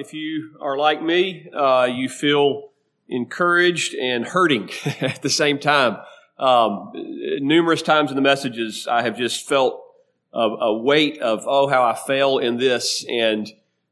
if 0.00 0.14
you 0.14 0.56
are 0.62 0.78
like 0.78 1.02
me, 1.02 1.50
uh, 1.54 1.84
you 1.84 2.08
feel 2.08 2.70
encouraged 3.06 3.94
and 3.94 4.24
hurting 4.24 4.70
at 5.00 5.20
the 5.20 5.28
same 5.28 5.58
time. 5.58 5.98
Um, 6.38 6.92
numerous 7.40 7.82
times 7.82 8.10
in 8.10 8.16
the 8.16 8.22
messages, 8.22 8.88
I 8.90 9.02
have 9.02 9.18
just 9.18 9.46
felt 9.46 9.82
a, 10.32 10.40
a 10.40 10.78
weight 10.78 11.20
of, 11.20 11.44
oh, 11.46 11.68
how 11.68 11.84
I 11.84 11.94
fail 11.94 12.38
in 12.38 12.56
this 12.56 13.04
and 13.10 13.46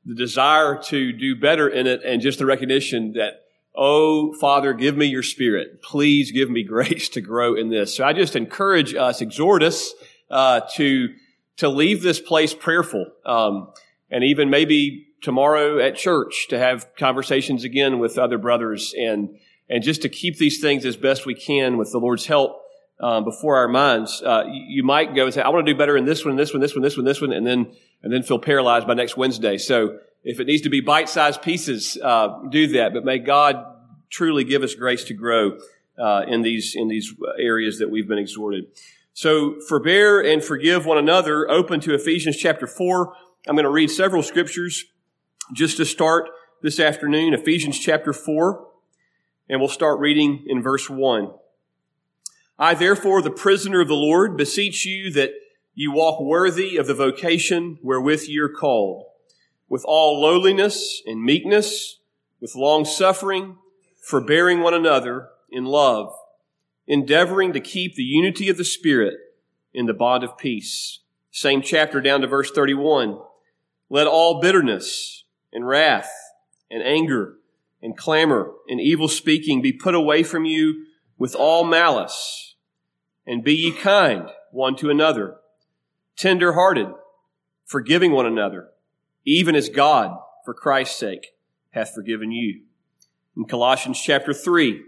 the 0.06 0.14
desire 0.14 0.80
to 0.84 1.12
do 1.12 1.36
better 1.36 1.68
in 1.68 1.86
it 1.86 2.01
and 2.03 2.22
just 2.22 2.38
the 2.38 2.47
recognition 2.47 3.13
that, 3.13 3.45
oh, 3.75 4.33
Father, 4.33 4.72
give 4.72 4.97
me 4.97 5.04
your 5.04 5.22
spirit. 5.22 5.83
Please 5.83 6.33
give 6.33 6.49
me 6.49 6.63
grace 6.65 7.11
to 7.11 7.21
grow 7.21 7.54
in 7.54 7.69
this. 7.69 7.95
So 7.95 8.03
I 8.03 8.15
just 8.15 8.35
encourage 8.35 8.95
us, 8.95 9.21
exhort 9.21 9.63
us, 9.63 9.93
uh, 10.31 10.63
to, 10.77 11.11
to 11.59 11.69
leave 11.69 12.01
this 12.01 12.19
place 12.19 12.54
prayerful. 12.54 13.13
Um, 13.27 13.72
and 14.11 14.25
even 14.25 14.49
maybe 14.49 15.08
tomorrow 15.22 15.78
at 15.78 15.96
church 15.96 16.46
to 16.48 16.59
have 16.59 16.88
conversations 16.96 17.64
again 17.64 17.98
with 17.98 18.19
other 18.19 18.38
brothers 18.38 18.95
and, 18.98 19.38
and 19.69 19.83
just 19.83 20.02
to 20.02 20.09
keep 20.09 20.38
these 20.38 20.60
things 20.60 20.84
as 20.84 20.97
best 20.97 21.27
we 21.27 21.34
can 21.34 21.77
with 21.77 21.93
the 21.93 21.98
Lord's 21.98 22.27
help 22.27 22.62
um, 23.01 23.24
before 23.24 23.57
our 23.57 23.69
minds. 23.69 24.23
Uh, 24.23 24.45
you, 24.51 24.83
might 24.83 25.15
go 25.15 25.24
and 25.24 25.34
say, 25.34 25.43
"I 25.43 25.48
want 25.48 25.66
to 25.66 25.73
do 25.73 25.79
better 25.79 25.96
in 25.96 26.05
this 26.05 26.24
one, 26.24 26.37
this 26.37 26.52
one, 26.52 26.60
this 26.60 26.74
one, 26.74 26.83
this 26.83 26.96
one, 26.96 27.05
this 27.05 27.20
one," 27.20 27.33
and 27.33 27.46
then 27.46 27.73
and 28.02 28.12
then 28.12 28.23
feel 28.23 28.38
paralyzed 28.38 28.87
by 28.87 28.95
next 28.95 29.16
Wednesday. 29.16 29.59
So 29.59 29.98
if 30.24 30.41
it 30.41 30.46
needs 30.46 30.62
to 30.62 30.69
be 30.69 30.80
bite-sized 30.80 31.43
pieces, 31.43 31.98
uh, 32.02 32.41
do 32.51 32.69
that. 32.69 32.93
But 32.93 33.05
may 33.05 33.19
God 33.19 33.65
truly 34.10 34.45
give 34.45 34.62
us 34.62 34.74
grace 34.74 35.05
to 35.05 35.15
grow 35.15 35.59
uh, 35.98 36.24
in 36.27 36.43
these 36.43 36.74
in 36.74 36.88
these 36.88 37.15
areas 37.38 37.79
that 37.79 37.91
we've 37.91 38.09
been 38.09 38.19
exhorted. 38.19 38.66
So 39.12 39.60
forbear 39.69 40.21
and 40.21 40.43
forgive 40.43 40.87
one 40.87 40.98
another. 40.98 41.51
Open 41.51 41.80
to 41.80 41.95
Ephesians 41.95 42.37
chapter 42.37 42.66
four. 42.66 43.15
I'm 43.46 43.55
going 43.55 43.65
to 43.65 43.71
read 43.71 43.91
several 43.91 44.23
scriptures 44.23 44.85
just 45.52 45.77
to 45.79 45.84
start 45.84 46.29
this 46.62 46.80
afternoon. 46.80 47.34
Ephesians 47.34 47.79
chapter 47.79 48.12
four, 48.12 48.69
and 49.48 49.61
we'll 49.61 49.69
start 49.69 50.01
reading 50.01 50.45
in 50.46 50.63
verse 50.63 50.91
one. 50.91 51.32
I 52.59 52.74
therefore, 52.74 53.23
the 53.23 53.30
prisoner 53.30 53.80
of 53.80 53.88
the 53.88 53.95
Lord, 53.95 54.37
beseech 54.37 54.85
you 54.85 55.13
that 55.13 55.30
you 55.74 55.93
walk 55.93 56.21
worthy 56.21 56.76
of 56.76 56.87
the 56.87 56.95
vocation 56.95 57.79
wherewith 57.82 58.24
you 58.26 58.45
are 58.45 58.52
called, 58.52 59.04
with 59.69 59.85
all 59.87 60.21
lowliness 60.21 61.01
and 61.07 61.23
meekness, 61.23 62.01
with 62.41 62.57
long 62.57 62.85
suffering, 62.85 63.57
forbearing 64.02 64.60
one 64.60 64.74
another 64.74 65.28
in 65.50 65.64
love, 65.64 66.12
endeavoring 66.86 67.52
to 67.52 67.60
keep 67.60 67.94
the 67.94 68.02
unity 68.02 68.48
of 68.48 68.56
the 68.56 68.64
Spirit 68.64 69.14
in 69.72 69.86
the 69.86 69.94
bond 69.94 70.24
of 70.24 70.36
peace. 70.36 71.00
Same 71.30 71.62
chapter 71.62 72.00
down 72.00 72.22
to 72.22 72.26
verse 72.26 72.50
31. 72.50 73.20
Let 73.88 74.06
all 74.08 74.41
bitterness 74.41 75.24
and 75.52 75.66
wrath 75.66 76.10
and 76.70 76.82
anger 76.82 77.34
and 77.82 77.96
clamor 77.96 78.52
and 78.68 78.80
evil 78.80 79.08
speaking 79.08 79.62
be 79.62 79.72
put 79.72 79.94
away 79.94 80.22
from 80.22 80.44
you 80.44 80.86
with 81.16 81.34
all 81.34 81.64
malice 81.64 82.54
and 83.27 83.44
be 83.44 83.54
ye 83.54 83.72
kind 83.72 84.28
one 84.50 84.76
to 84.76 84.91
another, 84.91 85.36
tender 86.16 86.54
hearted, 86.54 86.88
forgiving 87.66 88.12
one 88.12 88.26
another, 88.26 88.69
even 89.24 89.54
as 89.54 89.69
God, 89.69 90.19
for 90.44 90.54
Christ's 90.54 90.98
sake, 90.98 91.28
hath 91.70 91.92
forgiven 91.94 92.32
you. 92.32 92.62
In 93.36 93.44
Colossians 93.44 94.00
chapter 94.00 94.32
3, 94.32 94.82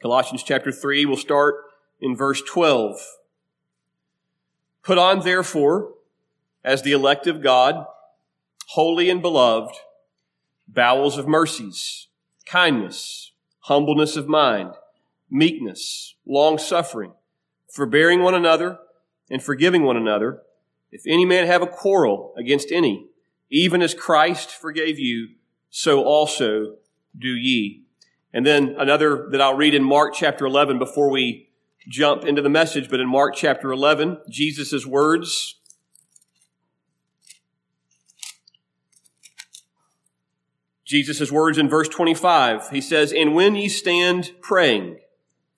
Colossians 0.00 0.42
chapter 0.42 0.72
3, 0.72 1.04
we'll 1.06 1.16
start 1.16 1.56
in 2.00 2.16
verse 2.16 2.42
12. 2.42 2.96
Put 4.82 4.98
on, 4.98 5.20
therefore, 5.20 5.92
as 6.64 6.82
the 6.82 6.92
elect 6.92 7.26
of 7.26 7.42
God, 7.42 7.86
holy 8.70 9.10
and 9.10 9.22
beloved, 9.22 9.74
bowels 10.68 11.18
of 11.18 11.28
mercies, 11.28 12.08
kindness, 12.46 13.32
humbleness 13.60 14.16
of 14.16 14.28
mind, 14.28 14.72
meekness, 15.30 16.14
long 16.26 16.58
suffering, 16.58 17.12
forbearing 17.72 18.22
one 18.22 18.34
another, 18.34 18.78
and 19.30 19.42
forgiving 19.42 19.82
one 19.82 19.96
another. 19.96 20.42
If 20.90 21.02
any 21.06 21.24
man 21.24 21.46
have 21.46 21.62
a 21.62 21.66
quarrel 21.66 22.34
against 22.38 22.70
any, 22.70 23.08
even 23.50 23.82
as 23.82 23.94
Christ 23.94 24.50
forgave 24.50 24.98
you, 24.98 25.28
so 25.70 26.02
also 26.04 26.76
do 27.16 27.28
ye. 27.28 27.82
And 28.32 28.46
then 28.46 28.74
another 28.78 29.28
that 29.30 29.40
I'll 29.40 29.56
read 29.56 29.74
in 29.74 29.84
Mark 29.84 30.14
chapter 30.14 30.46
11 30.46 30.78
before 30.78 31.10
we 31.10 31.48
jump 31.88 32.24
into 32.24 32.42
the 32.42 32.48
message, 32.48 32.90
but 32.90 33.00
in 33.00 33.08
Mark 33.08 33.34
chapter 33.34 33.70
11, 33.70 34.18
Jesus' 34.28 34.84
words. 34.86 35.55
Jesus' 40.86 41.32
words 41.32 41.58
in 41.58 41.68
verse 41.68 41.88
25. 41.88 42.70
He 42.70 42.80
says, 42.80 43.12
And 43.12 43.34
when 43.34 43.56
ye 43.56 43.68
stand 43.68 44.32
praying, 44.40 45.00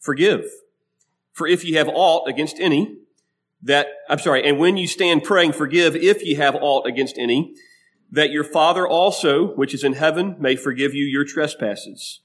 forgive. 0.01 0.47
For 1.33 1.47
if 1.47 1.65
ye 1.65 1.75
have 1.75 1.89
aught 1.93 2.29
against 2.29 2.59
any, 2.59 2.97
that, 3.63 3.89
I'm 4.09 4.19
sorry, 4.19 4.49
and 4.49 4.59
when 4.59 4.77
you 4.77 4.89
stand 4.89 5.25
praying, 5.25 5.53
forgive 5.53 5.95
if 5.95 6.25
ye 6.25 6.35
have 6.35 6.57
aught 6.57 6.87
against 6.87 7.19
any, 7.19 7.55
that 8.11 8.31
your 8.31 8.45
Father 8.45 8.89
also, 8.89 9.55
which 9.55 9.75
is 9.75 9.85
in 9.85 9.93
heaven, 9.93 10.37
may 10.39 10.57
forgive 10.57 10.95
you 10.95 11.05
your 11.05 11.25
trespasses. 11.25 12.21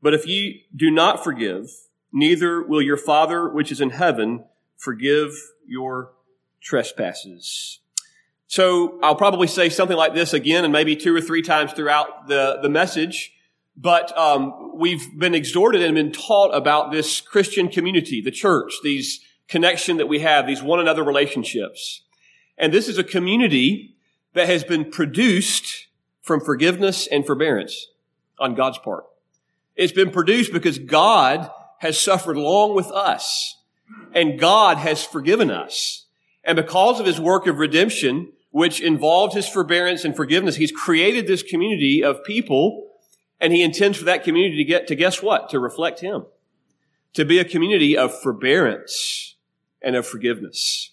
But 0.00 0.14
if 0.14 0.26
ye 0.26 0.66
do 0.74 0.90
not 0.90 1.24
forgive, 1.24 1.68
neither 2.12 2.62
will 2.62 2.80
your 2.80 2.96
Father, 2.96 3.48
which 3.48 3.72
is 3.72 3.80
in 3.80 3.90
heaven, 3.90 4.44
forgive 4.76 5.32
your 5.66 6.12
trespasses. 6.62 7.80
So 8.48 8.98
I'll 9.02 9.16
probably 9.16 9.48
say 9.48 9.68
something 9.68 9.96
like 9.96 10.14
this 10.14 10.32
again 10.32 10.64
and 10.64 10.72
maybe 10.72 10.96
two 10.96 11.14
or 11.14 11.20
three 11.20 11.42
times 11.42 11.72
throughout 11.72 12.28
the, 12.28 12.58
the 12.62 12.68
message. 12.68 13.32
But 13.76 14.16
um, 14.16 14.72
we've 14.74 15.06
been 15.18 15.34
exhorted 15.34 15.82
and 15.82 15.94
been 15.94 16.12
taught 16.12 16.54
about 16.54 16.92
this 16.92 17.20
Christian 17.20 17.68
community, 17.68 18.20
the 18.20 18.30
church, 18.30 18.72
these 18.82 19.20
connection 19.48 19.98
that 19.98 20.06
we 20.06 20.20
have, 20.20 20.46
these 20.46 20.62
one 20.62 20.80
another 20.80 21.04
relationships. 21.04 22.02
And 22.56 22.72
this 22.72 22.88
is 22.88 22.98
a 22.98 23.04
community 23.04 23.96
that 24.32 24.48
has 24.48 24.64
been 24.64 24.90
produced 24.90 25.86
from 26.22 26.40
forgiveness 26.40 27.06
and 27.06 27.26
forbearance 27.26 27.88
on 28.38 28.54
God's 28.54 28.78
part. 28.78 29.04
It's 29.74 29.92
been 29.92 30.10
produced 30.10 30.52
because 30.52 30.78
God 30.78 31.50
has 31.78 31.98
suffered 31.98 32.36
long 32.36 32.74
with 32.74 32.86
us 32.86 33.56
and 34.14 34.38
God 34.38 34.78
has 34.78 35.04
forgiven 35.04 35.50
us. 35.50 36.06
And 36.42 36.56
because 36.56 36.98
of 36.98 37.06
his 37.06 37.20
work 37.20 37.46
of 37.46 37.58
redemption, 37.58 38.32
which 38.56 38.80
involved 38.80 39.34
his 39.34 39.46
forbearance 39.46 40.02
and 40.02 40.16
forgiveness, 40.16 40.56
he's 40.56 40.72
created 40.72 41.26
this 41.26 41.42
community 41.42 42.02
of 42.02 42.24
people 42.24 42.90
and 43.38 43.52
he 43.52 43.62
intends 43.62 43.98
for 43.98 44.06
that 44.06 44.24
community 44.24 44.56
to 44.56 44.64
get 44.64 44.86
to 44.86 44.94
guess 44.94 45.22
what? 45.22 45.50
To 45.50 45.60
reflect 45.60 46.00
him. 46.00 46.24
To 47.12 47.26
be 47.26 47.38
a 47.38 47.44
community 47.44 47.98
of 47.98 48.18
forbearance 48.18 49.36
and 49.82 49.94
of 49.94 50.06
forgiveness. 50.06 50.92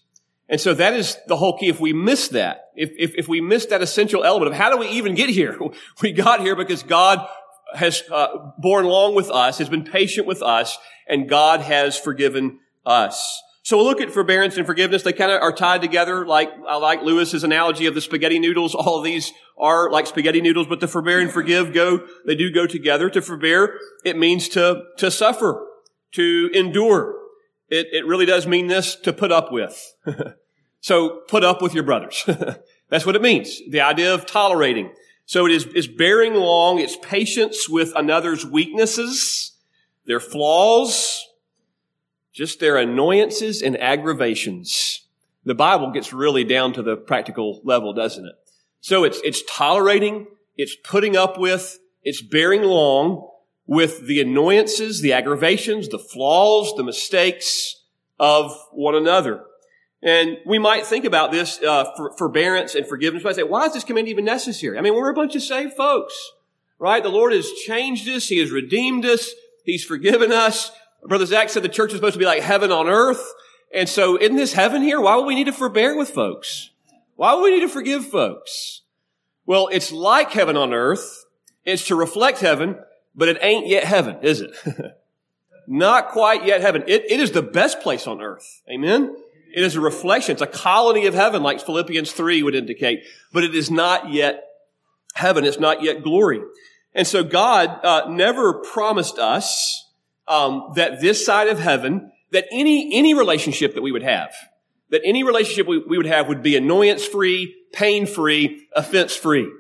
And 0.50 0.60
so 0.60 0.74
that 0.74 0.94
is 0.94 1.18
the 1.28 1.38
whole 1.38 1.58
key. 1.58 1.70
If 1.70 1.80
we 1.80 1.94
miss 1.94 2.28
that, 2.30 2.72
if, 2.76 2.92
if, 2.98 3.16
if 3.16 3.28
we 3.30 3.40
miss 3.40 3.68
that 3.68 3.82
essential 3.82 4.26
element 4.26 4.52
of 4.52 4.58
how 4.58 4.70
do 4.70 4.78
we 4.78 4.90
even 4.90 5.16
get 5.16 5.30
here? 5.30 5.58
We 6.02 6.12
got 6.12 6.42
here 6.42 6.58
because 6.58 6.84
God 6.84 7.26
has 7.74 8.04
uh, 8.12 8.52
borne 8.58 8.88
long 8.88 9.16
with 9.16 9.30
us, 9.30 9.60
has 9.60 9.70
been 9.70 9.86
patient 9.86 10.28
with 10.28 10.42
us, 10.42 10.78
and 11.08 11.30
God 11.30 11.62
has 11.62 11.98
forgiven 11.98 12.60
us. 12.86 13.42
So 13.64 13.78
we'll 13.78 13.86
look 13.86 14.02
at 14.02 14.12
forbearance 14.12 14.58
and 14.58 14.66
forgiveness. 14.66 15.04
They 15.04 15.14
kind 15.14 15.32
of 15.32 15.42
are 15.42 15.54
tied 15.54 15.82
together, 15.82 16.26
like 16.26 16.52
I 16.68 16.76
like 16.76 17.02
Lewis's 17.02 17.46
analogy 17.46 17.86
of 17.86 17.96
the 17.96 18.02
spaghetti 18.02 18.38
noodles. 18.38 18.76
All 18.76 19.02
these 19.02 19.32
are 19.58 19.90
like 19.90 20.06
spaghetti 20.06 20.42
noodles, 20.42 20.68
but 20.68 20.82
to 20.82 20.88
forbear 20.88 21.20
and 21.20 21.32
forgive 21.32 21.74
go, 21.74 22.06
they 22.26 22.36
do 22.36 22.52
go 22.52 22.68
together. 22.68 23.10
To 23.10 23.22
forbear, 23.22 23.80
it 24.04 24.18
means 24.18 24.50
to, 24.50 24.84
to 24.98 25.10
suffer, 25.10 25.66
to 26.12 26.50
endure. 26.54 27.16
It, 27.70 27.88
it 27.94 28.06
really 28.06 28.26
does 28.26 28.46
mean 28.46 28.68
this, 28.68 28.96
to 28.98 29.14
put 29.14 29.32
up 29.32 29.52
with. 29.52 29.96
so 30.82 31.22
put 31.30 31.46
up 31.46 31.62
with 31.62 31.74
your 31.74 31.84
brothers. 31.84 32.24
That's 32.90 33.06
what 33.06 33.16
it 33.16 33.22
means. 33.22 33.62
The 33.70 33.80
idea 33.80 34.14
of 34.14 34.26
tolerating. 34.26 34.94
So 35.26 35.46
it 35.46 35.54
is, 35.54 35.66
is 35.68 35.88
bearing 35.88 36.34
along, 36.34 36.80
it's 36.80 36.98
patience 36.98 37.70
with 37.70 37.94
another's 37.96 38.46
weaknesses, 38.46 39.54
their 40.06 40.20
flaws, 40.20 41.26
just 42.34 42.60
their 42.60 42.78
annoyances 42.78 43.62
and 43.62 43.80
aggravations. 43.80 45.06
The 45.46 45.56
Bible 45.56 45.92
gets 45.92 46.12
really 46.12 46.44
down 46.44 46.74
to 46.74 46.82
the 46.82 46.96
practical 46.96 47.62
level, 47.64 47.94
doesn't 47.94 48.26
it? 48.26 48.36
So 48.82 49.04
it's, 49.04 49.20
it's 49.24 49.44
tolerating, 49.44 50.28
it's 50.58 50.76
putting 50.76 51.16
up 51.16 51.38
with, 51.38 51.80
it's 52.04 52.22
bearing 52.22 52.64
long 52.64 53.30
with 53.66 54.08
the 54.08 54.20
annoyances, 54.20 55.02
the 55.02 55.14
aggravations, 55.14 55.88
the 55.90 56.00
flaws, 56.00 56.74
the 56.76 56.84
mistakes 56.84 57.82
of 58.20 58.58
one 58.72 58.96
another. 58.96 59.46
And 60.02 60.38
we 60.46 60.60
might 60.60 60.86
think 60.86 61.06
about 61.06 61.32
this 61.32 61.62
uh, 61.62 61.94
for, 61.96 62.14
forbearance 62.18 62.76
and 62.76 62.86
forgiveness. 62.86 63.24
But 63.24 63.36
say, 63.36 63.44
why 63.44 63.66
is 63.66 63.74
this 63.74 63.86
command 63.86 64.10
even 64.10 64.26
necessary? 64.26 64.78
I 64.78 64.82
mean, 64.82 64.96
we're 64.96 65.10
a 65.10 65.14
bunch 65.14 65.36
of 65.36 65.44
saved 65.44 65.74
folks, 65.74 66.14
right? 66.78 67.02
The 67.02 67.10
Lord 67.10 67.32
has 67.32 67.50
changed 67.52 68.08
us. 68.10 68.28
He 68.28 68.40
has 68.40 68.52
redeemed 68.52 69.06
us. 69.06 69.32
He's 69.64 69.86
forgiven 69.86 70.34
us. 70.34 70.72
Brother 71.08 71.26
Zach 71.26 71.50
said 71.50 71.64
the 71.64 71.70
church 71.70 71.92
is 71.92 71.98
supposed 71.98 72.14
to 72.14 72.20
be 72.20 72.26
like 72.26 72.42
heaven 72.42 72.72
on 72.72 72.88
earth. 72.88 73.24
And 73.74 73.90
so 73.90 74.16
in 74.16 74.36
this 74.36 74.54
heaven 74.54 74.82
here, 74.82 75.02
why 75.02 75.16
would 75.16 75.26
we 75.26 75.36
need 75.36 75.46
to 75.46 75.54
forbear 75.54 75.98
with 75.98 76.10
folks? 76.10 76.70
Why 77.16 77.34
would 77.34 77.44
we 77.44 77.52
need 77.52 77.62
to 77.62 77.70
forgive 77.70 78.06
folks? 78.06 78.82
Well, 79.46 79.70
it's 79.72 79.92
like 79.92 80.32
heaven 80.32 80.56
on 80.56 80.74
earth. 80.74 81.26
It's 81.66 81.88
to 81.88 81.96
reflect 81.96 82.40
heaven, 82.40 82.78
but 83.16 83.30
it 83.30 83.38
ain't 83.42 83.68
yet 83.68 83.84
heaven, 83.84 84.18
is 84.22 84.42
it? 84.42 84.52
Not 85.68 86.10
quite 86.10 86.46
yet 86.46 86.62
heaven. 86.62 86.84
It, 86.88 87.10
it 87.10 87.20
is 87.20 87.32
the 87.32 87.42
best 87.42 87.82
place 87.82 88.08
on 88.08 88.22
earth. 88.22 88.62
Amen? 88.70 89.16
It 89.54 89.64
is 89.64 89.76
a 89.76 89.82
reflection. 89.82 90.34
It's 90.34 90.42
a 90.42 90.48
colony 90.48 91.06
of 91.06 91.14
heaven, 91.14 91.44
like 91.44 91.62
Philippians 91.62 92.12
3 92.12 92.44
would 92.44 92.56
indicate, 92.56 93.04
but 93.32 93.44
it 93.44 93.56
is 93.56 93.70
not 93.70 94.12
yet 94.12 94.44
heaven. 95.14 95.46
It's 95.46 95.60
not 95.60 95.84
yet 95.84 96.04
glory. 96.04 96.42
And 96.94 97.08
so 97.08 97.24
God 97.24 97.80
uh, 97.84 98.10
never 98.10 98.54
promised 98.54 99.18
us 99.18 99.92
um, 100.28 100.72
that 100.76 101.02
this 101.02 101.26
side 101.26 101.48
of 101.48 101.60
heaven, 101.60 102.12
that 102.32 102.46
any 102.52 102.98
any 102.98 103.14
relationship 103.14 103.76
that 103.76 103.82
we 103.82 103.92
would 103.92 104.04
have, 104.04 104.34
that 104.90 105.02
any 105.04 105.24
relationship 105.24 105.68
we, 105.68 105.80
we 105.80 105.98
would 105.98 106.06
have 106.06 106.28
would 106.28 106.42
be 106.42 106.56
annoyance 106.56 107.06
free, 107.06 107.56
pain 107.74 108.06
free, 108.06 108.68
offense 108.76 109.16
free. 109.16 109.52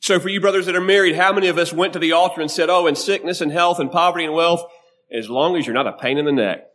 So 0.00 0.20
for 0.20 0.28
you 0.28 0.40
brothers 0.40 0.66
that 0.66 0.76
are 0.76 0.80
married, 0.80 1.16
how 1.16 1.32
many 1.32 1.48
of 1.48 1.58
us 1.58 1.72
went 1.72 1.92
to 1.94 1.98
the 1.98 2.12
altar 2.12 2.40
and 2.40 2.50
said, 2.50 2.70
"Oh, 2.70 2.86
in 2.86 2.94
sickness 2.94 3.40
and 3.40 3.50
health 3.50 3.80
and 3.80 3.90
poverty 3.90 4.24
and 4.24 4.34
wealth, 4.34 4.62
as 5.12 5.28
long 5.28 5.56
as 5.56 5.66
you're 5.66 5.74
not 5.74 5.86
a 5.86 5.92
pain 5.92 6.18
in 6.18 6.24
the 6.24 6.32
neck, 6.32 6.66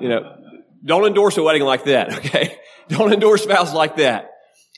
you 0.00 0.08
know, 0.08 0.36
don't 0.84 1.06
endorse 1.06 1.36
a 1.36 1.42
wedding 1.42 1.62
like 1.62 1.84
that, 1.84 2.12
okay? 2.18 2.58
Don't 2.88 3.12
endorse 3.12 3.44
vows 3.44 3.72
like 3.72 3.96
that. 3.96 4.30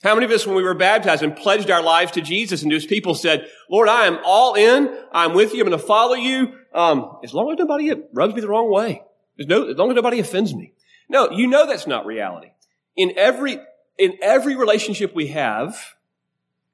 How 0.02 0.14
many 0.14 0.24
of 0.24 0.32
us, 0.32 0.46
when 0.46 0.56
we 0.56 0.62
were 0.62 0.74
baptized 0.74 1.22
and 1.22 1.36
pledged 1.36 1.70
our 1.70 1.82
lives 1.82 2.12
to 2.12 2.22
Jesus 2.22 2.62
and 2.62 2.70
to 2.70 2.74
his 2.74 2.86
people 2.86 3.14
said, 3.14 3.46
Lord, 3.68 3.88
I 3.88 4.06
am 4.06 4.18
all 4.24 4.54
in. 4.54 4.96
I'm 5.12 5.34
with 5.34 5.52
you. 5.52 5.60
I'm 5.60 5.68
going 5.68 5.78
to 5.78 5.86
follow 5.86 6.14
you. 6.14 6.54
Um, 6.72 7.18
as 7.22 7.34
long 7.34 7.52
as 7.52 7.58
nobody 7.58 7.92
rubs 8.12 8.34
me 8.34 8.40
the 8.40 8.48
wrong 8.48 8.72
way. 8.72 9.02
No, 9.38 9.68
as 9.68 9.76
long 9.76 9.90
as 9.90 9.96
nobody 9.96 10.20
offends 10.20 10.54
me. 10.54 10.72
No, 11.08 11.30
you 11.30 11.46
know 11.46 11.66
that's 11.66 11.86
not 11.86 12.06
reality. 12.06 12.52
In 12.96 13.12
every, 13.16 13.58
in 13.98 14.14
every 14.22 14.56
relationship 14.56 15.14
we 15.14 15.28
have, 15.28 15.96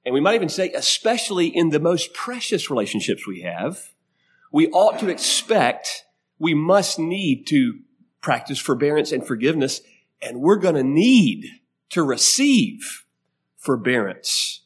and 0.05 0.12
we 0.12 0.20
might 0.20 0.37
even 0.37 0.49
say, 0.49 0.70
especially 0.72 1.46
in 1.49 1.70
the 1.70 1.81
most 1.81 2.14
precious 2.14 2.70
relationships 2.70 3.26
we 3.26 3.40
have, 3.40 3.93
we 4.52 4.69
ought 4.69 5.00
to 5.00 5.08
expect, 5.08 6.05
we 6.38 6.55
must 6.55 6.99
need 6.99 7.46
to 7.49 7.81
practice 8.20 8.58
forbearance 8.58 9.11
and 9.11 9.26
forgiveness, 9.26 9.81
and 10.22 10.40
we're 10.40 10.56
going 10.56 10.76
to 10.76 10.84
need 10.84 11.46
to 11.90 12.05
receive 12.05 13.06
forbearance 13.66 14.62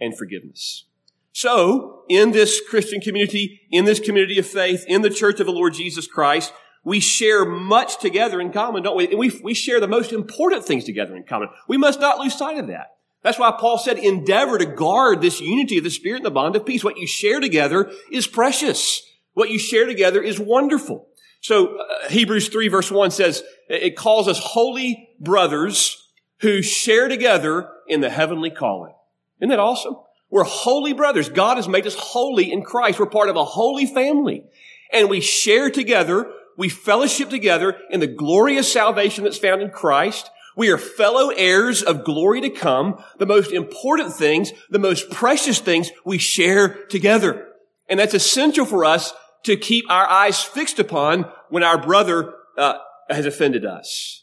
and 0.00 0.16
forgiveness. 0.16 0.84
So, 1.32 2.02
in 2.08 2.32
this 2.32 2.60
Christian 2.68 3.00
community, 3.00 3.62
in 3.70 3.86
this 3.86 3.98
community 3.98 4.38
of 4.38 4.46
faith, 4.46 4.84
in 4.86 5.00
the 5.00 5.10
church 5.10 5.40
of 5.40 5.46
the 5.46 5.52
Lord 5.52 5.72
Jesus 5.72 6.06
Christ, 6.06 6.52
we 6.84 7.00
share 7.00 7.44
much 7.46 7.98
together 7.98 8.40
in 8.40 8.52
common, 8.52 8.82
don't 8.82 8.96
we? 8.96 9.08
And 9.08 9.18
we, 9.18 9.40
we 9.42 9.54
share 9.54 9.80
the 9.80 9.88
most 9.88 10.12
important 10.12 10.64
things 10.64 10.84
together 10.84 11.16
in 11.16 11.24
common. 11.24 11.48
We 11.68 11.78
must 11.78 12.00
not 12.00 12.18
lose 12.18 12.36
sight 12.36 12.58
of 12.58 12.66
that. 12.66 12.96
That's 13.22 13.38
why 13.38 13.52
Paul 13.58 13.78
said, 13.78 13.98
endeavor 13.98 14.58
to 14.58 14.66
guard 14.66 15.22
this 15.22 15.40
unity 15.40 15.78
of 15.78 15.84
the 15.84 15.90
Spirit 15.90 16.18
and 16.18 16.26
the 16.26 16.30
bond 16.30 16.56
of 16.56 16.66
peace. 16.66 16.84
What 16.84 16.98
you 16.98 17.06
share 17.06 17.40
together 17.40 17.90
is 18.10 18.26
precious. 18.26 19.00
What 19.32 19.48
you 19.48 19.58
share 19.58 19.86
together 19.86 20.20
is 20.20 20.40
wonderful. 20.40 21.08
So 21.40 21.78
uh, 21.78 22.08
Hebrews 22.08 22.48
3 22.48 22.68
verse 22.68 22.90
1 22.90 23.10
says, 23.12 23.42
it 23.68 23.96
calls 23.96 24.28
us 24.28 24.38
holy 24.38 25.08
brothers 25.20 26.01
who 26.42 26.60
share 26.60 27.08
together 27.08 27.68
in 27.88 28.00
the 28.00 28.10
heavenly 28.10 28.50
calling. 28.50 28.94
Isn't 29.40 29.50
that 29.50 29.58
awesome? 29.58 29.96
We're 30.30 30.44
holy 30.44 30.92
brothers. 30.92 31.28
God 31.28 31.56
has 31.56 31.68
made 31.68 31.86
us 31.86 31.94
holy 31.94 32.52
in 32.52 32.62
Christ. 32.62 32.98
We're 32.98 33.06
part 33.06 33.28
of 33.28 33.36
a 33.36 33.44
holy 33.44 33.86
family. 33.86 34.44
And 34.92 35.08
we 35.08 35.20
share 35.20 35.70
together, 35.70 36.30
we 36.56 36.68
fellowship 36.68 37.30
together 37.30 37.78
in 37.90 38.00
the 38.00 38.06
glorious 38.06 38.70
salvation 38.72 39.24
that's 39.24 39.38
found 39.38 39.62
in 39.62 39.70
Christ. 39.70 40.30
We 40.56 40.70
are 40.70 40.78
fellow 40.78 41.30
heirs 41.30 41.82
of 41.82 42.04
glory 42.04 42.40
to 42.42 42.50
come. 42.50 43.02
The 43.18 43.26
most 43.26 43.52
important 43.52 44.12
things, 44.12 44.52
the 44.68 44.78
most 44.78 45.10
precious 45.10 45.60
things 45.60 45.90
we 46.04 46.18
share 46.18 46.84
together. 46.86 47.48
And 47.88 48.00
that's 48.00 48.14
essential 48.14 48.66
for 48.66 48.84
us 48.84 49.12
to 49.44 49.56
keep 49.56 49.84
our 49.90 50.08
eyes 50.08 50.42
fixed 50.42 50.78
upon 50.78 51.30
when 51.50 51.62
our 51.62 51.80
brother 51.80 52.34
uh, 52.58 52.78
has 53.08 53.26
offended 53.26 53.64
us. 53.64 54.21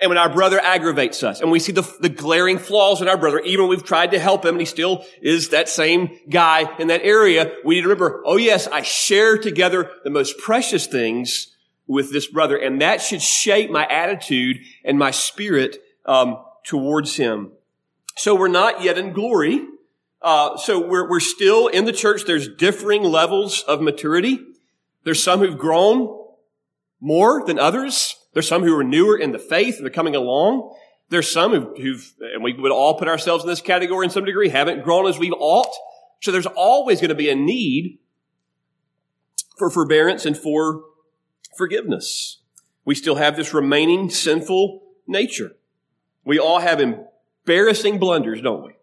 And 0.00 0.10
when 0.10 0.18
our 0.18 0.28
brother 0.28 0.60
aggravates 0.60 1.22
us 1.22 1.40
and 1.40 1.50
we 1.50 1.58
see 1.58 1.72
the, 1.72 1.90
the 2.00 2.10
glaring 2.10 2.58
flaws 2.58 3.00
in 3.00 3.08
our 3.08 3.16
brother, 3.16 3.40
even 3.40 3.66
we've 3.66 3.84
tried 3.84 4.10
to 4.10 4.18
help 4.18 4.44
him 4.44 4.56
and 4.56 4.60
he 4.60 4.66
still 4.66 5.04
is 5.22 5.48
that 5.50 5.70
same 5.70 6.18
guy 6.28 6.76
in 6.78 6.88
that 6.88 7.02
area, 7.02 7.54
we 7.64 7.76
need 7.76 7.82
to 7.82 7.88
remember, 7.88 8.22
oh 8.26 8.36
yes, 8.36 8.66
I 8.66 8.82
share 8.82 9.38
together 9.38 9.90
the 10.04 10.10
most 10.10 10.36
precious 10.36 10.86
things 10.86 11.54
with 11.86 12.12
this 12.12 12.26
brother. 12.26 12.58
And 12.58 12.82
that 12.82 13.00
should 13.00 13.22
shape 13.22 13.70
my 13.70 13.86
attitude 13.86 14.58
and 14.84 14.98
my 14.98 15.12
spirit 15.12 15.78
um, 16.04 16.44
towards 16.64 17.16
him. 17.16 17.52
So 18.16 18.34
we're 18.34 18.48
not 18.48 18.82
yet 18.82 18.98
in 18.98 19.12
glory. 19.12 19.64
Uh, 20.20 20.58
so 20.58 20.86
we're, 20.86 21.08
we're 21.08 21.20
still 21.20 21.68
in 21.68 21.84
the 21.84 21.92
church. 21.92 22.24
There's 22.26 22.48
differing 22.48 23.02
levels 23.02 23.62
of 23.62 23.80
maturity. 23.80 24.40
There's 25.04 25.22
some 25.22 25.38
who've 25.38 25.58
grown 25.58 26.26
more 27.00 27.46
than 27.46 27.58
others. 27.58 28.16
There's 28.36 28.46
some 28.46 28.64
who 28.64 28.78
are 28.78 28.84
newer 28.84 29.16
in 29.16 29.32
the 29.32 29.38
faith 29.38 29.76
and 29.76 29.84
they're 29.86 29.90
coming 29.90 30.14
along. 30.14 30.76
There's 31.08 31.32
some 31.32 31.74
who've, 31.74 32.12
and 32.20 32.44
we 32.44 32.52
would 32.52 32.70
all 32.70 32.98
put 32.98 33.08
ourselves 33.08 33.42
in 33.44 33.48
this 33.48 33.62
category 33.62 34.04
in 34.04 34.10
some 34.10 34.26
degree, 34.26 34.50
haven't 34.50 34.84
grown 34.84 35.06
as 35.06 35.18
we 35.18 35.30
ought. 35.30 35.74
So 36.20 36.32
there's 36.32 36.44
always 36.44 37.00
going 37.00 37.08
to 37.08 37.14
be 37.14 37.30
a 37.30 37.34
need 37.34 37.98
for 39.56 39.70
forbearance 39.70 40.26
and 40.26 40.36
for 40.36 40.82
forgiveness. 41.56 42.42
We 42.84 42.94
still 42.94 43.14
have 43.14 43.36
this 43.36 43.54
remaining 43.54 44.10
sinful 44.10 44.82
nature. 45.06 45.52
We 46.22 46.38
all 46.38 46.58
have 46.58 46.78
embarrassing 46.78 47.98
blunders, 47.98 48.42
don't 48.42 48.66
we? 48.66 48.74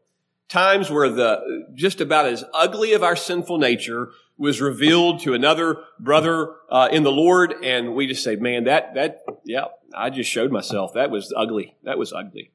Times 0.49 0.89
where 0.89 1.09
the, 1.09 1.67
just 1.75 2.01
about 2.01 2.25
as 2.25 2.43
ugly 2.55 2.93
of 2.93 3.03
our 3.03 3.15
sinful 3.15 3.59
nature 3.59 4.13
was 4.37 4.61
revealed 4.61 5.21
to 5.21 5.33
another 5.33 5.83
brother 5.99 6.55
uh, 6.69 6.89
in 6.91 7.03
the 7.03 7.11
Lord, 7.11 7.53
and 7.63 7.95
we 7.95 8.07
just 8.07 8.23
say, 8.23 8.35
"Man, 8.35 8.65
that 8.65 8.95
that 8.95 9.23
yeah, 9.45 9.65
I 9.93 10.09
just 10.09 10.29
showed 10.29 10.51
myself. 10.51 10.93
That 10.93 11.11
was 11.11 11.33
ugly. 11.35 11.75
That 11.83 11.97
was 11.97 12.11
ugly." 12.13 12.51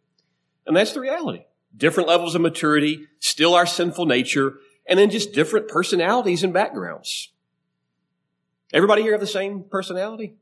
And 0.66 0.76
that's 0.76 0.92
the 0.92 1.00
reality. 1.00 1.44
Different 1.76 2.08
levels 2.08 2.34
of 2.34 2.40
maturity, 2.40 3.06
still 3.20 3.54
our 3.54 3.66
sinful 3.66 4.06
nature, 4.06 4.58
and 4.86 4.98
then 4.98 5.10
just 5.10 5.32
different 5.32 5.68
personalities 5.68 6.42
and 6.42 6.52
backgrounds. 6.52 7.30
Everybody 8.72 9.02
here 9.02 9.12
have 9.12 9.20
the 9.20 9.26
same 9.26 9.64
personality? 9.64 10.34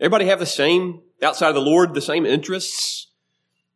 Everybody 0.00 0.26
have 0.26 0.38
the 0.38 0.46
same, 0.46 1.00
outside 1.22 1.48
of 1.48 1.54
the 1.56 1.60
Lord, 1.60 1.94
the 1.94 2.00
same 2.00 2.24
interests? 2.24 3.08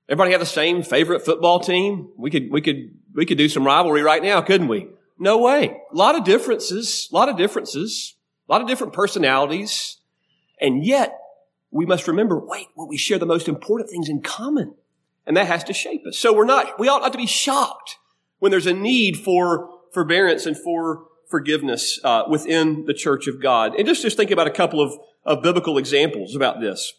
Everybody 0.08 0.32
have 0.32 0.40
the 0.40 0.46
same 0.46 0.82
favorite 0.82 1.24
football 1.24 1.58
team? 1.58 2.10
We 2.16 2.30
could, 2.30 2.50
we 2.50 2.60
could, 2.60 2.94
we 3.14 3.26
could 3.26 3.38
do 3.38 3.48
some 3.48 3.64
rivalry 3.64 4.02
right 4.02 4.22
now, 4.22 4.40
couldn't 4.40 4.68
we? 4.68 4.88
No 5.22 5.38
way. 5.38 5.80
A 5.92 5.96
lot 5.96 6.16
of 6.16 6.24
differences, 6.24 7.08
a 7.12 7.14
lot 7.14 7.28
of 7.28 7.36
differences, 7.36 8.16
a 8.48 8.52
lot 8.52 8.60
of 8.60 8.66
different 8.66 8.92
personalities. 8.92 9.98
And 10.60 10.84
yet, 10.84 11.16
we 11.70 11.86
must 11.86 12.08
remember, 12.08 12.40
wait, 12.40 12.66
well, 12.74 12.88
we 12.88 12.96
share 12.96 13.20
the 13.20 13.24
most 13.26 13.46
important 13.46 13.88
things 13.88 14.08
in 14.08 14.20
common. 14.20 14.74
And 15.24 15.36
that 15.36 15.46
has 15.46 15.62
to 15.64 15.72
shape 15.72 16.04
us. 16.08 16.18
So 16.18 16.34
we're 16.34 16.44
not, 16.44 16.76
we 16.80 16.88
ought 16.88 17.02
not 17.02 17.12
to 17.12 17.18
be 17.18 17.28
shocked 17.28 17.98
when 18.40 18.50
there's 18.50 18.66
a 18.66 18.72
need 18.72 19.16
for 19.16 19.70
forbearance 19.92 20.44
and 20.44 20.56
for 20.58 21.04
forgiveness 21.30 22.00
uh, 22.02 22.24
within 22.28 22.86
the 22.86 22.92
church 22.92 23.28
of 23.28 23.40
God. 23.40 23.76
And 23.76 23.86
just, 23.86 24.02
just 24.02 24.16
think 24.16 24.32
about 24.32 24.48
a 24.48 24.50
couple 24.50 24.80
of, 24.80 24.98
of 25.24 25.40
biblical 25.40 25.78
examples 25.78 26.34
about 26.34 26.60
this. 26.60 26.94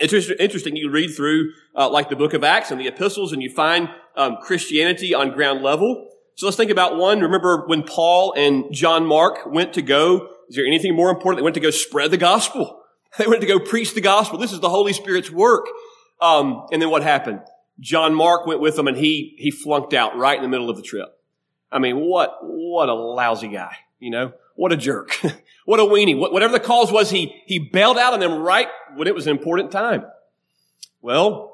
It's 0.00 0.12
interesting. 0.12 0.76
You 0.76 0.90
read 0.90 1.14
through 1.16 1.52
uh, 1.74 1.88
like 1.88 2.10
the 2.10 2.16
book 2.16 2.34
of 2.34 2.44
Acts 2.44 2.70
and 2.70 2.78
the 2.78 2.88
epistles 2.88 3.32
and 3.32 3.42
you 3.42 3.48
find 3.48 3.88
um, 4.16 4.36
Christianity 4.42 5.14
on 5.14 5.30
ground 5.30 5.62
level. 5.62 6.10
So 6.36 6.46
let's 6.46 6.56
think 6.56 6.70
about 6.70 6.96
one. 6.96 7.20
Remember 7.20 7.64
when 7.66 7.82
Paul 7.82 8.34
and 8.36 8.72
John 8.72 9.06
Mark 9.06 9.46
went 9.46 9.74
to 9.74 9.82
go, 9.82 10.28
is 10.48 10.56
there 10.56 10.66
anything 10.66 10.94
more 10.94 11.10
important? 11.10 11.38
They 11.38 11.44
went 11.44 11.54
to 11.54 11.60
go 11.60 11.70
spread 11.70 12.10
the 12.10 12.16
gospel. 12.16 12.80
They 13.16 13.28
went 13.28 13.42
to 13.42 13.46
go 13.46 13.60
preach 13.60 13.94
the 13.94 14.00
gospel. 14.00 14.40
This 14.40 14.50
is 14.50 14.58
the 14.58 14.68
Holy 14.68 14.92
Spirit's 14.92 15.30
work. 15.30 15.66
Um, 16.20 16.66
and 16.72 16.82
then 16.82 16.90
what 16.90 17.04
happened? 17.04 17.42
John 17.78 18.12
Mark 18.12 18.44
went 18.44 18.58
with 18.58 18.74
them 18.74 18.88
and 18.88 18.96
he, 18.96 19.36
he 19.38 19.52
flunked 19.52 19.94
out 19.94 20.16
right 20.16 20.36
in 20.36 20.42
the 20.42 20.48
middle 20.48 20.68
of 20.68 20.76
the 20.76 20.82
trip. 20.82 21.16
I 21.70 21.78
mean, 21.78 22.00
what, 22.00 22.38
what 22.42 22.88
a 22.88 22.92
lousy 22.92 23.46
guy, 23.46 23.76
you 24.00 24.10
know? 24.10 24.32
What 24.56 24.72
a 24.72 24.76
jerk. 24.76 25.16
what 25.64 25.78
a 25.78 25.84
weenie. 25.84 26.18
whatever 26.18 26.52
the 26.52 26.58
cause 26.58 26.90
was, 26.90 27.10
he, 27.10 27.40
he 27.46 27.60
bailed 27.60 27.98
out 27.98 28.14
on 28.14 28.18
them 28.18 28.34
right 28.34 28.66
when 28.96 29.06
it 29.06 29.14
was 29.14 29.28
an 29.28 29.30
important 29.30 29.70
time. 29.70 30.04
Well, 31.00 31.53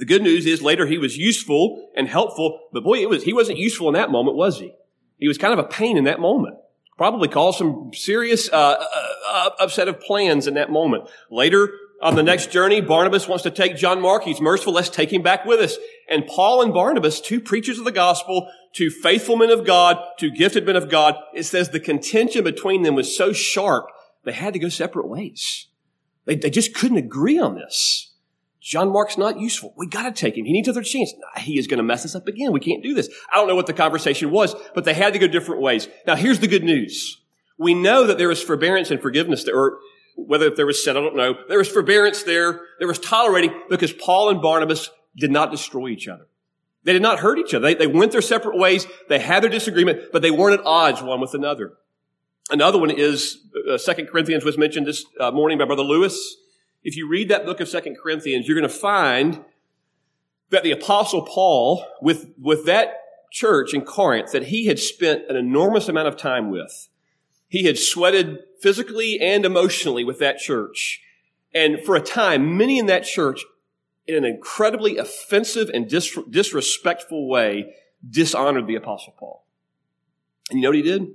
the 0.00 0.06
good 0.06 0.22
news 0.22 0.46
is 0.46 0.62
later 0.62 0.86
he 0.86 0.96
was 0.96 1.18
useful 1.18 1.90
and 1.94 2.08
helpful, 2.08 2.68
but 2.72 2.82
boy, 2.82 3.00
it 3.00 3.10
was, 3.10 3.22
he 3.22 3.34
wasn't 3.34 3.58
useful 3.58 3.86
in 3.88 3.94
that 3.94 4.10
moment, 4.10 4.34
was 4.34 4.58
he? 4.58 4.72
He 5.18 5.28
was 5.28 5.36
kind 5.36 5.52
of 5.52 5.58
a 5.58 5.68
pain 5.68 5.98
in 5.98 6.04
that 6.04 6.20
moment. 6.20 6.56
Probably 6.96 7.28
caused 7.28 7.58
some 7.58 7.90
serious 7.92 8.50
uh, 8.50 8.56
uh, 8.56 8.84
uh, 9.28 9.50
upset 9.60 9.88
of 9.88 10.00
plans 10.00 10.46
in 10.46 10.54
that 10.54 10.70
moment. 10.70 11.10
Later 11.30 11.70
on 12.00 12.14
the 12.14 12.22
next 12.22 12.50
journey, 12.50 12.80
Barnabas 12.80 13.28
wants 13.28 13.42
to 13.42 13.50
take 13.50 13.76
John 13.76 14.00
Mark. 14.00 14.24
He's 14.24 14.40
merciful. 14.40 14.72
Let's 14.72 14.88
take 14.88 15.12
him 15.12 15.20
back 15.20 15.44
with 15.44 15.60
us. 15.60 15.76
And 16.08 16.26
Paul 16.26 16.62
and 16.62 16.72
Barnabas, 16.72 17.20
two 17.20 17.38
preachers 17.38 17.78
of 17.78 17.84
the 17.84 17.92
gospel, 17.92 18.50
two 18.72 18.88
faithful 18.88 19.36
men 19.36 19.50
of 19.50 19.66
God, 19.66 20.02
two 20.18 20.30
gifted 20.30 20.64
men 20.64 20.76
of 20.76 20.88
God, 20.88 21.14
it 21.34 21.42
says 21.42 21.68
the 21.68 21.78
contention 21.78 22.42
between 22.42 22.84
them 22.84 22.94
was 22.94 23.14
so 23.14 23.34
sharp, 23.34 23.88
they 24.24 24.32
had 24.32 24.54
to 24.54 24.58
go 24.58 24.70
separate 24.70 25.08
ways. 25.08 25.66
They, 26.24 26.36
they 26.36 26.48
just 26.48 26.74
couldn't 26.74 26.96
agree 26.96 27.38
on 27.38 27.54
this. 27.54 28.09
John 28.60 28.92
Mark's 28.92 29.16
not 29.16 29.40
useful. 29.40 29.72
We 29.76 29.86
got 29.86 30.02
to 30.02 30.12
take 30.12 30.36
him. 30.36 30.44
He 30.44 30.52
needs 30.52 30.68
another 30.68 30.82
chance. 30.82 31.12
He 31.38 31.58
is 31.58 31.66
going 31.66 31.78
to 31.78 31.84
mess 31.84 32.04
us 32.04 32.14
up 32.14 32.28
again. 32.28 32.52
We 32.52 32.60
can't 32.60 32.82
do 32.82 32.92
this. 32.92 33.08
I 33.32 33.36
don't 33.36 33.48
know 33.48 33.56
what 33.56 33.66
the 33.66 33.72
conversation 33.72 34.30
was, 34.30 34.54
but 34.74 34.84
they 34.84 34.92
had 34.92 35.14
to 35.14 35.18
go 35.18 35.26
different 35.26 35.62
ways. 35.62 35.88
Now, 36.06 36.14
here's 36.14 36.40
the 36.40 36.46
good 36.46 36.64
news. 36.64 37.20
We 37.58 37.74
know 37.74 38.06
that 38.06 38.18
there 38.18 38.28
was 38.28 38.42
forbearance 38.42 38.90
and 38.90 39.00
forgiveness 39.00 39.44
there, 39.44 39.56
or 39.56 39.78
whether 40.16 40.50
there 40.50 40.66
was 40.66 40.82
sin, 40.84 40.96
I 40.96 41.00
don't 41.00 41.16
know. 41.16 41.34
There 41.48 41.58
was 41.58 41.68
forbearance 41.68 42.22
there. 42.22 42.60
There 42.78 42.88
was 42.88 42.98
tolerating 42.98 43.58
because 43.70 43.92
Paul 43.92 44.28
and 44.28 44.42
Barnabas 44.42 44.90
did 45.16 45.30
not 45.30 45.50
destroy 45.50 45.88
each 45.88 46.06
other. 46.08 46.26
They 46.84 46.92
did 46.92 47.02
not 47.02 47.20
hurt 47.20 47.38
each 47.38 47.54
other. 47.54 47.66
They, 47.66 47.74
they 47.74 47.86
went 47.86 48.12
their 48.12 48.22
separate 48.22 48.56
ways. 48.56 48.86
They 49.08 49.18
had 49.18 49.42
their 49.42 49.50
disagreement, 49.50 50.12
but 50.12 50.22
they 50.22 50.30
weren't 50.30 50.60
at 50.60 50.66
odds 50.66 51.02
one 51.02 51.20
with 51.20 51.34
another. 51.34 51.74
Another 52.50 52.78
one 52.78 52.90
is 52.90 53.38
uh, 53.70 53.78
Second 53.78 54.08
Corinthians 54.08 54.44
was 54.44 54.58
mentioned 54.58 54.86
this 54.86 55.04
uh, 55.18 55.30
morning 55.30 55.58
by 55.58 55.64
Brother 55.66 55.82
Lewis. 55.82 56.36
If 56.82 56.96
you 56.96 57.08
read 57.08 57.28
that 57.28 57.44
book 57.44 57.60
of 57.60 57.68
Second 57.68 57.96
Corinthians, 58.02 58.46
you're 58.46 58.58
going 58.58 58.68
to 58.68 58.74
find 58.74 59.44
that 60.50 60.62
the 60.62 60.72
Apostle 60.72 61.22
Paul, 61.22 61.84
with, 62.00 62.30
with 62.40 62.66
that 62.66 62.94
church 63.30 63.74
in 63.74 63.82
Corinth 63.82 64.32
that 64.32 64.46
he 64.46 64.66
had 64.66 64.78
spent 64.78 65.22
an 65.28 65.36
enormous 65.36 65.88
amount 65.88 66.08
of 66.08 66.16
time 66.16 66.50
with, 66.50 66.88
he 67.48 67.64
had 67.64 67.78
sweated 67.78 68.38
physically 68.60 69.18
and 69.20 69.44
emotionally 69.44 70.04
with 70.04 70.18
that 70.18 70.38
church. 70.38 71.00
And 71.52 71.80
for 71.84 71.96
a 71.96 72.00
time, 72.00 72.56
many 72.56 72.78
in 72.78 72.86
that 72.86 73.04
church, 73.04 73.44
in 74.06 74.16
an 74.16 74.24
incredibly 74.24 74.96
offensive 74.96 75.68
and 75.72 75.88
dis- 75.88 76.18
disrespectful 76.28 77.28
way, 77.28 77.74
dishonored 78.08 78.66
the 78.66 78.76
Apostle 78.76 79.14
Paul. 79.18 79.44
And 80.48 80.58
you 80.58 80.62
know 80.62 80.70
what 80.70 80.76
he 80.76 80.82
did? 80.82 81.08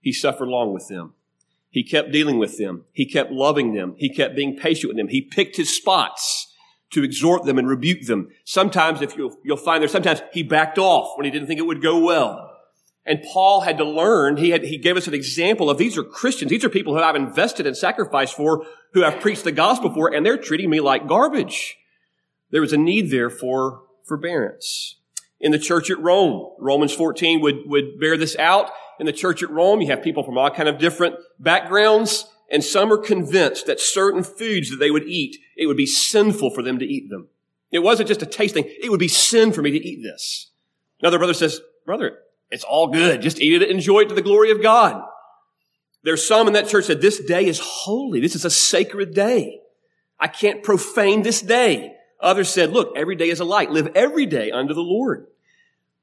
He 0.00 0.12
suffered 0.12 0.48
long 0.48 0.72
with 0.72 0.88
them. 0.88 1.14
He 1.72 1.82
kept 1.82 2.12
dealing 2.12 2.38
with 2.38 2.58
them. 2.58 2.84
He 2.92 3.06
kept 3.06 3.32
loving 3.32 3.74
them. 3.74 3.94
He 3.96 4.10
kept 4.14 4.36
being 4.36 4.56
patient 4.56 4.90
with 4.90 4.98
them. 4.98 5.08
He 5.08 5.22
picked 5.22 5.56
his 5.56 5.74
spots 5.74 6.52
to 6.90 7.02
exhort 7.02 7.44
them 7.44 7.58
and 7.58 7.66
rebuke 7.66 8.02
them. 8.02 8.28
Sometimes, 8.44 9.00
if 9.00 9.16
you'll, 9.16 9.34
you'll 9.42 9.56
find 9.56 9.80
there, 9.80 9.88
sometimes 9.88 10.22
he 10.34 10.42
backed 10.42 10.78
off 10.78 11.16
when 11.16 11.24
he 11.24 11.30
didn't 11.30 11.48
think 11.48 11.58
it 11.58 11.66
would 11.66 11.82
go 11.82 11.98
well. 11.98 12.50
And 13.06 13.24
Paul 13.32 13.62
had 13.62 13.78
to 13.78 13.84
learn, 13.84 14.36
he 14.36 14.50
had, 14.50 14.64
he 14.64 14.76
gave 14.76 14.98
us 14.98 15.06
an 15.06 15.14
example 15.14 15.70
of 15.70 15.78
these 15.78 15.96
are 15.96 16.04
Christians. 16.04 16.50
These 16.50 16.62
are 16.62 16.68
people 16.68 16.94
who 16.94 17.02
I've 17.02 17.16
invested 17.16 17.66
and 17.66 17.74
sacrificed 17.74 18.36
for, 18.36 18.66
who 18.92 19.02
I've 19.02 19.20
preached 19.20 19.44
the 19.44 19.50
gospel 19.50 19.92
for, 19.92 20.14
and 20.14 20.24
they're 20.24 20.36
treating 20.36 20.68
me 20.68 20.80
like 20.80 21.08
garbage. 21.08 21.78
There 22.50 22.60
was 22.60 22.74
a 22.74 22.76
need 22.76 23.10
there 23.10 23.30
for 23.30 23.80
forbearance. 24.04 24.96
In 25.40 25.52
the 25.52 25.58
church 25.58 25.90
at 25.90 25.98
Rome, 25.98 26.50
Romans 26.58 26.94
14 26.94 27.40
would, 27.40 27.62
would 27.64 27.98
bear 27.98 28.18
this 28.18 28.36
out. 28.36 28.70
In 29.02 29.06
the 29.06 29.12
church 29.12 29.42
at 29.42 29.50
Rome, 29.50 29.80
you 29.80 29.88
have 29.88 30.00
people 30.00 30.22
from 30.22 30.38
all 30.38 30.48
kind 30.48 30.68
of 30.68 30.78
different 30.78 31.16
backgrounds, 31.40 32.24
and 32.48 32.62
some 32.62 32.92
are 32.92 32.96
convinced 32.96 33.66
that 33.66 33.80
certain 33.80 34.22
foods 34.22 34.70
that 34.70 34.76
they 34.76 34.92
would 34.92 35.08
eat, 35.08 35.38
it 35.56 35.66
would 35.66 35.76
be 35.76 35.86
sinful 35.86 36.50
for 36.50 36.62
them 36.62 36.78
to 36.78 36.84
eat 36.84 37.10
them. 37.10 37.26
It 37.72 37.80
wasn't 37.80 38.06
just 38.06 38.22
a 38.22 38.26
taste 38.26 38.54
thing. 38.54 38.70
It 38.80 38.92
would 38.92 39.00
be 39.00 39.08
sin 39.08 39.50
for 39.50 39.60
me 39.60 39.72
to 39.72 39.84
eat 39.84 40.04
this. 40.04 40.52
Another 41.00 41.18
brother 41.18 41.34
says, 41.34 41.60
brother, 41.84 42.18
it's 42.52 42.62
all 42.62 42.92
good. 42.92 43.22
Just 43.22 43.40
eat 43.40 43.60
it, 43.60 43.62
and 43.62 43.72
enjoy 43.72 44.02
it 44.02 44.08
to 44.10 44.14
the 44.14 44.22
glory 44.22 44.52
of 44.52 44.62
God. 44.62 45.02
There's 46.04 46.24
some 46.24 46.46
in 46.46 46.52
that 46.52 46.68
church 46.68 46.86
that 46.86 47.00
this 47.00 47.18
day 47.24 47.46
is 47.46 47.58
holy. 47.58 48.20
This 48.20 48.36
is 48.36 48.44
a 48.44 48.50
sacred 48.50 49.14
day. 49.14 49.62
I 50.20 50.28
can't 50.28 50.62
profane 50.62 51.22
this 51.22 51.42
day. 51.42 51.92
Others 52.20 52.50
said, 52.50 52.70
look, 52.70 52.96
every 52.96 53.16
day 53.16 53.30
is 53.30 53.40
a 53.40 53.44
light. 53.44 53.72
Live 53.72 53.90
every 53.96 54.26
day 54.26 54.52
under 54.52 54.74
the 54.74 54.80
Lord. 54.80 55.26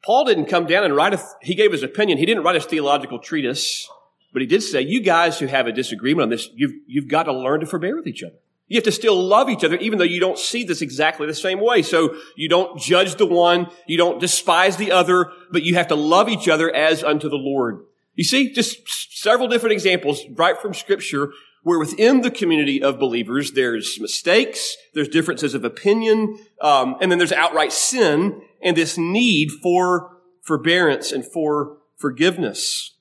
Paul 0.04 0.26
didn't 0.26 0.46
come 0.46 0.66
down 0.66 0.84
and 0.84 0.96
write 0.96 1.14
a, 1.14 1.22
he 1.42 1.56
gave 1.56 1.72
his 1.72 1.84
opinion. 1.84 2.18
He 2.18 2.26
didn't 2.26 2.44
write 2.44 2.56
a 2.56 2.62
theological 2.62 3.20
treatise, 3.20 3.88
but 4.32 4.42
he 4.42 4.48
did 4.48 4.64
say, 4.64 4.82
you 4.82 5.02
guys 5.02 5.40
who 5.40 5.48
have 5.48 5.68
a 5.68 5.72
disagreement 5.72 6.24
on 6.24 6.30
this, 6.30 6.50
you've, 6.56 6.74
you've 6.88 7.08
got 7.08 7.24
to 7.24 7.34
learn 7.34 7.60
to 7.60 7.66
forbear 7.66 7.96
with 7.96 8.08
each 8.08 8.24
other. 8.24 8.36
You 8.68 8.78
have 8.78 8.84
to 8.84 8.92
still 8.92 9.22
love 9.22 9.50
each 9.50 9.64
other, 9.64 9.76
even 9.78 9.98
though 9.98 10.06
you 10.06 10.20
don't 10.20 10.38
see 10.38 10.64
this 10.64 10.82
exactly 10.82 11.26
the 11.26 11.34
same 11.34 11.60
way. 11.60 11.82
So 11.82 12.16
you 12.36 12.48
don't 12.48 12.80
judge 12.80 13.16
the 13.16 13.26
one, 13.26 13.68
you 13.88 13.98
don't 13.98 14.22
despise 14.22 14.78
the 14.78 14.92
other, 14.92 15.32
but 15.52 15.64
you 15.64 15.74
have 15.74 15.88
to 15.88 15.96
love 15.96 16.30
each 16.30 16.48
other 16.48 16.74
as 16.74 17.04
unto 17.04 17.30
the 17.30 17.36
Lord. 17.36 17.80
You 18.14 18.24
see, 18.24 18.54
just 18.54 19.18
several 19.20 19.48
different 19.48 19.74
examples 19.74 20.22
right 20.36 20.58
from 20.62 20.74
scripture 20.74 21.32
where 21.64 21.80
within 21.80 22.22
the 22.22 22.32
community 22.32 22.82
of 22.82 23.00
believers, 23.00 23.52
there's 23.52 24.00
mistakes, 24.00 24.78
there's 24.94 25.10
differences 25.10 25.54
of 25.54 25.66
opinion, 25.66 26.38
um, 26.62 26.96
and 27.02 27.12
then 27.12 27.18
there's 27.18 27.34
outright 27.34 27.74
sin 27.74 28.42
and 28.62 28.76
this 28.76 28.98
need 28.98 29.52
for 29.64 30.18
forbearance 30.42 31.12
and 31.12 31.26
for 31.26 31.78
forgiveness. 31.98 32.96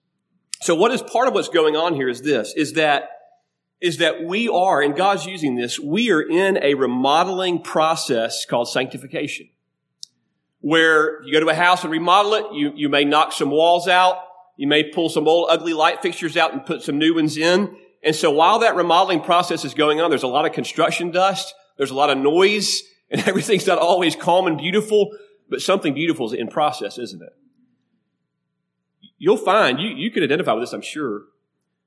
So 0.61 0.75
what 0.75 0.91
is 0.91 1.03
part 1.03 1.29
of 1.29 1.35
what's 1.35 1.49
going 1.49 1.77
on 1.77 1.95
here 1.95 2.09
is 2.09 2.23
this, 2.23 2.53
is 2.57 2.75
that 2.75 3.11
is 3.81 3.99
that 3.99 4.25
we 4.25 4.49
are, 4.49 4.83
and 4.83 4.97
God's 4.97 5.25
using 5.25 5.55
this, 5.55 5.79
we 5.79 6.11
are 6.11 6.21
in 6.21 6.59
a 6.63 6.75
remodeling 6.75 7.63
process 7.63 8.45
called 8.45 8.69
sanctification. 8.69 9.49
Where 10.61 11.23
you 11.23 11.33
go 11.33 11.41
to 11.41 11.49
a 11.49 11.55
house 11.55 11.85
and 11.85 11.93
remodel 11.93 12.35
it, 12.35 12.47
you, 12.55 12.73
you 12.75 12.89
may 12.89 13.05
knock 13.05 13.33
some 13.33 13.51
walls 13.51 13.87
out, 13.87 14.17
you 14.57 14.67
may 14.67 14.83
pull 14.83 15.09
some 15.09 15.29
old 15.29 15.47
ugly 15.51 15.75
light 15.75 16.03
fixtures 16.03 16.37
out 16.37 16.53
and 16.53 16.67
put 16.67 16.83
some 16.83 16.99
new 16.99 17.15
ones 17.15 17.37
in. 17.37 17.77
And 18.03 18.17
so 18.17 18.33
while 18.33 18.59
that 18.61 18.75
remodeling 18.75 19.21
process 19.21 19.65
is 19.65 19.75
going 19.75 20.01
on, 20.01 20.11
there's 20.11 20.25
a 20.25 20.29
lot 20.29 20.45
of 20.45 20.53
construction 20.53 21.13
dust, 21.13 21.55
there's 21.77 21.93
a 21.93 21.95
lot 21.95 22.11
of 22.11 22.19
noise, 22.19 22.83
and 23.11 23.23
everything's 23.29 23.67
not 23.69 23.79
always 23.79 24.17
calm 24.17 24.49
and 24.49 24.59
beautiful, 24.59 25.17
but 25.49 25.61
something 25.61 25.95
beautiful 25.95 26.27
is 26.27 26.33
in 26.33 26.49
process, 26.49 26.99
isn't 26.99 27.23
it? 27.23 27.35
You'll 29.19 29.37
find, 29.37 29.81
you, 29.81 29.89
you 29.89 30.11
can 30.11 30.23
identify 30.23 30.53
with 30.53 30.63
this, 30.63 30.73
I'm 30.73 30.81
sure, 30.81 31.23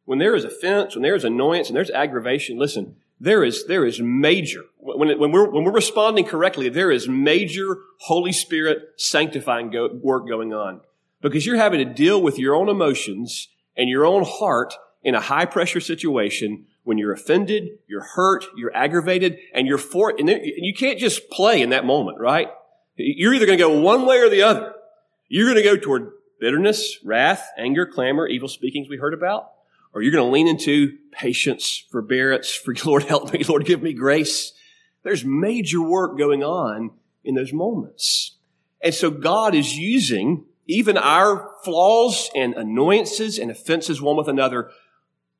when 0.05 0.19
there 0.19 0.35
is 0.35 0.43
offense, 0.43 0.95
when 0.95 1.03
there 1.03 1.15
is 1.15 1.23
annoyance, 1.23 1.67
and 1.67 1.75
there's 1.75 1.91
aggravation, 1.91 2.57
listen, 2.57 2.97
there 3.19 3.43
is, 3.43 3.67
there 3.67 3.85
is 3.85 4.01
major, 4.01 4.63
when, 4.77 5.17
when, 5.19 5.31
we're, 5.31 5.49
when 5.49 5.63
we're 5.63 5.71
responding 5.71 6.25
correctly, 6.25 6.69
there 6.69 6.91
is 6.91 7.07
major 7.07 7.77
Holy 7.99 8.31
Spirit 8.31 8.79
sanctifying 8.97 9.69
go, 9.69 9.89
work 9.93 10.27
going 10.27 10.53
on. 10.53 10.81
Because 11.21 11.45
you're 11.45 11.57
having 11.57 11.79
to 11.79 11.93
deal 11.93 12.21
with 12.21 12.39
your 12.39 12.55
own 12.55 12.67
emotions 12.67 13.47
and 13.77 13.89
your 13.89 14.05
own 14.05 14.25
heart 14.25 14.73
in 15.03 15.13
a 15.13 15.21
high 15.21 15.45
pressure 15.45 15.79
situation 15.79 16.65
when 16.83 16.97
you're 16.97 17.13
offended, 17.13 17.69
you're 17.87 18.03
hurt, 18.15 18.45
you're 18.57 18.75
aggravated, 18.75 19.37
and 19.53 19.67
you're 19.67 19.77
for, 19.77 20.09
and 20.17 20.27
you 20.27 20.73
can't 20.73 20.97
just 20.97 21.29
play 21.29 21.61
in 21.61 21.69
that 21.69 21.85
moment, 21.85 22.19
right? 22.19 22.49
You're 22.95 23.33
either 23.33 23.45
going 23.45 23.57
to 23.57 23.63
go 23.63 23.79
one 23.79 24.05
way 24.05 24.19
or 24.19 24.29
the 24.29 24.43
other. 24.43 24.73
You're 25.27 25.45
going 25.45 25.63
to 25.63 25.63
go 25.63 25.77
toward 25.77 26.11
bitterness, 26.39 26.97
wrath, 27.03 27.47
anger, 27.57 27.85
clamor, 27.85 28.27
evil 28.27 28.47
speakings 28.47 28.89
we 28.89 28.97
heard 28.97 29.13
about, 29.13 29.51
or 29.93 30.01
you're 30.01 30.11
going 30.11 30.25
to 30.25 30.31
lean 30.31 30.47
into 30.47 30.97
patience, 31.11 31.85
forbearance, 31.91 32.51
for 32.65 32.73
Lord 32.85 33.03
help 33.03 33.31
me, 33.33 33.43
Lord 33.43 33.65
give 33.65 33.81
me 33.81 33.93
grace. 33.93 34.53
There's 35.03 35.25
major 35.25 35.81
work 35.81 36.17
going 36.17 36.43
on 36.43 36.91
in 37.23 37.35
those 37.35 37.53
moments. 37.53 38.37
And 38.83 38.93
so 38.93 39.11
God 39.11 39.55
is 39.55 39.77
using 39.77 40.45
even 40.67 40.97
our 40.97 41.51
flaws 41.63 42.29
and 42.35 42.53
annoyances 42.53 43.37
and 43.37 43.51
offenses 43.51 44.01
one 44.01 44.17
with 44.17 44.27
another 44.27 44.71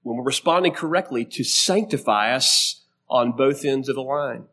when 0.03 0.17
we're 0.17 0.23
responding 0.23 0.73
correctly 0.73 1.25
to 1.25 1.43
sanctify 1.43 2.33
us 2.33 2.83
on 3.09 3.31
both 3.31 3.65
ends 3.65 3.89
of 3.89 3.95
the 3.95 4.01
line. 4.01 4.45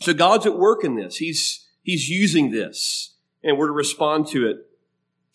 So 0.00 0.14
God's 0.14 0.46
at 0.46 0.56
work 0.56 0.84
in 0.84 0.94
this. 0.94 1.16
He's, 1.16 1.66
He's 1.88 2.08
using 2.08 2.50
this 2.50 3.14
and 3.42 3.56
we're 3.56 3.68
to 3.68 3.72
respond 3.72 4.26
to 4.28 4.46
it 4.48 4.56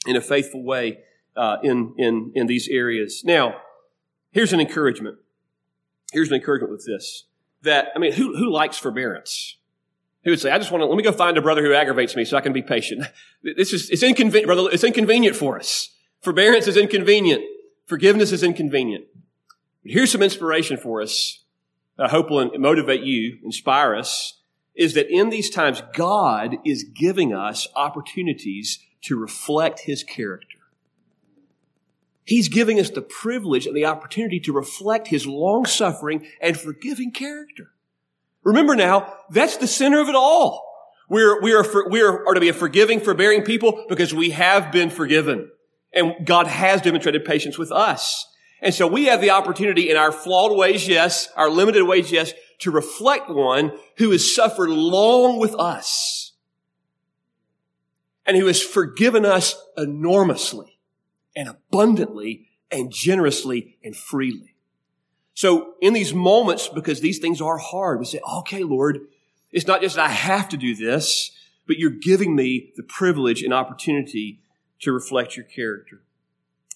in 0.05 0.15
a 0.15 0.21
faithful 0.21 0.63
way 0.63 0.99
uh, 1.35 1.57
in, 1.63 1.95
in, 1.97 2.31
in 2.35 2.47
these 2.47 2.67
areas. 2.67 3.23
Now, 3.25 3.55
Here's 4.33 4.51
an 4.51 4.59
encouragement. 4.59 5.17
Here's 6.11 6.29
an 6.29 6.35
encouragement 6.35 6.71
with 6.71 6.85
this. 6.85 7.25
That, 7.61 7.89
I 7.95 7.99
mean, 7.99 8.11
who, 8.11 8.35
who 8.35 8.51
likes 8.51 8.77
forbearance? 8.77 9.57
Who 10.23 10.31
would 10.31 10.39
say, 10.39 10.51
I 10.51 10.57
just 10.57 10.71
want 10.71 10.81
to, 10.81 10.85
let 10.87 10.97
me 10.97 11.03
go 11.03 11.11
find 11.11 11.37
a 11.37 11.41
brother 11.41 11.61
who 11.61 11.73
aggravates 11.73 12.15
me 12.15 12.25
so 12.25 12.35
I 12.35 12.41
can 12.41 12.51
be 12.51 12.61
patient. 12.61 13.05
This 13.43 13.73
is, 13.73 13.89
it's 13.89 14.03
inconvenient, 14.03 14.47
brother. 14.47 14.69
It's 14.71 14.85
inconvenient 14.85 15.35
for 15.35 15.59
us. 15.59 15.89
Forbearance 16.21 16.65
is 16.67 16.77
inconvenient. 16.77 17.43
Forgiveness 17.87 18.31
is 18.31 18.41
inconvenient. 18.41 19.03
But 19.83 19.91
here's 19.91 20.13
some 20.13 20.21
inspiration 20.21 20.77
for 20.77 21.01
us. 21.01 21.43
I 21.99 22.07
hope 22.07 22.31
will 22.31 22.57
motivate 22.57 23.01
you, 23.01 23.39
inspire 23.43 23.95
us, 23.95 24.39
is 24.75 24.93
that 24.93 25.09
in 25.09 25.29
these 25.29 25.49
times, 25.49 25.81
God 25.93 26.57
is 26.65 26.83
giving 26.83 27.33
us 27.33 27.67
opportunities 27.75 28.79
to 29.03 29.19
reflect 29.19 29.81
His 29.81 30.03
character. 30.03 30.57
He's 32.25 32.47
giving 32.47 32.79
us 32.79 32.89
the 32.89 33.01
privilege 33.01 33.65
and 33.65 33.75
the 33.75 33.85
opportunity 33.85 34.39
to 34.41 34.53
reflect 34.53 35.07
his 35.07 35.27
long 35.27 35.65
suffering 35.65 36.25
and 36.41 36.57
forgiving 36.57 37.11
character. 37.11 37.71
Remember 38.43 38.75
now, 38.75 39.13
that's 39.29 39.57
the 39.57 39.67
center 39.67 39.99
of 39.99 40.09
it 40.09 40.15
all. 40.15 40.69
We're, 41.09 41.41
we 41.41 41.53
are, 41.53 41.63
for, 41.63 41.89
we 41.89 42.01
are, 42.01 42.25
are 42.27 42.33
to 42.33 42.39
be 42.39 42.49
a 42.49 42.53
forgiving, 42.53 42.99
forbearing 42.99 43.43
people 43.43 43.85
because 43.89 44.13
we 44.13 44.31
have 44.31 44.71
been 44.71 44.89
forgiven. 44.89 45.49
And 45.93 46.25
God 46.25 46.47
has 46.47 46.81
demonstrated 46.81 47.25
patience 47.25 47.57
with 47.57 47.71
us. 47.71 48.25
And 48.61 48.73
so 48.73 48.87
we 48.87 49.05
have 49.05 49.19
the 49.19 49.31
opportunity 49.31 49.91
in 49.91 49.97
our 49.97 50.11
flawed 50.13 50.57
ways, 50.57 50.87
yes, 50.87 51.27
our 51.35 51.49
limited 51.49 51.83
ways, 51.83 52.11
yes, 52.11 52.33
to 52.59 52.71
reflect 52.71 53.29
one 53.29 53.71
who 53.97 54.11
has 54.11 54.33
suffered 54.35 54.69
long 54.69 55.39
with 55.39 55.55
us 55.55 56.33
and 58.25 58.37
who 58.37 58.47
has 58.47 58.61
forgiven 58.61 59.25
us 59.25 59.55
enormously 59.77 60.79
and 61.35 61.49
abundantly 61.49 62.47
and 62.71 62.91
generously 62.91 63.77
and 63.83 63.95
freely. 63.95 64.55
So 65.33 65.73
in 65.81 65.93
these 65.93 66.13
moments, 66.13 66.67
because 66.67 67.01
these 67.01 67.19
things 67.19 67.41
are 67.41 67.57
hard, 67.57 67.99
we 67.99 68.05
say, 68.05 68.19
okay, 68.39 68.63
Lord, 68.63 68.99
It's 69.53 69.67
not 69.67 69.81
just 69.81 69.95
that 69.95 70.09
I 70.09 70.13
have 70.13 70.49
to 70.49 70.57
do 70.57 70.75
this, 70.75 71.31
but 71.67 71.77
you're 71.77 71.91
giving 71.91 72.35
me 72.35 72.73
the 72.75 72.83
privilege 72.83 73.43
and 73.43 73.53
opportunity 73.53 74.39
to 74.81 74.91
reflect 74.91 75.37
your 75.37 75.45
character. 75.45 76.01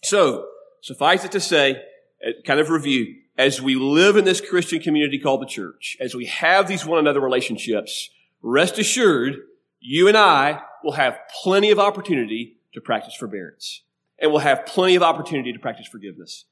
So, 0.03 0.47
suffice 0.81 1.25
it 1.25 1.31
to 1.31 1.39
say, 1.39 1.81
uh, 2.25 2.31
kind 2.45 2.59
of 2.59 2.69
review, 2.69 3.15
as 3.37 3.61
we 3.61 3.75
live 3.75 4.17
in 4.17 4.25
this 4.25 4.41
Christian 4.41 4.79
community 4.81 5.19
called 5.19 5.41
the 5.41 5.45
church, 5.45 5.95
as 5.99 6.15
we 6.15 6.25
have 6.25 6.67
these 6.67 6.85
one 6.85 6.99
another 6.99 7.21
relationships, 7.21 8.09
rest 8.41 8.79
assured, 8.79 9.35
you 9.79 10.07
and 10.07 10.17
I 10.17 10.61
will 10.83 10.93
have 10.93 11.19
plenty 11.43 11.69
of 11.69 11.79
opportunity 11.79 12.57
to 12.73 12.81
practice 12.81 13.15
forbearance. 13.15 13.83
And 14.19 14.31
we'll 14.31 14.41
have 14.41 14.65
plenty 14.65 14.95
of 14.95 15.03
opportunity 15.03 15.53
to 15.53 15.59
practice 15.59 15.87
forgiveness. 15.87 16.45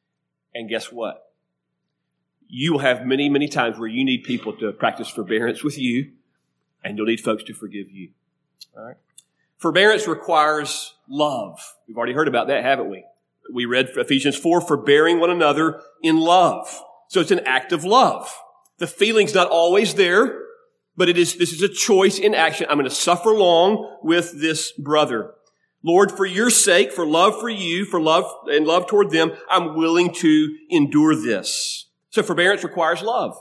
And 0.54 0.70
guess 0.70 0.92
what? 0.92 1.32
You 2.48 2.74
will 2.74 2.80
have 2.80 3.06
many, 3.06 3.28
many 3.30 3.48
times 3.48 3.80
where 3.80 3.88
you 3.88 4.06
need 4.06 4.24
people 4.24 4.54
to 4.58 4.72
practice 4.72 5.10
forbearance 5.10 5.64
with 5.64 5.80
you, 5.80 6.12
and 6.84 6.98
you'll 6.98 7.08
need 7.08 7.22
folks 7.22 7.44
to 7.46 7.54
forgive 7.54 7.90
you. 7.90 8.10
All 8.78 8.84
right? 8.84 8.98
Forbearance 9.58 10.08
requires 10.08 10.94
love. 11.10 11.60
We've 11.88 11.98
already 11.98 12.14
heard 12.14 12.28
about 12.28 12.48
that, 12.48 12.64
haven't 12.64 12.90
we? 12.90 13.06
We 13.54 13.66
read 13.66 13.90
Ephesians 13.96 14.38
4, 14.38 14.62
forbearing 14.62 15.20
one 15.20 15.30
another 15.30 15.82
in 16.02 16.18
love. 16.18 16.82
So 17.08 17.20
it's 17.22 17.32
an 17.32 17.42
act 17.46 17.72
of 17.72 17.84
love. 17.84 18.34
The 18.78 18.88
feeling's 18.88 19.34
not 19.34 19.50
always 19.50 19.94
there, 19.94 20.42
but 20.98 21.10
it 21.10 21.18
is, 21.18 21.36
this 21.36 21.54
is 21.54 21.62
a 21.62 21.70
choice 21.70 22.20
in 22.20 22.34
action. 22.34 22.68
I'm 22.70 22.78
going 22.78 22.90
to 22.90 22.96
suffer 22.96 23.32
long 23.32 23.98
with 24.02 24.40
this 24.42 24.72
brother. 24.72 25.32
Lord, 25.84 26.12
for 26.12 26.26
your 26.26 26.50
sake, 26.50 26.92
for 26.92 27.06
love 27.06 27.40
for 27.40 27.50
you, 27.50 27.86
for 27.86 28.02
love 28.02 28.26
and 28.48 28.66
love 28.66 28.88
toward 28.88 29.12
them, 29.12 29.34
I'm 29.50 29.76
willing 29.76 30.12
to 30.16 30.58
endure 30.70 31.16
this. 31.16 31.86
So 32.10 32.24
forbearance 32.24 32.64
requires 32.64 33.02
love. 33.04 33.38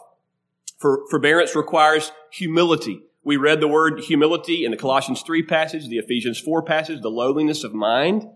For, 0.79 1.07
forbearance 1.11 1.57
requires 1.57 2.13
humility. 2.31 3.01
We 3.23 3.39
read 3.39 3.61
the 3.61 3.69
word 3.69 4.01
humility 4.01 4.67
in 4.67 4.71
the 4.71 4.77
Colossians 4.77 5.23
3 5.23 5.43
passage, 5.45 5.89
the 5.89 5.97
Ephesians 5.97 6.39
4 6.39 6.63
passage, 6.63 7.01
the 7.01 7.11
lowliness 7.11 7.65
of 7.65 7.73
mind. 7.73 8.29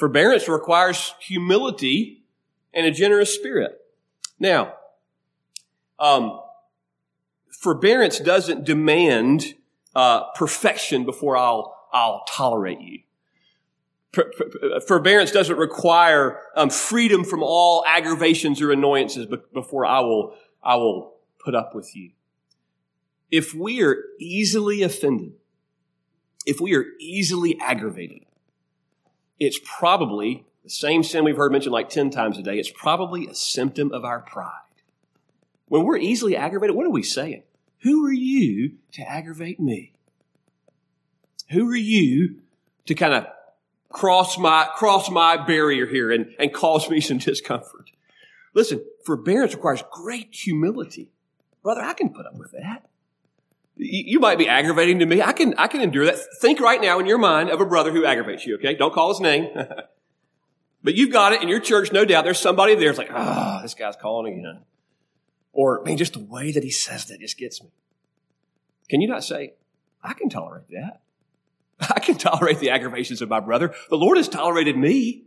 Forbearance 0.00 0.48
requires 0.48 1.14
humility 1.20 2.24
and 2.72 2.86
a 2.86 2.90
generous 2.90 3.34
spirit. 3.34 3.78
Now, 4.38 4.72
um, 5.98 6.40
forbearance 7.50 8.18
doesn't 8.18 8.64
demand 8.64 9.54
uh, 9.94 10.30
perfection 10.32 11.04
before 11.04 11.36
I'll 11.36 11.76
I'll 11.92 12.24
tolerate 12.26 12.80
you. 12.80 13.00
Forbearance 14.88 15.32
doesn't 15.32 15.58
require 15.58 16.40
um, 16.56 16.70
freedom 16.70 17.22
from 17.22 17.42
all 17.42 17.84
aggravations 17.86 18.62
or 18.62 18.72
annoyances 18.72 19.26
before 19.52 19.84
I 19.84 20.00
will 20.00 20.34
I 20.62 20.76
will 20.76 21.16
put 21.44 21.54
up 21.54 21.74
with 21.74 21.94
you 21.94 22.12
if 23.30 23.54
we 23.54 23.82
are 23.82 23.96
easily 24.18 24.82
offended, 24.82 25.34
if 26.46 26.58
we 26.58 26.74
are 26.74 26.86
easily 26.98 27.58
aggravated, 27.60 28.24
it's 29.40 29.58
probably 29.64 30.44
the 30.62 30.70
same 30.70 31.02
sin 31.02 31.24
we've 31.24 31.36
heard 31.36 31.50
mentioned 31.50 31.72
like 31.72 31.88
10 31.88 32.10
times 32.10 32.38
a 32.38 32.42
day. 32.42 32.58
It's 32.58 32.70
probably 32.70 33.26
a 33.26 33.34
symptom 33.34 33.90
of 33.90 34.04
our 34.04 34.20
pride. 34.20 34.52
When 35.66 35.84
we're 35.84 35.96
easily 35.96 36.36
aggravated, 36.36 36.76
what 36.76 36.86
are 36.86 36.90
we 36.90 37.02
saying? 37.02 37.42
Who 37.82 38.06
are 38.06 38.12
you 38.12 38.74
to 38.92 39.02
aggravate 39.02 39.58
me? 39.58 39.94
Who 41.50 41.68
are 41.70 41.76
you 41.76 42.40
to 42.86 42.94
kind 42.94 43.14
of 43.14 43.26
cross 43.88 44.38
my, 44.38 44.68
cross 44.74 45.10
my 45.10 45.36
barrier 45.38 45.86
here 45.86 46.12
and, 46.12 46.34
and 46.38 46.52
cause 46.52 46.90
me 46.90 47.00
some 47.00 47.18
discomfort? 47.18 47.90
Listen, 48.52 48.84
forbearance 49.06 49.54
requires 49.54 49.82
great 49.90 50.34
humility. 50.34 51.10
Brother, 51.62 51.82
I 51.82 51.94
can 51.94 52.10
put 52.10 52.26
up 52.26 52.36
with 52.36 52.52
that. 52.52 52.89
You 53.82 54.20
might 54.20 54.36
be 54.36 54.46
aggravating 54.46 54.98
to 54.98 55.06
me. 55.06 55.22
I 55.22 55.32
can, 55.32 55.54
I 55.56 55.66
can 55.66 55.80
endure 55.80 56.04
that. 56.04 56.18
Think 56.40 56.60
right 56.60 56.80
now 56.80 56.98
in 56.98 57.06
your 57.06 57.16
mind 57.16 57.48
of 57.48 57.62
a 57.62 57.66
brother 57.66 57.90
who 57.90 58.04
aggravates 58.04 58.44
you, 58.44 58.56
okay? 58.56 58.74
Don't 58.74 58.92
call 58.92 59.08
his 59.08 59.20
name. 59.20 59.48
but 60.84 60.94
you've 60.94 61.12
got 61.12 61.32
it 61.32 61.42
in 61.42 61.48
your 61.48 61.60
church, 61.60 61.90
no 61.90 62.04
doubt. 62.04 62.24
There's 62.24 62.38
somebody 62.38 62.74
there. 62.74 62.90
It's 62.90 62.98
like, 62.98 63.10
ah, 63.10 63.58
oh, 63.58 63.62
this 63.62 63.72
guy's 63.72 63.96
calling 63.96 64.38
again. 64.38 64.60
Or, 65.54 65.82
man, 65.82 65.96
just 65.96 66.12
the 66.12 66.20
way 66.20 66.52
that 66.52 66.62
he 66.62 66.70
says 66.70 67.06
that 67.06 67.20
just 67.20 67.38
gets 67.38 67.62
me. 67.62 67.70
Can 68.90 69.00
you 69.00 69.08
not 69.08 69.24
say, 69.24 69.54
I 70.02 70.12
can 70.12 70.28
tolerate 70.28 70.68
that? 70.70 71.00
I 71.80 72.00
can 72.00 72.18
tolerate 72.18 72.58
the 72.58 72.70
aggravations 72.70 73.22
of 73.22 73.30
my 73.30 73.40
brother. 73.40 73.74
The 73.88 73.96
Lord 73.96 74.18
has 74.18 74.28
tolerated 74.28 74.76
me. 74.76 75.24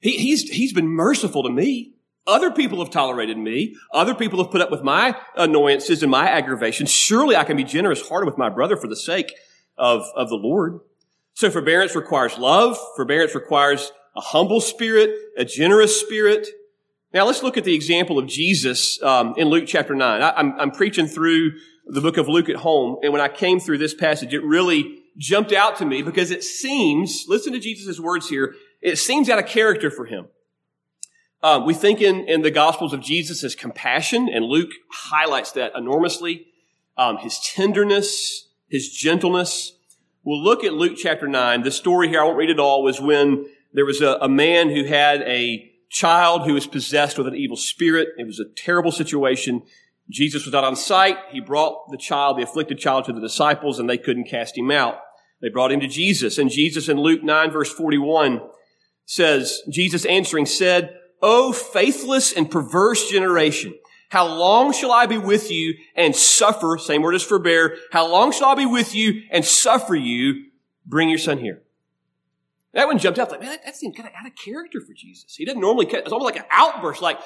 He, 0.00 0.12
he's, 0.12 0.48
he's 0.48 0.72
been 0.72 0.88
merciful 0.88 1.42
to 1.42 1.50
me. 1.50 1.92
Other 2.28 2.50
people 2.50 2.78
have 2.80 2.90
tolerated 2.90 3.38
me. 3.38 3.74
Other 3.90 4.14
people 4.14 4.42
have 4.42 4.52
put 4.52 4.60
up 4.60 4.70
with 4.70 4.82
my 4.82 5.16
annoyances 5.34 6.02
and 6.02 6.10
my 6.10 6.28
aggravations. 6.28 6.90
Surely 6.90 7.34
I 7.34 7.44
can 7.44 7.56
be 7.56 7.64
generous 7.64 8.06
hearted 8.06 8.26
with 8.26 8.36
my 8.36 8.50
brother 8.50 8.76
for 8.76 8.86
the 8.86 8.96
sake 8.96 9.32
of, 9.78 10.02
of 10.14 10.28
the 10.28 10.36
Lord. 10.36 10.80
So 11.32 11.50
forbearance 11.50 11.96
requires 11.96 12.36
love. 12.36 12.78
Forbearance 12.96 13.34
requires 13.34 13.92
a 14.14 14.20
humble 14.20 14.60
spirit, 14.60 15.10
a 15.38 15.44
generous 15.46 15.98
spirit. 15.98 16.46
Now 17.14 17.24
let's 17.24 17.42
look 17.42 17.56
at 17.56 17.64
the 17.64 17.74
example 17.74 18.18
of 18.18 18.26
Jesus 18.26 19.02
um, 19.02 19.32
in 19.38 19.48
Luke 19.48 19.64
chapter 19.66 19.94
9. 19.94 20.20
I, 20.20 20.30
I'm, 20.32 20.60
I'm 20.60 20.70
preaching 20.70 21.06
through 21.06 21.52
the 21.86 22.02
book 22.02 22.18
of 22.18 22.28
Luke 22.28 22.50
at 22.50 22.56
home, 22.56 22.98
and 23.02 23.10
when 23.10 23.22
I 23.22 23.28
came 23.28 23.58
through 23.58 23.78
this 23.78 23.94
passage, 23.94 24.34
it 24.34 24.44
really 24.44 24.98
jumped 25.16 25.52
out 25.52 25.76
to 25.76 25.86
me 25.86 26.02
because 26.02 26.30
it 26.30 26.44
seems, 26.44 27.24
listen 27.26 27.54
to 27.54 27.58
Jesus' 27.58 27.98
words 27.98 28.28
here, 28.28 28.54
it 28.82 28.96
seems 28.96 29.30
out 29.30 29.38
of 29.38 29.46
character 29.46 29.90
for 29.90 30.04
him. 30.04 30.26
Uh, 31.42 31.62
we 31.64 31.72
think 31.72 32.00
in, 32.00 32.28
in 32.28 32.42
the 32.42 32.50
Gospels 32.50 32.92
of 32.92 33.00
Jesus 33.00 33.44
as 33.44 33.54
compassion, 33.54 34.28
and 34.28 34.44
Luke 34.44 34.70
highlights 34.90 35.52
that 35.52 35.72
enormously. 35.76 36.46
Um, 36.96 37.18
his 37.18 37.38
tenderness, 37.38 38.48
his 38.68 38.90
gentleness. 38.90 39.72
We'll 40.24 40.42
look 40.42 40.64
at 40.64 40.74
Luke 40.74 40.96
chapter 40.96 41.28
9. 41.28 41.62
The 41.62 41.70
story 41.70 42.08
here, 42.08 42.20
I 42.20 42.24
won't 42.24 42.36
read 42.36 42.50
it 42.50 42.58
all, 42.58 42.82
was 42.82 43.00
when 43.00 43.46
there 43.72 43.84
was 43.84 44.00
a, 44.00 44.18
a 44.20 44.28
man 44.28 44.70
who 44.70 44.84
had 44.84 45.22
a 45.22 45.70
child 45.90 46.42
who 46.42 46.54
was 46.54 46.66
possessed 46.66 47.16
with 47.16 47.28
an 47.28 47.36
evil 47.36 47.56
spirit. 47.56 48.08
It 48.18 48.26
was 48.26 48.40
a 48.40 48.44
terrible 48.44 48.90
situation. 48.90 49.62
Jesus 50.10 50.44
was 50.44 50.52
not 50.52 50.64
on 50.64 50.74
site. 50.74 51.18
He 51.30 51.40
brought 51.40 51.90
the 51.90 51.96
child, 51.96 52.38
the 52.38 52.42
afflicted 52.42 52.78
child, 52.78 53.04
to 53.04 53.12
the 53.12 53.20
disciples, 53.20 53.78
and 53.78 53.88
they 53.88 53.98
couldn't 53.98 54.24
cast 54.24 54.58
him 54.58 54.72
out. 54.72 54.98
They 55.40 55.50
brought 55.50 55.70
him 55.70 55.80
to 55.80 55.86
Jesus. 55.86 56.36
And 56.36 56.50
Jesus 56.50 56.88
in 56.88 56.98
Luke 56.98 57.22
9, 57.22 57.52
verse 57.52 57.72
41 57.72 58.40
says, 59.06 59.62
Jesus 59.70 60.04
answering 60.04 60.46
said, 60.46 60.98
O 61.20 61.52
faithless 61.52 62.32
and 62.32 62.50
perverse 62.50 63.10
generation, 63.10 63.74
how 64.10 64.26
long 64.26 64.72
shall 64.72 64.92
I 64.92 65.06
be 65.06 65.18
with 65.18 65.50
you 65.50 65.74
and 65.94 66.16
suffer? 66.16 66.78
Same 66.78 67.02
word 67.02 67.14
as 67.14 67.22
forbear. 67.22 67.76
How 67.92 68.08
long 68.08 68.32
shall 68.32 68.48
I 68.48 68.54
be 68.54 68.66
with 68.66 68.94
you 68.94 69.22
and 69.30 69.44
suffer 69.44 69.94
you? 69.94 70.46
Bring 70.86 71.10
your 71.10 71.18
son 71.18 71.38
here. 71.38 71.62
That 72.72 72.86
one 72.86 72.98
jumped 72.98 73.18
out 73.18 73.30
like, 73.30 73.40
man, 73.40 73.50
that, 73.50 73.64
that 73.64 73.76
seemed 73.76 73.96
kind 73.96 74.08
of 74.08 74.14
out 74.18 74.26
of 74.26 74.32
character 74.34 74.80
for 74.80 74.94
Jesus. 74.94 75.34
He 75.34 75.44
doesn't 75.44 75.60
normally, 75.60 75.86
it's 75.86 76.12
almost 76.12 76.34
like 76.34 76.42
an 76.42 76.48
outburst. 76.50 77.02
Like, 77.02 77.18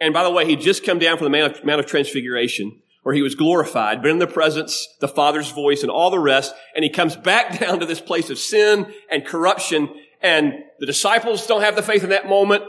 and 0.00 0.14
by 0.14 0.22
the 0.22 0.30
way, 0.30 0.46
he'd 0.46 0.60
just 0.60 0.84
come 0.84 0.98
down 0.98 1.18
from 1.18 1.24
the 1.24 1.38
Mount 1.38 1.58
of, 1.58 1.64
Mount 1.64 1.80
of 1.80 1.86
Transfiguration 1.86 2.80
where 3.02 3.14
he 3.14 3.22
was 3.22 3.34
glorified, 3.34 4.02
been 4.02 4.12
in 4.12 4.18
the 4.18 4.26
presence, 4.26 4.86
the 5.00 5.08
Father's 5.08 5.50
voice 5.50 5.82
and 5.82 5.90
all 5.90 6.10
the 6.10 6.18
rest. 6.18 6.54
And 6.74 6.84
he 6.84 6.90
comes 6.90 7.16
back 7.16 7.58
down 7.60 7.80
to 7.80 7.86
this 7.86 8.00
place 8.00 8.30
of 8.30 8.38
sin 8.38 8.92
and 9.10 9.24
corruption. 9.24 9.88
And 10.22 10.52
the 10.78 10.86
disciples 10.86 11.46
don't 11.46 11.62
have 11.62 11.76
the 11.76 11.82
faith 11.82 12.04
in 12.04 12.10
that 12.10 12.28
moment 12.28 12.62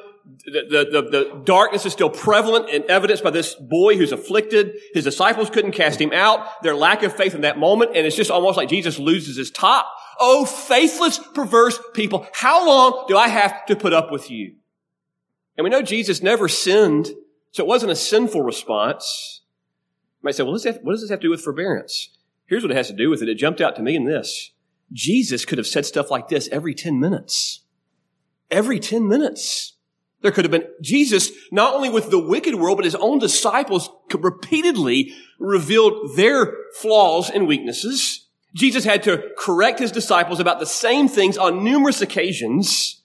the, 0.45 0.87
the, 0.91 1.01
the, 1.09 1.41
darkness 1.43 1.85
is 1.85 1.93
still 1.93 2.09
prevalent 2.09 2.69
and 2.69 2.83
evidenced 2.85 3.23
by 3.23 3.29
this 3.29 3.55
boy 3.55 3.97
who's 3.97 4.11
afflicted. 4.11 4.77
His 4.93 5.03
disciples 5.03 5.49
couldn't 5.49 5.71
cast 5.71 5.99
him 5.99 6.11
out. 6.13 6.61
Their 6.63 6.75
lack 6.75 7.03
of 7.03 7.13
faith 7.15 7.35
in 7.35 7.41
that 7.41 7.57
moment. 7.57 7.95
And 7.95 8.05
it's 8.05 8.15
just 8.15 8.31
almost 8.31 8.57
like 8.57 8.69
Jesus 8.69 8.99
loses 8.99 9.37
his 9.37 9.51
top. 9.51 9.89
Oh, 10.19 10.45
faithless, 10.45 11.19
perverse 11.19 11.79
people. 11.93 12.27
How 12.33 12.65
long 12.65 13.05
do 13.07 13.17
I 13.17 13.27
have 13.27 13.65
to 13.67 13.75
put 13.75 13.93
up 13.93 14.11
with 14.11 14.29
you? 14.29 14.55
And 15.57 15.63
we 15.63 15.69
know 15.69 15.81
Jesus 15.81 16.21
never 16.21 16.47
sinned. 16.47 17.09
So 17.51 17.63
it 17.63 17.67
wasn't 17.67 17.91
a 17.91 17.95
sinful 17.95 18.41
response. 18.41 19.41
You 20.21 20.27
might 20.27 20.35
say, 20.35 20.43
well, 20.43 20.53
what 20.53 20.63
does 20.63 21.01
this 21.01 21.09
have 21.09 21.19
to 21.19 21.27
do 21.27 21.31
with 21.31 21.41
forbearance? 21.41 22.09
Here's 22.45 22.63
what 22.63 22.71
it 22.71 22.77
has 22.77 22.87
to 22.87 22.93
do 22.93 23.09
with 23.09 23.21
it. 23.21 23.29
It 23.29 23.35
jumped 23.35 23.61
out 23.61 23.75
to 23.75 23.81
me 23.81 23.95
in 23.95 24.05
this. 24.05 24.51
Jesus 24.93 25.45
could 25.45 25.57
have 25.57 25.67
said 25.67 25.85
stuff 25.85 26.11
like 26.11 26.27
this 26.27 26.49
every 26.51 26.73
10 26.73 26.99
minutes. 26.99 27.61
Every 28.49 28.79
10 28.79 29.07
minutes. 29.07 29.73
There 30.21 30.31
could 30.31 30.45
have 30.45 30.51
been 30.51 30.67
Jesus, 30.81 31.31
not 31.51 31.73
only 31.73 31.89
with 31.89 32.11
the 32.11 32.19
wicked 32.19 32.55
world, 32.55 32.77
but 32.77 32.85
his 32.85 32.95
own 32.95 33.19
disciples 33.19 33.89
could 34.09 34.23
repeatedly 34.23 35.13
revealed 35.39 36.15
their 36.15 36.53
flaws 36.75 37.29
and 37.29 37.47
weaknesses. 37.47 38.27
Jesus 38.53 38.83
had 38.83 39.03
to 39.03 39.31
correct 39.37 39.79
his 39.79 39.91
disciples 39.91 40.39
about 40.39 40.59
the 40.59 40.65
same 40.65 41.07
things 41.07 41.37
on 41.37 41.63
numerous 41.63 42.01
occasions. 42.01 43.01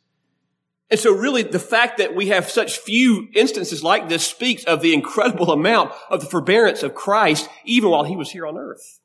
And 0.90 1.00
so 1.00 1.12
really 1.12 1.42
the 1.42 1.58
fact 1.58 1.98
that 1.98 2.14
we 2.14 2.28
have 2.28 2.50
such 2.50 2.78
few 2.78 3.28
instances 3.34 3.82
like 3.82 4.08
this 4.08 4.26
speaks 4.26 4.64
of 4.64 4.82
the 4.82 4.94
incredible 4.94 5.50
amount 5.50 5.92
of 6.10 6.20
the 6.20 6.26
forbearance 6.26 6.82
of 6.82 6.94
Christ 6.94 7.48
even 7.64 7.90
while 7.90 8.04
he 8.04 8.16
was 8.16 8.30
here 8.30 8.46
on 8.46 8.58
earth. 8.58 9.00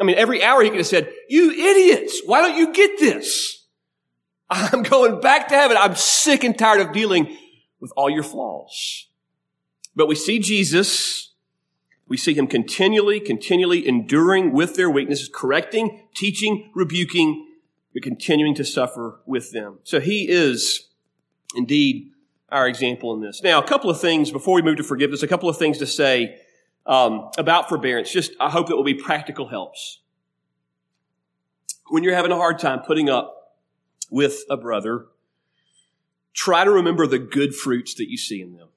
I 0.00 0.04
mean, 0.04 0.16
every 0.16 0.42
hour 0.42 0.62
he 0.62 0.70
could 0.70 0.78
have 0.78 0.86
said, 0.86 1.12
you 1.28 1.50
idiots, 1.50 2.22
why 2.24 2.40
don't 2.40 2.56
you 2.56 2.72
get 2.72 2.98
this? 2.98 3.65
I'm 4.48 4.82
going 4.82 5.20
back 5.20 5.48
to 5.48 5.54
heaven. 5.54 5.76
I'm 5.78 5.96
sick 5.96 6.44
and 6.44 6.58
tired 6.58 6.80
of 6.80 6.92
dealing 6.92 7.36
with 7.80 7.92
all 7.96 8.08
your 8.08 8.22
flaws. 8.22 9.08
But 9.94 10.08
we 10.08 10.14
see 10.14 10.38
Jesus 10.38 11.32
We 12.08 12.16
see 12.16 12.34
him 12.34 12.46
continually, 12.46 13.18
continually 13.18 13.86
enduring 13.86 14.52
with 14.52 14.76
their 14.76 14.88
weaknesses, 14.88 15.28
correcting, 15.32 16.08
teaching, 16.14 16.70
rebuking, 16.74 17.48
but 17.92 18.02
continuing 18.02 18.54
to 18.54 18.64
suffer 18.64 19.20
with 19.26 19.50
them. 19.50 19.80
So 19.82 19.98
he 19.98 20.28
is 20.28 20.88
indeed 21.56 22.12
our 22.48 22.68
example 22.68 23.12
in 23.14 23.20
this. 23.20 23.42
Now, 23.42 23.60
a 23.60 23.66
couple 23.66 23.90
of 23.90 24.00
things 24.00 24.30
before 24.30 24.54
we 24.54 24.62
move 24.62 24.76
to 24.76 24.84
forgiveness, 24.84 25.24
a 25.24 25.28
couple 25.28 25.48
of 25.48 25.58
things 25.58 25.78
to 25.78 25.86
say 25.86 26.38
um, 26.86 27.30
about 27.38 27.68
forbearance. 27.68 28.12
Just, 28.12 28.32
I 28.38 28.50
hope 28.50 28.68
that 28.68 28.76
will 28.76 28.84
be 28.84 28.94
practical 28.94 29.48
helps. 29.48 30.00
When 31.88 32.04
you're 32.04 32.14
having 32.14 32.30
a 32.30 32.36
hard 32.36 32.60
time 32.60 32.80
putting 32.80 33.08
up 33.08 33.35
with 34.10 34.44
a 34.48 34.56
brother, 34.56 35.06
try 36.32 36.64
to 36.64 36.70
remember 36.70 37.06
the 37.06 37.18
good 37.18 37.54
fruits 37.54 37.94
that 37.94 38.10
you 38.10 38.16
see 38.16 38.40
in 38.40 38.52
them. 38.52 38.68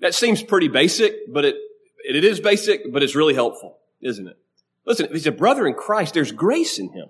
That 0.00 0.14
seems 0.14 0.42
pretty 0.42 0.68
basic, 0.68 1.32
but 1.32 1.44
it, 1.44 1.56
it 2.04 2.24
is 2.24 2.40
basic, 2.40 2.92
but 2.92 3.02
it's 3.02 3.14
really 3.14 3.34
helpful, 3.34 3.78
isn't 4.00 4.26
it? 4.26 4.38
Listen, 4.84 5.06
if 5.06 5.12
he's 5.12 5.26
a 5.26 5.32
brother 5.32 5.66
in 5.66 5.74
Christ, 5.74 6.14
there's 6.14 6.32
grace 6.32 6.78
in 6.78 6.90
him. 6.90 7.08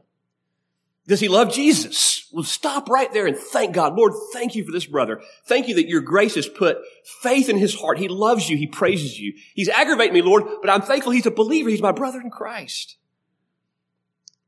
Does 1.06 1.20
he 1.20 1.28
love 1.28 1.52
Jesus? 1.52 2.28
Well, 2.32 2.44
stop 2.44 2.90
right 2.90 3.10
there 3.12 3.26
and 3.26 3.36
thank 3.36 3.74
God. 3.74 3.96
Lord, 3.96 4.12
thank 4.34 4.54
you 4.54 4.64
for 4.64 4.72
this 4.72 4.84
brother. 4.84 5.22
Thank 5.46 5.66
you 5.66 5.74
that 5.76 5.88
your 5.88 6.02
grace 6.02 6.34
has 6.34 6.46
put 6.46 6.78
faith 7.22 7.48
in 7.48 7.56
his 7.56 7.74
heart. 7.74 7.98
He 7.98 8.08
loves 8.08 8.50
you. 8.50 8.58
He 8.58 8.66
praises 8.66 9.18
you. 9.18 9.32
He's 9.54 9.70
aggravating 9.70 10.12
me, 10.12 10.20
Lord, 10.20 10.44
but 10.60 10.68
I'm 10.68 10.82
thankful 10.82 11.12
he's 11.12 11.24
a 11.24 11.30
believer. 11.30 11.70
He's 11.70 11.80
my 11.80 11.92
brother 11.92 12.20
in 12.20 12.30
Christ. 12.30 12.98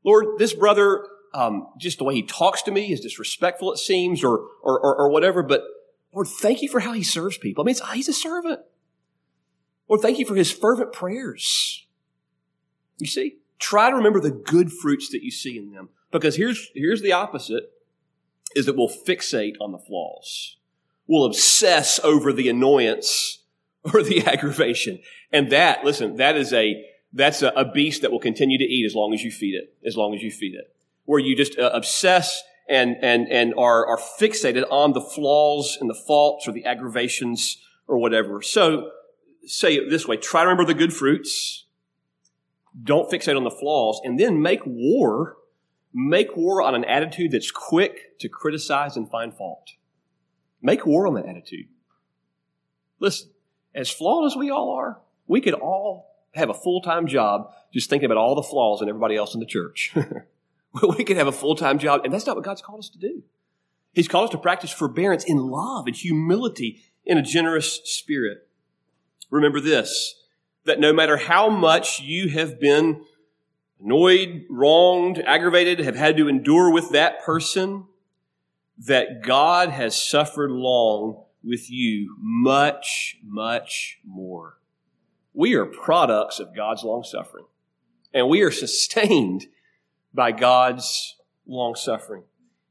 Lord, 0.03 0.37
this 0.37 0.53
brother, 0.53 1.07
um, 1.33 1.67
just 1.77 1.97
the 1.97 2.03
way 2.03 2.15
he 2.15 2.23
talks 2.23 2.61
to 2.63 2.71
me 2.71 2.91
is 2.91 2.99
disrespectful, 2.99 3.71
it 3.71 3.77
seems, 3.77 4.23
or, 4.23 4.39
or, 4.61 4.79
or, 4.79 4.95
or 4.95 5.09
whatever, 5.09 5.43
but 5.43 5.63
Lord, 6.13 6.27
thank 6.27 6.61
you 6.61 6.69
for 6.69 6.81
how 6.81 6.93
he 6.93 7.03
serves 7.03 7.37
people. 7.37 7.63
I 7.63 7.65
mean, 7.65 7.75
he's 7.93 8.09
a 8.09 8.13
servant. 8.13 8.59
Lord, 9.87 10.01
thank 10.01 10.19
you 10.19 10.25
for 10.25 10.35
his 10.35 10.51
fervent 10.51 10.93
prayers. 10.93 11.85
You 12.97 13.07
see, 13.07 13.37
try 13.59 13.89
to 13.89 13.95
remember 13.95 14.19
the 14.19 14.31
good 14.31 14.71
fruits 14.71 15.09
that 15.09 15.23
you 15.23 15.31
see 15.31 15.57
in 15.57 15.71
them. 15.71 15.89
Because 16.11 16.35
here's, 16.35 16.69
here's 16.75 17.01
the 17.01 17.13
opposite, 17.13 17.71
is 18.55 18.65
that 18.65 18.75
we'll 18.75 18.89
fixate 18.89 19.55
on 19.61 19.71
the 19.71 19.77
flaws. 19.77 20.57
We'll 21.07 21.25
obsess 21.25 21.99
over 22.03 22.33
the 22.33 22.49
annoyance 22.49 23.39
or 23.93 24.03
the 24.03 24.21
aggravation. 24.25 24.99
And 25.31 25.51
that, 25.51 25.85
listen, 25.85 26.17
that 26.17 26.35
is 26.35 26.51
a, 26.53 26.85
that's 27.13 27.41
a, 27.41 27.49
a, 27.49 27.69
beast 27.69 28.01
that 28.01 28.11
will 28.11 28.19
continue 28.19 28.57
to 28.57 28.63
eat 28.63 28.85
as 28.85 28.95
long 28.95 29.13
as 29.13 29.23
you 29.23 29.31
feed 29.31 29.55
it, 29.55 29.75
as 29.85 29.97
long 29.97 30.13
as 30.13 30.21
you 30.21 30.31
feed 30.31 30.55
it. 30.55 30.73
Where 31.11 31.19
you 31.19 31.35
just 31.35 31.59
uh, 31.59 31.71
obsess 31.73 32.41
and, 32.69 32.95
and, 33.01 33.27
and 33.29 33.53
are, 33.57 33.85
are 33.85 33.97
fixated 33.97 34.63
on 34.71 34.93
the 34.93 35.01
flaws 35.01 35.77
and 35.79 35.89
the 35.89 35.99
faults 36.07 36.47
or 36.47 36.53
the 36.53 36.65
aggravations 36.65 37.57
or 37.87 37.97
whatever. 37.97 38.41
So, 38.41 38.91
say 39.45 39.75
it 39.75 39.89
this 39.89 40.07
way, 40.07 40.17
try 40.17 40.43
to 40.43 40.47
remember 40.47 40.65
the 40.65 40.77
good 40.77 40.93
fruits. 40.93 41.65
Don't 42.81 43.11
fixate 43.11 43.35
on 43.35 43.43
the 43.43 43.51
flaws 43.51 43.99
and 44.05 44.17
then 44.17 44.41
make 44.41 44.61
war 44.65 45.35
Make 45.93 46.37
war 46.37 46.61
on 46.61 46.73
an 46.73 46.85
attitude 46.85 47.31
that's 47.31 47.51
quick 47.51 48.17
to 48.19 48.29
criticize 48.29 48.95
and 48.95 49.09
find 49.09 49.33
fault. 49.33 49.71
Make 50.61 50.85
war 50.85 51.07
on 51.07 51.15
that 51.15 51.25
attitude. 51.25 51.67
Listen, 52.99 53.29
as 53.75 53.89
flawed 53.89 54.25
as 54.25 54.35
we 54.35 54.49
all 54.49 54.71
are, 54.71 55.01
we 55.27 55.41
could 55.41 55.53
all 55.53 56.07
have 56.33 56.49
a 56.49 56.53
full-time 56.53 57.07
job 57.07 57.51
just 57.73 57.89
thinking 57.89 58.05
about 58.05 58.17
all 58.17 58.35
the 58.35 58.43
flaws 58.43 58.81
in 58.81 58.87
everybody 58.87 59.17
else 59.17 59.33
in 59.33 59.39
the 59.39 59.45
church. 59.45 59.93
we 60.97 61.03
could 61.03 61.17
have 61.17 61.27
a 61.27 61.31
full-time 61.31 61.79
job, 61.79 62.01
and 62.03 62.13
that's 62.13 62.25
not 62.25 62.35
what 62.35 62.45
God's 62.45 62.61
called 62.61 62.79
us 62.79 62.89
to 62.89 62.97
do. 62.97 63.23
He's 63.93 64.07
called 64.07 64.25
us 64.25 64.31
to 64.31 64.37
practice 64.37 64.71
forbearance 64.71 65.23
in 65.23 65.37
love 65.37 65.87
and 65.87 65.95
humility 65.95 66.81
in 67.05 67.17
a 67.17 67.21
generous 67.21 67.81
spirit. 67.83 68.47
Remember 69.29 69.59
this, 69.59 70.15
that 70.65 70.79
no 70.79 70.93
matter 70.93 71.17
how 71.17 71.49
much 71.49 71.99
you 71.99 72.29
have 72.29 72.59
been 72.59 73.03
annoyed, 73.83 74.45
wronged, 74.49 75.19
aggravated, 75.19 75.79
have 75.79 75.95
had 75.95 76.15
to 76.17 76.29
endure 76.29 76.71
with 76.71 76.91
that 76.91 77.21
person, 77.23 77.85
that 78.77 79.21
God 79.21 79.69
has 79.69 80.01
suffered 80.01 80.51
long 80.51 81.23
with 81.43 81.69
you 81.69 82.15
much, 82.19 83.17
much 83.23 83.99
more. 84.05 84.57
We 85.33 85.53
are 85.55 85.65
products 85.65 86.39
of 86.39 86.55
God's 86.55 86.83
long 86.83 87.03
suffering, 87.03 87.45
and 88.13 88.29
we 88.29 88.41
are 88.41 88.51
sustained 88.51 89.47
by 90.13 90.31
God's 90.31 91.15
long 91.45 91.75
suffering. 91.75 92.23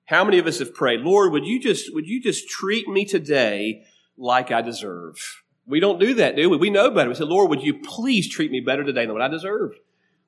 How 0.05 0.25
many 0.25 0.39
of 0.39 0.47
us 0.47 0.59
have 0.59 0.75
prayed, 0.75 1.01
Lord, 1.01 1.33
would 1.33 1.47
you 1.47 1.61
just, 1.61 1.95
would 1.95 2.07
you 2.07 2.21
just 2.21 2.49
treat 2.49 2.89
me 2.89 3.05
today 3.05 3.85
like 4.17 4.51
I 4.51 4.61
deserve? 4.61 5.43
We 5.67 5.79
don't 5.79 6.01
do 6.01 6.15
that, 6.15 6.35
do 6.35 6.51
we? 6.51 6.57
We 6.57 6.71
know 6.71 6.91
better. 6.91 7.09
We 7.09 7.15
say, 7.15 7.25
Lord, 7.25 7.49
would 7.51 7.63
you 7.63 7.81
please 7.81 8.29
treat 8.29 8.51
me 8.51 8.61
better 8.61 8.83
today 8.83 9.07
than 9.07 9.13
what 9.13 9.23
I 9.23 9.29
deserve? 9.29 9.73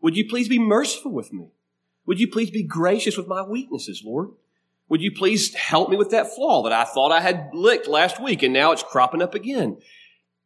Would 0.01 0.17
you 0.17 0.29
please 0.29 0.49
be 0.49 0.59
merciful 0.59 1.11
with 1.11 1.33
me? 1.33 1.49
Would 2.07 2.21
you 2.21 2.29
please 2.29 2.51
be 2.51 2.63
gracious 2.63 3.17
with 3.17 3.27
my 3.27 3.43
weaknesses, 3.43 4.03
Lord? 4.05 4.31
Would 4.89 5.01
you 5.01 5.11
please 5.11 5.55
help 5.55 5.89
me 5.89 5.97
with 5.97 6.11
that 6.11 6.35
flaw 6.35 6.63
that 6.65 6.73
I 6.73 6.85
thought 6.85 7.13
I 7.13 7.21
had 7.21 7.51
licked 7.53 7.89
last 7.89 8.23
week 8.23 8.43
and 8.43 8.53
now 8.53 8.73
it's 8.73 8.83
cropping 8.83 9.23
up 9.23 9.35
again? 9.35 9.79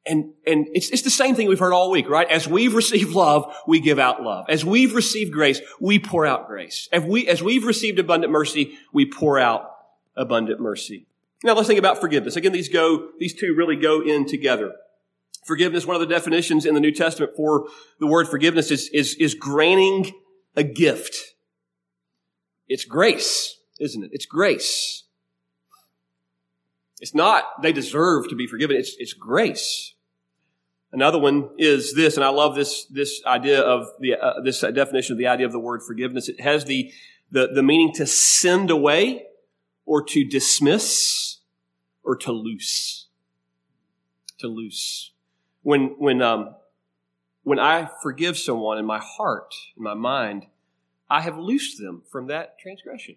And, 0.09 0.35
and 0.47 0.69
it's, 0.73 0.91
it's 0.91 1.03
the 1.03 1.11
same 1.11 1.35
thing 1.35 1.49
we've 1.49 1.59
heard 1.59 1.73
all 1.73 1.91
week, 1.91 2.09
right? 2.09 2.31
As 2.31 2.47
we've 2.47 2.75
received 2.75 3.13
love, 3.13 3.53
we 3.67 3.81
give 3.81 3.99
out 3.99 4.23
love. 4.23 4.47
As 4.49 4.65
we've 4.65 4.95
received 4.95 5.33
grace, 5.33 5.61
we 5.81 5.99
pour 5.99 6.25
out 6.25 6.47
grace. 6.47 6.89
As, 6.93 7.03
we, 7.03 7.27
as 7.27 7.43
we've 7.43 7.65
received 7.65 7.99
abundant 7.99 8.33
mercy, 8.33 8.79
we 8.93 9.05
pour 9.05 9.39
out 9.39 9.69
abundant 10.17 10.61
mercy. 10.61 11.07
Now 11.43 11.55
let's 11.55 11.67
think 11.67 11.81
about 11.81 12.01
forgiveness. 12.01 12.37
Again, 12.37 12.53
these 12.53 12.69
go, 12.69 13.09
these 13.19 13.35
two 13.35 13.55
really 13.57 13.77
go 13.77 14.01
in 14.01 14.27
together. 14.27 14.75
Forgiveness, 15.45 15.87
one 15.87 15.97
of 15.97 16.01
the 16.01 16.13
definitions 16.13 16.67
in 16.67 16.75
the 16.75 16.81
New 16.81 16.93
Testament 16.93 17.33
for 17.37 17.67
the 18.01 18.07
word 18.07 18.29
forgiveness 18.29 18.71
is, 18.71 18.89
is, 18.91 19.15
is 19.17 19.35
granting 19.35 20.13
a 20.57 20.63
gift. 20.63 21.35
It's 22.69 22.85
grace, 22.85 23.59
isn't 23.81 24.05
it? 24.05 24.11
It's 24.13 24.27
grace. 24.27 25.05
It's 27.01 27.15
not 27.15 27.45
they 27.63 27.73
deserve 27.73 28.29
to 28.29 28.35
be 28.35 28.47
forgiven. 28.47 28.77
It's, 28.77 28.97
it's 28.99 29.13
grace. 29.13 29.95
Another 30.93 31.19
one 31.19 31.51
is 31.59 31.95
this, 31.95 32.17
and 32.17 32.25
I 32.25 32.29
love 32.29 32.55
this, 32.55 32.87
this 32.87 33.21
idea 33.27 33.61
of 33.61 33.89
the, 34.01 34.15
uh, 34.15 34.41
this 34.43 34.61
definition 34.61 35.13
of 35.13 35.19
the 35.19 35.27
idea 35.27 35.47
of 35.47 35.53
the 35.53 35.59
word 35.59 35.83
forgiveness. 35.83 36.29
It 36.29 36.41
has 36.41 36.65
the, 36.65 36.93
the, 37.31 37.49
the 37.49 37.63
meaning 37.63 37.93
to 37.95 38.07
send 38.07 38.71
away 38.71 39.27
or 39.85 40.03
to 40.05 40.25
dismiss 40.25 41.39
or 42.03 42.17
to 42.17 42.33
loose. 42.33 43.09
To 44.39 44.49
loose 44.49 45.13
when 45.67 45.97
when 45.99 46.23
um, 46.23 46.55
when 47.43 47.59
I 47.59 47.91
forgive 48.01 48.39
someone 48.39 48.79
in 48.79 48.87
my 48.87 49.01
heart, 49.01 49.53
in 49.77 49.83
my 49.83 49.95
mind, 49.95 50.47
I 51.11 51.23
have 51.23 51.37
loosed 51.37 51.81
them 51.81 52.03
from 52.09 52.29
that 52.29 52.57
transgression. 52.61 53.17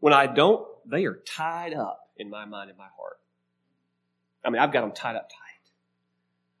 When 0.00 0.12
I 0.12 0.26
don't, 0.26 0.66
they 0.84 1.04
are 1.04 1.20
tied 1.24 1.72
up 1.72 2.10
in 2.16 2.28
my 2.30 2.44
mind 2.46 2.70
and 2.70 2.76
my 2.76 2.88
heart. 2.98 3.20
I 4.44 4.50
mean, 4.50 4.60
I've 4.60 4.72
got 4.72 4.80
them 4.80 4.90
tied 4.90 5.14
up. 5.14 5.28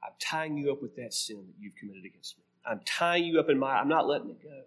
I'm 0.04 0.12
tying 0.20 0.56
you 0.56 0.70
up 0.70 0.82
with 0.82 0.96
that 0.96 1.14
sin 1.14 1.36
that 1.36 1.54
you've 1.58 1.76
committed 1.76 2.04
against 2.04 2.38
me. 2.38 2.44
I'm 2.66 2.80
tying 2.84 3.24
you 3.24 3.40
up 3.40 3.48
in 3.48 3.58
my. 3.58 3.76
I'm 3.76 3.88
not 3.88 4.06
letting 4.06 4.30
it 4.30 4.42
go. 4.42 4.62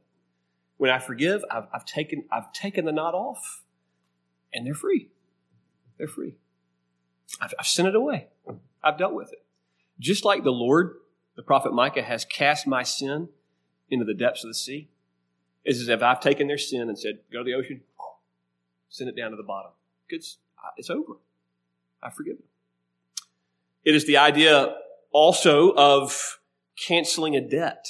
When 0.78 0.92
I 0.92 1.00
forgive, 1.00 1.44
I've, 1.50 1.68
I've 1.74 1.86
taken 1.86 2.26
I've 2.32 2.52
taken 2.54 2.86
the 2.86 2.92
knot 2.92 3.14
off, 3.14 3.64
and 4.54 4.66
they're 4.66 4.74
free. 4.74 5.10
They're 5.98 6.08
free. 6.08 6.36
I've, 7.42 7.54
I've 7.60 7.68
sent 7.68 7.88
it 7.88 7.96
away. 7.96 8.28
I've 8.84 8.98
dealt 8.98 9.14
with 9.14 9.32
it. 9.34 9.44
Just 10.00 10.26
like 10.26 10.44
the 10.44 10.52
Lord, 10.52 10.98
the 11.36 11.42
prophet 11.42 11.74
Micah, 11.74 12.04
has 12.04 12.24
cast 12.24 12.68
my 12.68 12.84
sin 12.84 13.30
into 13.90 14.06
the 14.06 14.14
depths 14.14 14.44
of 14.44 14.50
the 14.50 14.54
sea, 14.54 14.90
It's 15.64 15.82
as 15.82 15.90
if 15.90 16.02
I've 16.02 16.20
taken 16.20 16.48
their 16.48 16.58
sin 16.58 16.88
and 16.88 16.98
said, 16.98 17.20
go 17.32 17.40
to 17.40 17.44
the 17.44 17.54
ocean, 17.54 17.82
send 18.90 19.10
it 19.10 19.18
down 19.18 19.32
to 19.32 19.38
the 19.38 19.44
bottom. 19.44 19.72
It's, 20.10 20.38
it's 20.78 20.90
over. 20.90 21.18
I 22.02 22.10
forgive 22.10 22.38
them. 22.38 22.48
It 23.84 23.96
is 23.96 24.06
the 24.06 24.18
idea 24.18 24.76
also 25.12 25.74
of 25.76 26.40
canceling 26.78 27.36
a 27.36 27.42
debt. 27.42 27.88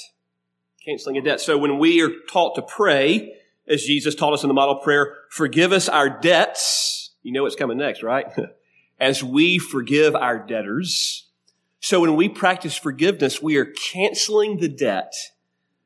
Canceling 0.84 1.16
a 1.16 1.22
debt. 1.22 1.40
So 1.40 1.58
when 1.58 1.78
we 1.78 2.02
are 2.02 2.10
taught 2.30 2.54
to 2.56 2.62
pray, 2.62 3.34
as 3.68 3.82
Jesus 3.82 4.14
taught 4.14 4.32
us 4.32 4.42
in 4.42 4.48
the 4.48 4.54
model 4.54 4.76
prayer, 4.76 5.14
forgive 5.30 5.72
us 5.72 5.88
our 5.88 6.08
debts. 6.08 7.12
You 7.22 7.32
know 7.32 7.42
what's 7.42 7.56
coming 7.56 7.78
next, 7.78 8.02
right? 8.02 8.26
as 9.00 9.22
we 9.22 9.58
forgive 9.58 10.14
our 10.14 10.38
debtors, 10.38 11.28
so 11.80 12.00
when 12.00 12.16
we 12.16 12.28
practice 12.28 12.76
forgiveness, 12.76 13.40
we 13.42 13.56
are 13.56 13.64
canceling 13.64 14.58
the 14.58 14.68
debt 14.68 15.12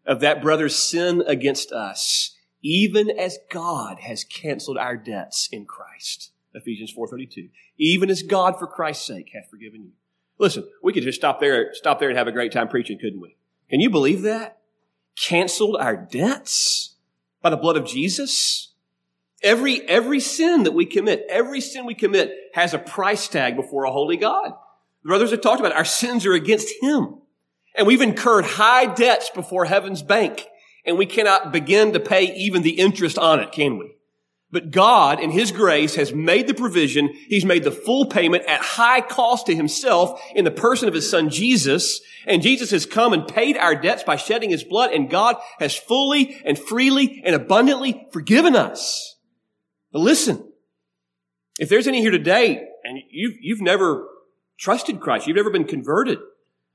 of 0.07 0.21
that 0.21 0.43
brother's 0.43 0.77
sin 0.77 1.23
against 1.27 1.71
us, 1.71 2.37
even 2.63 3.11
as 3.11 3.39
God 3.51 4.01
has 4.01 4.25
canceled 4.25 4.79
our 4.79 4.97
debts 4.97 5.49
in 5.53 5.67
Christ. 5.67 6.33
Ephesians 6.55 6.95
4.32. 6.97 7.51
Even 7.79 8.11
as 8.11 8.23
God, 8.23 8.59
for 8.59 8.67
Christ's 8.67 9.07
sake, 9.07 9.31
hath 9.35 9.51
forgiven 9.51 9.83
you. 9.83 9.93
Listen, 10.43 10.69
we 10.83 10.93
could 10.93 11.05
just 11.05 11.21
stop 11.21 11.39
there, 11.39 11.73
stop 11.73 12.01
there 12.01 12.09
and 12.09 12.19
have 12.19 12.27
a 12.27 12.33
great 12.33 12.51
time 12.51 12.67
preaching, 12.67 12.99
couldn't 12.99 13.21
we? 13.21 13.37
Can 13.71 13.79
you 13.79 13.89
believe 13.89 14.23
that? 14.23 14.59
Canceled 15.17 15.77
our 15.79 15.95
debts 15.95 16.97
by 17.41 17.49
the 17.49 17.57
blood 17.57 17.77
of 17.77 17.87
Jesus? 17.87 18.73
Every, 19.45 19.89
every 19.89 20.19
sin 20.19 20.65
that 20.65 20.73
we 20.73 20.85
commit, 20.85 21.25
every 21.29 21.61
sin 21.61 21.87
we 21.87 21.95
commit 21.95 22.35
has 22.55 22.75
a 22.75 22.81
price 22.81 23.29
tag 23.29 23.55
before 23.55 23.85
a 23.85 23.93
holy 23.93 24.17
God. 24.17 24.51
The 25.05 25.09
brothers 25.11 25.31
have 25.31 25.43
talked 25.43 25.61
about 25.61 25.73
it. 25.73 25.79
Our 25.79 25.85
sins 25.85 26.27
are 26.27 26.33
against 26.33 26.75
Him. 26.83 27.19
And 27.77 27.87
we've 27.87 28.03
incurred 28.03 28.45
high 28.45 28.87
debts 28.87 29.31
before 29.31 29.67
heaven's 29.67 30.03
bank, 30.03 30.49
and 30.85 30.99
we 30.99 31.07
cannot 31.07 31.53
begin 31.53 31.93
to 31.93 32.01
pay 32.01 32.35
even 32.35 32.63
the 32.63 32.81
interest 32.81 33.17
on 33.17 33.39
it, 33.39 33.53
can 33.53 33.79
we? 33.79 33.95
But 34.53 34.71
God, 34.71 35.19
in 35.19 35.31
His 35.31 35.51
grace, 35.51 35.95
has 35.95 36.13
made 36.13 36.47
the 36.47 36.53
provision. 36.53 37.09
He's 37.27 37.47
made 37.47 37.65
the 37.65 37.71
full 37.71 38.07
payment 38.07 38.45
at 38.45 38.61
high 38.61 39.01
cost 39.01 39.47
to 39.47 39.57
Himself 39.57 40.21
in 40.35 40.45
the 40.45 40.51
person 40.51 40.89
of 40.89 40.95
His 40.95 41.09
Son 41.09 41.31
Jesus. 41.31 42.03
And 42.27 42.43
Jesus 42.43 42.71
has 42.71 42.85
come 42.85 43.15
and 43.15 43.27
paid 43.27 43.57
our 43.57 43.75
debts 43.75 44.03
by 44.03 44.17
shedding 44.17 44.51
His 44.51 44.63
blood, 44.63 44.93
and 44.93 45.09
God 45.09 45.37
has 45.59 45.75
fully 45.75 46.41
and 46.45 46.59
freely 46.59 47.23
and 47.25 47.35
abundantly 47.35 48.07
forgiven 48.13 48.55
us. 48.55 49.17
But 49.91 50.01
listen, 50.01 50.53
if 51.59 51.71
there's 51.71 51.89
any 51.89 52.03
here 52.03 52.11
today, 52.11 52.63
and 52.85 52.99
you've, 53.11 53.37
you've 53.41 53.63
never 53.63 54.07
trusted 54.59 55.01
Christ, 55.01 55.27
you've 55.27 55.37
never 55.37 55.51
been 55.51 55.65
converted, 55.65 56.19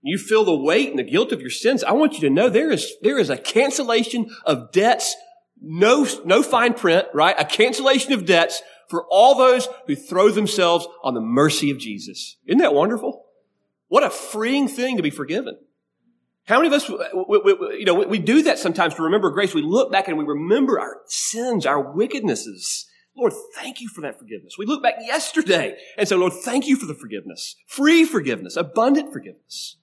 you 0.02 0.18
feel 0.18 0.44
the 0.44 0.58
weight 0.58 0.90
and 0.90 0.98
the 0.98 1.04
guilt 1.04 1.32
of 1.32 1.42
your 1.42 1.50
sins, 1.50 1.84
I 1.84 1.92
want 1.92 2.14
you 2.14 2.22
to 2.22 2.30
know 2.30 2.50
there 2.50 2.72
is, 2.72 2.92
there 3.02 3.20
is 3.20 3.30
a 3.30 3.38
cancellation 3.38 4.30
of 4.46 4.72
debts 4.72 5.16
no, 5.62 6.08
no 6.26 6.44
fine 6.44 6.74
print, 6.74 7.08
right? 7.14 7.36
A 7.38 7.46
cancellation 7.46 8.14
of 8.14 8.26
debts 8.26 8.62
for 8.90 9.06
all 9.10 9.36
those 9.36 9.68
who 9.86 9.96
throw 9.96 10.30
themselves 10.30 10.88
on 11.04 11.14
the 11.14 11.22
mercy 11.22 11.72
of 11.72 11.78
Jesus. 11.78 12.38
Isn't 12.46 12.60
that 12.60 12.74
wonderful? 12.74 13.26
What 13.88 14.04
a 14.04 14.10
freeing 14.10 14.68
thing 14.68 14.98
to 14.98 15.04
be 15.04 15.10
forgiven. 15.10 15.58
How 16.46 16.58
many 16.58 16.68
of 16.68 16.74
us, 16.74 16.90
we, 16.90 17.40
we, 17.40 17.80
you 17.80 17.86
know, 17.86 17.96
we 17.96 18.20
do 18.20 18.44
that 18.44 18.58
sometimes 18.58 18.96
to 18.96 19.04
remember 19.04 19.30
grace. 19.32 19.54
We 19.54 19.62
look 19.62 19.92
back 19.92 20.08
and 20.08 20.18
we 20.18 20.24
remember 20.24 20.80
our 20.80 21.02
sins, 21.06 21.66
our 21.66 21.94
wickednesses. 21.94 22.86
Lord, 23.18 23.34
thank 23.56 23.82
you 23.82 23.90
for 23.90 24.02
that 24.02 24.18
forgiveness. 24.18 24.56
We 24.58 24.66
look 24.66 24.82
back 24.82 24.96
yesterday 25.02 25.78
and 25.98 26.08
say, 26.08 26.16
Lord, 26.16 26.34
thank 26.34 26.68
you 26.68 26.78
for 26.78 26.86
the 26.86 26.94
forgiveness, 26.94 27.56
free 27.66 28.06
forgiveness, 28.06 28.56
abundant 28.56 29.12
forgiveness. 29.12 29.78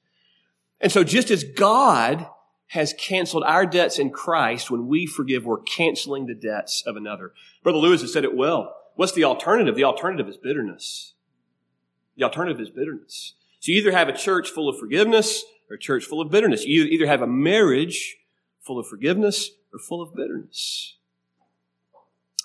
And 0.81 0.91
so 0.91 1.05
just 1.05 1.31
as 1.31 1.45
God 1.45 2.27
has 2.69 2.95
canceled 2.95 3.45
our 3.45 3.67
debts 3.67 3.99
in 3.99 4.11
Christ 4.11 4.71
when 4.71 4.89
we 4.89 5.07
forgive, 5.07 5.45
we're 5.45 5.61
canceling 5.61 6.27
the 6.27 6.35
debts 6.35 6.83
of 6.87 6.97
another. 6.97 7.33
Brother 7.63 7.79
Lewis 7.79 8.01
has 8.01 8.13
said 8.13 8.25
it 8.25 8.37
well. 8.37 8.75
What's 8.97 9.13
the 9.13 9.25
alternative? 9.25 9.77
The 9.77 9.85
alternative 9.85 10.29
is 10.29 10.37
bitterness. 10.37 11.15
The 12.17 12.25
alternative 12.25 12.61
is 12.61 12.71
bitterness. 12.71 13.35
So 13.61 13.73
you 13.73 13.79
either 13.79 13.93
have 13.93 14.09
a 14.09 14.17
church 14.17 14.49
full 14.49 14.69
of 14.69 14.79
forgiveness 14.79 15.45
or 15.71 15.77
a 15.77 15.79
church 15.79 16.05
full 16.05 16.21
of 16.21 16.31
bitterness. 16.31 16.65
You 16.65 16.85
either 16.85 17.07
have 17.07 17.23
a 17.23 17.27
marriage 17.27 18.17
full 18.61 18.79
of 18.79 18.87
forgiveness 18.87 19.51
or 19.73 19.79
full 19.79 20.01
of 20.01 20.15
bitterness. 20.15 20.97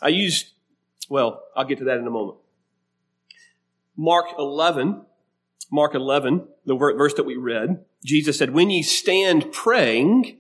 I 0.02 0.10
used, 0.10 0.52
well, 1.10 1.44
I'll 1.56 1.66
get 1.66 1.78
to 1.80 1.84
that 1.86 1.98
in 1.98 2.08
a 2.08 2.12
moment. 2.12 2.38
Mark 3.96 4.28
11, 4.38 5.02
Mark 5.72 5.94
11, 5.94 6.48
the 6.66 6.76
verse 6.76 7.14
that 7.16 7.26
we 7.26 7.36
read, 7.36 7.84
Jesus 8.04 8.38
said, 8.38 8.52
when 8.52 8.70
ye 8.70 8.82
stand 8.82 9.52
praying, 9.52 10.38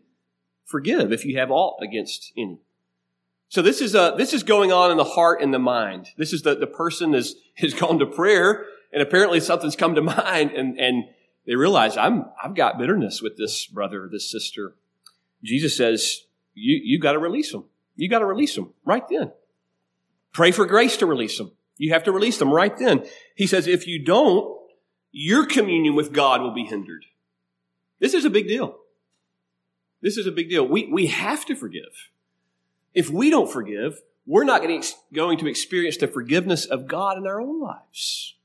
forgive 0.65 1.11
if 1.11 1.25
you 1.25 1.37
have 1.37 1.51
aught 1.51 1.81
against 1.81 2.31
any. 2.37 2.59
So 3.49 3.61
this 3.61 3.81
is, 3.81 3.95
uh, 3.95 4.15
this 4.15 4.33
is 4.33 4.43
going 4.43 4.71
on 4.71 4.91
in 4.91 4.97
the 4.97 5.03
heart 5.03 5.41
and 5.41 5.53
the 5.53 5.59
mind. 5.59 6.09
This 6.17 6.33
is 6.33 6.43
the, 6.43 6.55
the 6.55 6.67
person 6.67 7.13
has, 7.13 7.35
has 7.55 7.73
gone 7.73 7.99
to 7.99 8.05
prayer 8.05 8.65
and 8.93 9.01
apparently 9.01 9.39
something's 9.39 9.75
come 9.75 9.95
to 9.95 10.01
mind 10.01 10.51
and, 10.51 10.79
and 10.79 11.05
they 11.45 11.55
realize 11.55 11.97
I'm, 11.97 12.25
I've 12.41 12.55
got 12.55 12.77
bitterness 12.77 13.21
with 13.21 13.37
this 13.37 13.65
brother 13.65 14.07
this 14.11 14.29
sister. 14.29 14.75
Jesus 15.43 15.75
says, 15.75 16.21
you, 16.53 16.79
you 16.83 16.99
got 16.99 17.13
to 17.13 17.19
release 17.19 17.51
them. 17.51 17.65
You 17.95 18.09
got 18.09 18.19
to 18.19 18.25
release 18.25 18.55
them 18.55 18.73
right 18.85 19.03
then. 19.09 19.31
Pray 20.31 20.51
for 20.51 20.65
grace 20.65 20.97
to 20.97 21.05
release 21.05 21.37
them. 21.37 21.51
You 21.77 21.93
have 21.93 22.03
to 22.03 22.11
release 22.11 22.37
them 22.37 22.51
right 22.51 22.77
then. 22.77 23.05
He 23.35 23.47
says, 23.47 23.67
if 23.67 23.87
you 23.87 24.03
don't, 24.03 24.59
your 25.11 25.45
communion 25.45 25.95
with 25.95 26.13
God 26.13 26.41
will 26.41 26.53
be 26.53 26.65
hindered. 26.65 27.05
This 27.99 28.13
is 28.13 28.25
a 28.25 28.29
big 28.29 28.47
deal. 28.47 28.77
This 30.01 30.17
is 30.17 30.25
a 30.25 30.31
big 30.31 30.49
deal. 30.49 30.67
We, 30.67 30.88
we 30.91 31.07
have 31.07 31.45
to 31.45 31.55
forgive. 31.55 32.09
If 32.93 33.09
we 33.09 33.29
don't 33.29 33.51
forgive, 33.51 34.01
we're 34.25 34.45
not 34.45 34.62
going 34.62 35.38
to 35.38 35.47
experience 35.47 35.97
the 35.97 36.07
forgiveness 36.07 36.65
of 36.65 36.88
God 36.88 37.17
in 37.17 37.27
our 37.27 37.41
own 37.41 37.59
lives. 37.62 38.35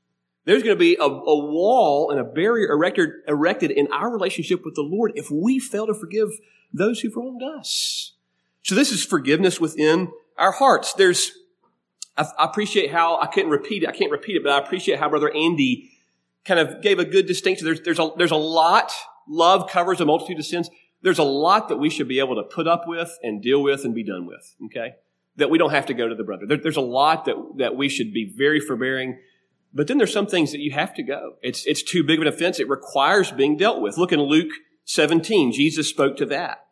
There's 0.45 0.63
going 0.63 0.75
to 0.75 0.79
be 0.79 0.95
a, 0.95 1.03
a 1.03 1.45
wall 1.45 2.11
and 2.11 2.19
a 2.19 2.23
barrier 2.23 2.71
erected, 2.71 3.09
erected 3.27 3.71
in 3.71 3.91
our 3.91 4.09
relationship 4.11 4.63
with 4.63 4.75
the 4.75 4.83
Lord 4.83 5.13
if 5.15 5.31
we 5.31 5.59
fail 5.59 5.87
to 5.87 5.93
forgive 5.93 6.39
those 6.71 6.99
who've 6.99 7.15
wronged 7.15 7.41
us. 7.41 8.13
So 8.63 8.75
this 8.75 8.91
is 8.91 9.03
forgiveness 9.03 9.59
within 9.59 10.11
our 10.37 10.51
hearts. 10.51 10.93
There's, 10.93 11.31
I, 12.17 12.25
I 12.37 12.45
appreciate 12.45 12.91
how, 12.91 13.19
I 13.19 13.27
couldn't 13.27 13.51
repeat 13.51 13.83
it, 13.83 13.89
I 13.89 13.91
can't 13.91 14.11
repeat 14.11 14.35
it, 14.35 14.43
but 14.43 14.51
I 14.51 14.59
appreciate 14.59 14.99
how 14.99 15.09
Brother 15.09 15.31
Andy 15.33 15.91
kind 16.43 16.59
of 16.59 16.81
gave 16.81 16.99
a 16.99 17.05
good 17.05 17.25
distinction. 17.25 17.65
There's, 17.65 17.81
there's 17.81 17.99
a, 17.99 18.09
there's 18.17 18.31
a 18.31 18.35
lot 18.35 18.91
love 19.27 19.69
covers 19.69 20.01
a 20.01 20.05
multitude 20.05 20.39
of 20.39 20.45
sins. 20.45 20.69
There's 21.01 21.19
a 21.19 21.23
lot 21.23 21.69
that 21.69 21.77
we 21.77 21.89
should 21.89 22.07
be 22.07 22.19
able 22.19 22.35
to 22.35 22.43
put 22.43 22.67
up 22.67 22.87
with 22.87 23.17
and 23.21 23.41
deal 23.41 23.61
with 23.61 23.85
and 23.85 23.93
be 23.93 24.03
done 24.03 24.25
with, 24.25 24.55
okay? 24.65 24.95
That 25.35 25.49
we 25.49 25.57
don't 25.57 25.71
have 25.71 25.85
to 25.87 25.93
go 25.93 26.07
to 26.07 26.15
the 26.15 26.23
brother. 26.23 26.45
There, 26.47 26.57
there's 26.57 26.77
a 26.77 26.81
lot 26.81 27.25
that, 27.25 27.35
that 27.57 27.75
we 27.75 27.89
should 27.89 28.13
be 28.13 28.33
very 28.35 28.59
forbearing. 28.59 29.19
But 29.73 29.87
then 29.87 29.97
there's 29.97 30.13
some 30.13 30.27
things 30.27 30.51
that 30.51 30.61
you 30.61 30.71
have 30.71 30.93
to 30.95 31.03
go. 31.03 31.35
It's, 31.41 31.65
it's 31.65 31.83
too 31.83 32.03
big 32.03 32.19
of 32.19 32.27
an 32.27 32.33
offense. 32.33 32.59
It 32.59 32.69
requires 32.69 33.31
being 33.31 33.57
dealt 33.57 33.81
with. 33.81 33.97
Look 33.97 34.11
in 34.11 34.21
Luke 34.21 34.51
17. 34.85 35.51
Jesus 35.51 35.87
spoke 35.87 36.17
to 36.17 36.25
that. 36.27 36.65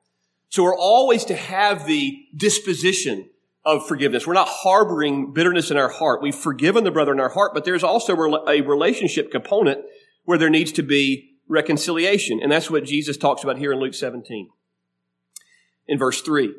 So 0.49 0.63
we're 0.63 0.77
always 0.77 1.25
to 1.25 1.35
have 1.35 1.85
the 1.85 2.25
disposition 2.35 3.29
of 3.65 3.87
forgiveness. 3.87 4.27
We're 4.27 4.33
not 4.33 4.49
harboring 4.49 5.33
bitterness 5.33 5.71
in 5.71 5.77
our 5.77 5.89
heart. 5.89 6.21
We've 6.21 6.35
forgiven 6.35 6.83
the 6.83 6.91
brother 6.91 7.13
in 7.13 7.19
our 7.19 7.29
heart, 7.29 7.53
but 7.53 7.65
there's 7.65 7.83
also 7.83 8.15
a 8.47 8.61
relationship 8.61 9.31
component 9.31 9.81
where 10.25 10.37
there 10.37 10.49
needs 10.49 10.71
to 10.73 10.83
be 10.83 11.32
reconciliation. 11.47 12.39
And 12.41 12.51
that's 12.51 12.69
what 12.69 12.85
Jesus 12.85 13.17
talks 13.17 13.43
about 13.43 13.57
here 13.57 13.71
in 13.71 13.79
Luke 13.79 13.93
17. 13.93 14.49
In 15.87 15.97
verse 15.97 16.21
3, 16.21 16.55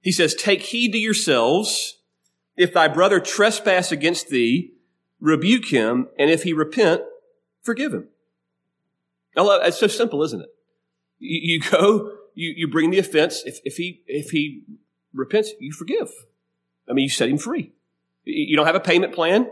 he 0.00 0.12
says, 0.12 0.34
Take 0.34 0.62
heed 0.62 0.92
to 0.92 0.98
yourselves. 0.98 1.98
If 2.56 2.72
thy 2.74 2.88
brother 2.88 3.18
trespass 3.18 3.92
against 3.92 4.28
thee, 4.28 4.74
rebuke 5.20 5.66
him, 5.66 6.08
and 6.18 6.30
if 6.30 6.42
he 6.42 6.52
repent, 6.52 7.02
forgive 7.62 7.94
him. 7.94 8.08
It's 9.34 9.78
so 9.78 9.86
simple, 9.86 10.22
isn't 10.22 10.42
it? 10.42 10.48
You, 11.18 11.54
you 11.54 11.60
go, 11.70 12.12
you, 12.34 12.52
you 12.56 12.68
bring 12.68 12.90
the 12.90 12.98
offense. 12.98 13.42
If, 13.46 13.60
if 13.64 13.76
he, 13.76 14.02
if 14.06 14.30
he 14.30 14.62
repents, 15.14 15.52
you 15.60 15.72
forgive. 15.72 16.10
I 16.88 16.92
mean, 16.92 17.04
you 17.04 17.08
set 17.08 17.28
him 17.28 17.38
free. 17.38 17.72
You 18.24 18.56
don't 18.56 18.66
have 18.66 18.74
a 18.74 18.80
payment 18.80 19.14
plan. 19.14 19.48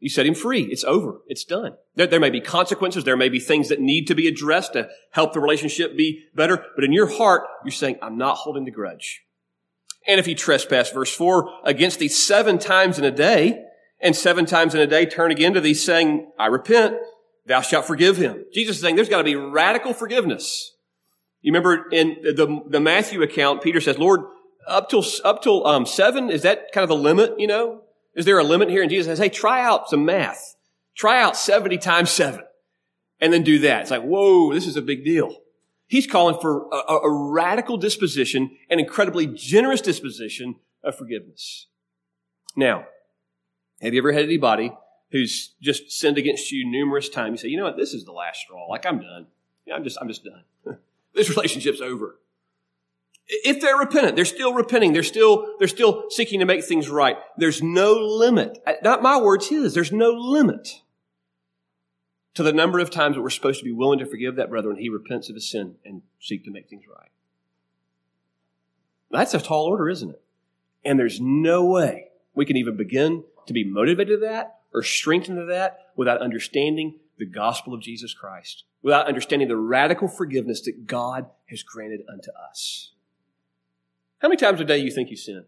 You 0.00 0.08
set 0.08 0.26
him 0.26 0.34
free. 0.34 0.62
It's 0.62 0.84
over. 0.84 1.20
It's 1.26 1.44
done. 1.44 1.74
There, 1.94 2.06
there, 2.06 2.20
may 2.20 2.30
be 2.30 2.40
consequences. 2.40 3.04
There 3.04 3.18
may 3.18 3.28
be 3.28 3.38
things 3.38 3.68
that 3.68 3.80
need 3.80 4.06
to 4.06 4.14
be 4.14 4.26
addressed 4.26 4.72
to 4.72 4.88
help 5.12 5.34
the 5.34 5.40
relationship 5.40 5.96
be 5.96 6.24
better. 6.34 6.64
But 6.74 6.84
in 6.84 6.92
your 6.92 7.06
heart, 7.06 7.42
you're 7.64 7.72
saying, 7.72 7.98
I'm 8.00 8.16
not 8.16 8.38
holding 8.38 8.64
the 8.64 8.70
grudge. 8.70 9.22
And 10.08 10.18
if 10.18 10.24
he 10.24 10.34
trespass, 10.34 10.90
verse 10.90 11.14
four, 11.14 11.50
against 11.64 11.98
thee 11.98 12.08
seven 12.08 12.58
times 12.58 12.98
in 12.98 13.04
a 13.04 13.10
day, 13.10 13.62
and 14.00 14.16
seven 14.16 14.46
times 14.46 14.74
in 14.74 14.80
a 14.80 14.86
day 14.86 15.04
turn 15.04 15.30
again 15.30 15.52
to 15.54 15.60
thee 15.60 15.74
saying, 15.74 16.32
I 16.38 16.46
repent, 16.46 16.96
thou 17.46 17.60
shalt 17.60 17.84
forgive 17.84 18.16
him. 18.16 18.46
Jesus 18.54 18.76
is 18.76 18.82
saying 18.82 18.96
there's 18.96 19.10
got 19.10 19.18
to 19.18 19.24
be 19.24 19.36
radical 19.36 19.92
forgiveness. 19.92 20.74
You 21.42 21.52
remember 21.52 21.88
in 21.90 22.16
the, 22.22 22.62
the 22.68 22.80
Matthew 22.80 23.22
account, 23.22 23.62
Peter 23.62 23.80
says, 23.80 23.98
Lord, 23.98 24.20
up 24.66 24.88
till, 24.88 25.04
up 25.24 25.42
till, 25.42 25.66
um, 25.66 25.84
seven, 25.84 26.30
is 26.30 26.42
that 26.42 26.72
kind 26.72 26.82
of 26.82 26.88
the 26.88 26.96
limit, 26.96 27.38
you 27.38 27.46
know? 27.46 27.82
Is 28.14 28.24
there 28.24 28.38
a 28.38 28.44
limit 28.44 28.70
here? 28.70 28.82
And 28.82 28.90
Jesus 28.90 29.06
says, 29.06 29.18
hey, 29.18 29.28
try 29.28 29.62
out 29.62 29.88
some 29.88 30.04
math. 30.04 30.56
Try 30.94 31.22
out 31.22 31.36
70 31.36 31.78
times 31.78 32.10
7 32.10 32.40
and 33.20 33.32
then 33.32 33.42
do 33.42 33.60
that. 33.60 33.82
It's 33.82 33.90
like, 33.90 34.02
whoa, 34.02 34.52
this 34.52 34.66
is 34.66 34.76
a 34.76 34.82
big 34.82 35.04
deal. 35.04 35.36
He's 35.86 36.06
calling 36.06 36.38
for 36.40 36.68
a, 36.72 36.94
a 36.94 37.10
radical 37.10 37.76
disposition, 37.76 38.56
an 38.68 38.78
incredibly 38.78 39.26
generous 39.26 39.80
disposition 39.80 40.56
of 40.82 40.96
forgiveness. 40.96 41.66
Now, 42.56 42.86
have 43.80 43.94
you 43.94 44.00
ever 44.00 44.12
had 44.12 44.24
anybody 44.24 44.72
who's 45.10 45.54
just 45.60 45.90
sinned 45.90 46.18
against 46.18 46.52
you 46.52 46.68
numerous 46.68 47.08
times? 47.08 47.42
You 47.42 47.48
say, 47.48 47.52
you 47.52 47.56
know 47.56 47.64
what, 47.64 47.76
this 47.76 47.94
is 47.94 48.04
the 48.04 48.12
last 48.12 48.40
straw. 48.40 48.66
Like 48.66 48.86
I'm 48.86 49.00
done. 49.00 49.26
Yeah, 49.66 49.74
I'm 49.74 49.84
just, 49.84 49.98
I'm 50.00 50.08
just 50.08 50.24
done. 50.24 50.44
this 51.14 51.28
relationship's 51.28 51.80
over 51.80 52.18
if 53.30 53.60
they're 53.60 53.76
repentant, 53.76 54.16
they're 54.16 54.24
still 54.24 54.52
repenting. 54.52 54.92
They're 54.92 55.02
still, 55.02 55.54
they're 55.58 55.68
still 55.68 56.04
seeking 56.10 56.40
to 56.40 56.46
make 56.46 56.64
things 56.64 56.88
right. 56.88 57.16
There's 57.36 57.62
no 57.62 57.92
limit. 57.92 58.58
Uh, 58.66 58.74
not 58.82 59.02
my 59.02 59.20
words, 59.20 59.48
his. 59.48 59.72
There's 59.72 59.92
no 59.92 60.10
limit 60.10 60.82
to 62.34 62.42
the 62.42 62.52
number 62.52 62.78
of 62.78 62.90
times 62.90 63.16
that 63.16 63.22
we're 63.22 63.30
supposed 63.30 63.60
to 63.60 63.64
be 63.64 63.72
willing 63.72 64.00
to 64.00 64.06
forgive 64.06 64.36
that 64.36 64.50
brother 64.50 64.68
when 64.68 64.78
he 64.78 64.88
repents 64.88 65.28
of 65.28 65.36
his 65.36 65.50
sin 65.50 65.76
and 65.84 66.02
seek 66.20 66.44
to 66.44 66.50
make 66.50 66.68
things 66.68 66.84
right. 66.88 67.10
That's 69.10 69.34
a 69.34 69.40
tall 69.40 69.66
order, 69.66 69.88
isn't 69.88 70.10
it? 70.10 70.22
And 70.84 70.98
there's 70.98 71.20
no 71.20 71.64
way 71.64 72.08
we 72.34 72.46
can 72.46 72.56
even 72.56 72.76
begin 72.76 73.24
to 73.46 73.52
be 73.52 73.64
motivated 73.64 74.20
to 74.20 74.26
that 74.26 74.60
or 74.72 74.82
strengthened 74.82 75.38
to 75.38 75.46
that 75.46 75.78
without 75.96 76.22
understanding 76.22 76.98
the 77.18 77.26
gospel 77.26 77.74
of 77.74 77.82
Jesus 77.82 78.14
Christ, 78.14 78.64
without 78.82 79.06
understanding 79.06 79.48
the 79.48 79.56
radical 79.56 80.08
forgiveness 80.08 80.62
that 80.62 80.86
God 80.86 81.26
has 81.46 81.62
granted 81.62 82.00
unto 82.10 82.30
us. 82.48 82.92
How 84.20 84.28
many 84.28 84.36
times 84.36 84.60
a 84.60 84.64
day 84.64 84.78
you 84.78 84.90
think 84.90 85.10
you 85.10 85.16
sin? 85.16 85.44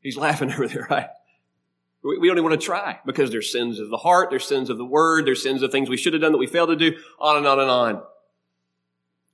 He's 0.00 0.16
laughing 0.16 0.52
over 0.52 0.68
there, 0.68 0.86
right? 0.90 1.08
We 2.02 2.28
don't 2.28 2.36
even 2.36 2.44
want 2.44 2.60
to 2.60 2.64
try 2.64 3.00
because 3.04 3.32
there's 3.32 3.50
sins 3.50 3.80
of 3.80 3.90
the 3.90 3.96
heart, 3.96 4.30
there's 4.30 4.44
sins 4.44 4.70
of 4.70 4.78
the 4.78 4.84
word, 4.84 5.26
there's 5.26 5.42
sins 5.42 5.62
of 5.62 5.72
things 5.72 5.88
we 5.88 5.96
should 5.96 6.12
have 6.12 6.22
done 6.22 6.30
that 6.30 6.38
we 6.38 6.46
failed 6.46 6.68
to 6.68 6.76
do, 6.76 6.96
on 7.18 7.36
and 7.36 7.46
on 7.46 7.58
and 7.58 7.70
on. 7.70 8.02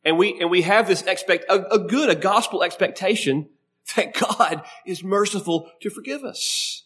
And 0.05 0.17
we, 0.17 0.41
and 0.41 0.51
we 0.51 0.63
have 0.63 0.89
this 0.89 1.03
expect, 1.03 1.45
a, 1.51 1.75
a 1.75 1.79
good, 1.79 2.09
a 2.09 2.15
gospel 2.15 2.63
expectation 2.63 3.51
that 3.95 4.15
God 4.39 4.63
is 4.87 5.05
merciful 5.05 5.71
to 5.81 5.91
forgive 5.91 6.25
us. 6.25 6.85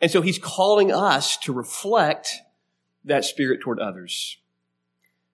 And 0.00 0.10
so 0.10 0.22
he's 0.22 0.38
calling 0.38 0.92
us 0.92 1.36
to 1.38 1.52
reflect 1.52 2.40
that 3.04 3.24
spirit 3.24 3.60
toward 3.60 3.78
others. 3.78 4.38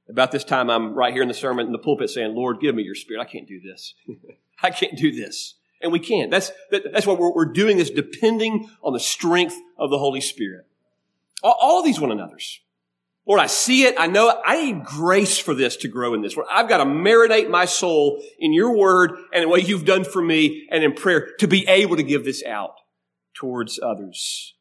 About 0.09 0.31
this 0.31 0.45
time, 0.45 0.71
I'm 0.71 0.95
right 0.95 1.13
here 1.13 1.23
in 1.23 1.29
the 1.29 1.35
sermon 1.35 1.67
in 1.67 1.73
the 1.73 1.79
pulpit 1.79 2.11
saying, 2.11 2.35
Lord, 2.35 2.61
give 2.61 2.75
me 2.75 2.83
your 2.83 2.95
spirit. 2.95 3.21
I 3.21 3.25
can't 3.25 3.49
do 3.49 3.61
this. 3.61 3.95
I 4.63 4.71
can't 4.71 4.97
do 4.97 5.11
this. 5.13 5.55
And 5.83 5.93
we 5.93 5.99
can't. 5.99 6.31
That's, 6.31 6.53
that, 6.71 6.93
that's 6.93 7.07
what 7.07 7.19
we're, 7.19 7.35
we're, 7.35 7.53
doing 7.53 7.79
is 7.79 7.91
depending 7.91 8.71
on 8.83 8.93
the 8.93 9.01
strength 9.01 9.57
of 9.79 9.91
the 9.91 9.99
Holy 9.99 10.21
Spirit. 10.21 10.67
All, 11.43 11.57
all 11.61 11.83
these 11.83 12.01
one 12.01 12.13
another's. 12.13 12.61
Lord, 13.27 13.41
I 13.41 13.47
see 13.47 13.83
it. 13.83 13.97
I 13.99 14.07
know 14.07 14.31
it. 14.31 14.37
I 14.45 14.65
need 14.65 14.85
grace 14.85 15.37
for 15.37 15.53
this 15.53 15.77
to 15.79 15.89
grow 15.89 16.15
in 16.15 16.23
this. 16.23 16.37
Lord, 16.37 16.49
I've 16.51 16.69
got 16.69 16.79
to 16.79 16.85
marinate 16.85 17.51
my 17.51 17.65
soul 17.65 18.23
in 18.39 18.53
your 18.53 18.77
word 18.77 19.19
and 19.33 19.43
in 19.43 19.51
what 19.51 19.69
you've 19.69 19.85
done 19.85 20.05
for 20.05 20.23
me 20.23 20.69
and 20.71 20.85
in 20.85 20.95
prayer 20.95 21.33
to 21.41 21.49
be 21.49 21.67
able 21.67 21.97
to 21.97 22.05
give 22.05 22.25
this 22.25 22.45
out 22.45 22.77
towards 23.35 23.81
others. 23.83 24.55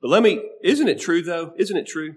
But 0.00 0.08
let 0.08 0.22
me, 0.22 0.40
isn't 0.62 0.88
it 0.88 1.00
true 1.00 1.20
though? 1.20 1.52
Isn't 1.56 1.76
it 1.76 1.86
true? 1.86 2.14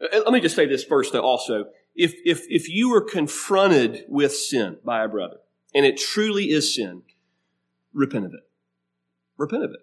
Uh, 0.00 0.20
let 0.24 0.32
me 0.32 0.40
just 0.40 0.56
say 0.56 0.66
this 0.66 0.84
first 0.84 1.12
though 1.12 1.20
also. 1.20 1.66
If, 1.94 2.14
if, 2.24 2.44
if 2.48 2.68
you 2.68 2.94
are 2.94 3.00
confronted 3.00 4.04
with 4.08 4.34
sin 4.34 4.78
by 4.84 5.02
a 5.02 5.08
brother, 5.08 5.38
and 5.74 5.84
it 5.84 5.98
truly 5.98 6.50
is 6.50 6.74
sin, 6.74 7.02
repent 7.92 8.24
of 8.24 8.34
it. 8.34 8.48
Repent 9.36 9.64
of 9.64 9.70
it. 9.70 9.80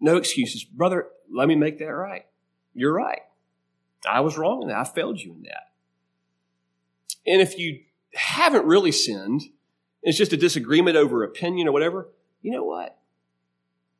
No 0.00 0.16
excuses. 0.16 0.64
Brother, 0.64 1.08
let 1.32 1.48
me 1.48 1.56
make 1.56 1.78
that 1.78 1.86
right. 1.86 2.26
You're 2.74 2.94
right. 2.94 3.22
I 4.08 4.20
was 4.20 4.38
wrong 4.38 4.62
in 4.62 4.68
that. 4.68 4.76
I 4.76 4.84
failed 4.84 5.20
you 5.20 5.32
in 5.32 5.42
that. 5.42 5.72
And 7.26 7.42
if 7.42 7.58
you 7.58 7.80
haven't 8.14 8.64
really 8.64 8.92
sinned, 8.92 9.42
it's 10.02 10.16
just 10.16 10.32
a 10.32 10.36
disagreement 10.36 10.96
over 10.96 11.24
opinion 11.24 11.68
or 11.68 11.72
whatever, 11.72 12.08
you 12.40 12.52
know 12.52 12.64
what? 12.64 12.98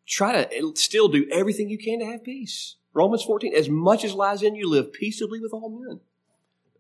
Try 0.07 0.45
to 0.45 0.73
still 0.77 1.09
do 1.09 1.29
everything 1.31 1.69
you 1.69 1.79
can 1.79 1.99
to 1.99 2.07
have 2.07 2.25
peace. 2.25 2.77
Romans 2.99 3.23
14, 3.23 3.55
as 3.55 3.69
much 3.69 4.05
as 4.05 4.13
lies 4.13 4.43
in 4.43 4.57
you, 4.57 4.69
live 4.69 4.93
peaceably 4.93 5.39
with 5.39 5.53
all 5.53 5.71
men. 5.71 6.01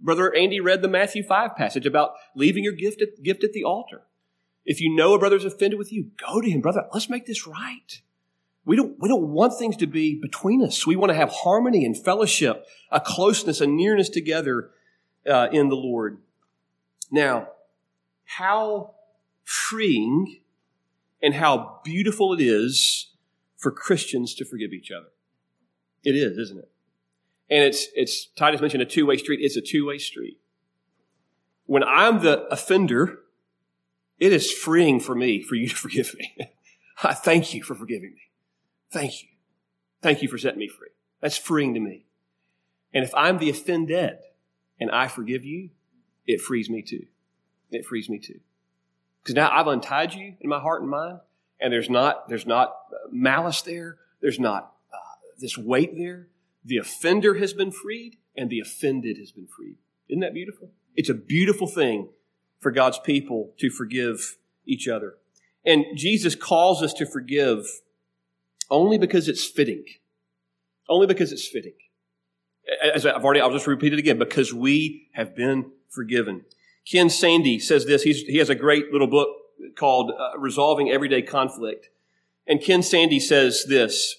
Brother 0.01 0.35
Andy 0.35 0.59
read 0.59 0.83
the 0.83 0.89
Matthew 0.89 1.23
5 1.23 1.55
passage 1.55 1.87
about 1.87 2.15
leaving 2.35 2.65
your 2.65 2.73
gift 2.73 3.01
at, 3.01 3.23
gift 3.23 3.45
at 3.45 3.53
the 3.53 3.63
altar. 3.63 4.03
If 4.67 4.81
you 4.81 4.95
know 4.95 5.15
a 5.15 5.19
brother's 5.19 5.45
offended 5.45 5.79
with 5.79 5.93
you, 5.93 6.11
go 6.17 6.41
to 6.41 6.51
him, 6.51 6.61
brother. 6.61 6.87
Let's 6.93 7.09
make 7.09 7.27
this 7.27 7.47
right. 7.47 8.03
We 8.65 8.75
don't, 8.75 8.99
we 8.99 9.09
don't 9.09 9.29
want 9.29 9.57
things 9.57 9.77
to 9.77 9.87
be 9.87 10.15
between 10.15 10.63
us. 10.63 10.87
We 10.87 10.97
want 10.97 11.11
to 11.11 11.17
have 11.17 11.31
harmony 11.31 11.85
and 11.85 11.97
fellowship, 11.97 12.67
a 12.91 13.01
closeness, 13.01 13.61
a 13.61 13.67
nearness 13.69 14.09
together 14.09 14.71
uh, 15.25 15.49
in 15.53 15.69
the 15.69 15.77
Lord. 15.77 16.19
Now, 17.13 17.49
how 18.25 18.95
freeing 19.45 20.41
and 21.23 21.35
how 21.35 21.81
beautiful 21.85 22.33
it 22.33 22.41
is 22.41 23.13
for 23.57 23.71
Christians 23.71 24.35
to 24.35 24.45
forgive 24.45 24.73
each 24.73 24.91
other. 24.91 25.09
It 26.05 26.15
is, 26.15 26.39
isn't 26.39 26.59
it? 26.59 26.71
And 27.51 27.65
it's, 27.65 27.87
it's, 27.95 28.27
Titus 28.27 28.61
mentioned 28.61 28.83
a 28.83 28.87
two-way 28.87 29.17
street. 29.17 29.41
It's 29.43 29.57
a 29.57 29.63
two-way 29.63 29.99
street. 29.99 30.39
When 31.67 31.83
I'm 31.83 32.21
the 32.21 32.47
offender, 32.49 33.21
it 34.19 34.33
is 34.33 34.53
freeing 34.53 35.01
for 35.01 35.15
me, 35.15 35.43
for 35.43 35.55
you 35.55 35.69
to 35.69 35.77
forgive 35.77 36.15
me. 36.19 36.37
I 37.03 37.15
thank 37.15 37.55
you 37.55 37.63
for 37.63 37.75
forgiving 37.75 38.11
me. 38.11 38.31
Thank 38.91 39.23
you. 39.23 39.29
Thank 40.03 40.23
you 40.23 40.29
for 40.29 40.39
setting 40.39 40.59
me 40.59 40.69
free. 40.69 40.89
That's 41.21 41.37
freeing 41.37 41.75
to 41.75 41.81
me. 41.81 42.05
And 42.93 43.05
if 43.05 43.15
I'm 43.15 43.39
the 43.39 43.51
offended 43.51 44.19
and 44.81 44.91
I 44.91 45.09
forgive 45.09 45.45
you, 45.45 45.71
it 46.27 46.41
frees 46.41 46.71
me 46.71 46.83
too. 46.83 47.07
It 47.71 47.85
frees 47.85 48.09
me 48.09 48.19
too. 48.19 48.41
Because 49.23 49.35
now 49.35 49.51
I've 49.51 49.67
untied 49.67 50.15
you 50.15 50.35
in 50.41 50.49
my 50.49 50.61
heart 50.61 50.81
and 50.83 50.91
mind, 50.91 51.21
and 51.61 51.73
there's 51.73 51.91
not, 51.91 52.29
there's 52.29 52.47
not 52.47 52.75
malice 53.11 53.63
there. 53.63 53.99
There's 54.21 54.41
not 54.41 54.73
this 55.39 55.57
weight 55.59 55.97
there. 55.97 56.29
The 56.65 56.79
offender 56.79 57.35
has 57.35 57.53
been 57.53 57.71
freed, 57.71 58.17
and 58.37 58.51
the 58.51 58.61
offended 58.61 59.17
has 59.19 59.33
been 59.33 59.47
freed. 59.47 59.77
Isn't 60.09 60.21
that 60.21 60.35
beautiful? 60.35 60.71
It's 60.95 61.09
a 61.09 61.15
beautiful 61.15 61.67
thing 61.67 62.09
for 62.61 62.71
God's 62.71 62.99
people 62.99 63.55
to 63.59 63.71
forgive 63.71 64.37
each 64.67 64.89
other. 64.89 65.15
And 65.65 65.85
Jesus 65.97 66.35
calls 66.35 66.83
us 66.83 66.93
to 66.95 67.07
forgive 67.07 67.67
only 68.71 68.99
because 68.99 69.29
it's 69.29 69.45
fitting. 69.45 69.85
Only 70.89 71.07
because 71.07 71.33
it's 71.33 71.47
fitting. 71.47 71.75
As 72.95 73.07
I've 73.07 73.25
already, 73.25 73.41
I'll 73.41 73.53
just 73.53 73.67
repeat 73.67 73.93
it 73.93 73.99
again, 73.99 74.19
because 74.19 74.53
we 74.53 75.09
have 75.15 75.35
been 75.37 75.71
forgiven. 75.89 76.45
Ken 76.91 77.11
Sande 77.11 77.61
says 77.63 77.87
this. 77.87 78.03
He's, 78.03 78.23
he 78.23 78.39
has 78.39 78.51
a 78.51 78.55
great 78.55 78.93
little 78.93 79.07
book 79.07 79.29
called 79.77 80.11
uh, 80.11 80.39
Resolving 80.39 80.91
Everyday 80.91 81.23
Conflict. 81.23 81.89
And 82.47 82.63
Ken 82.63 82.83
Sande 82.83 83.21
says 83.23 83.65
this. 83.69 84.17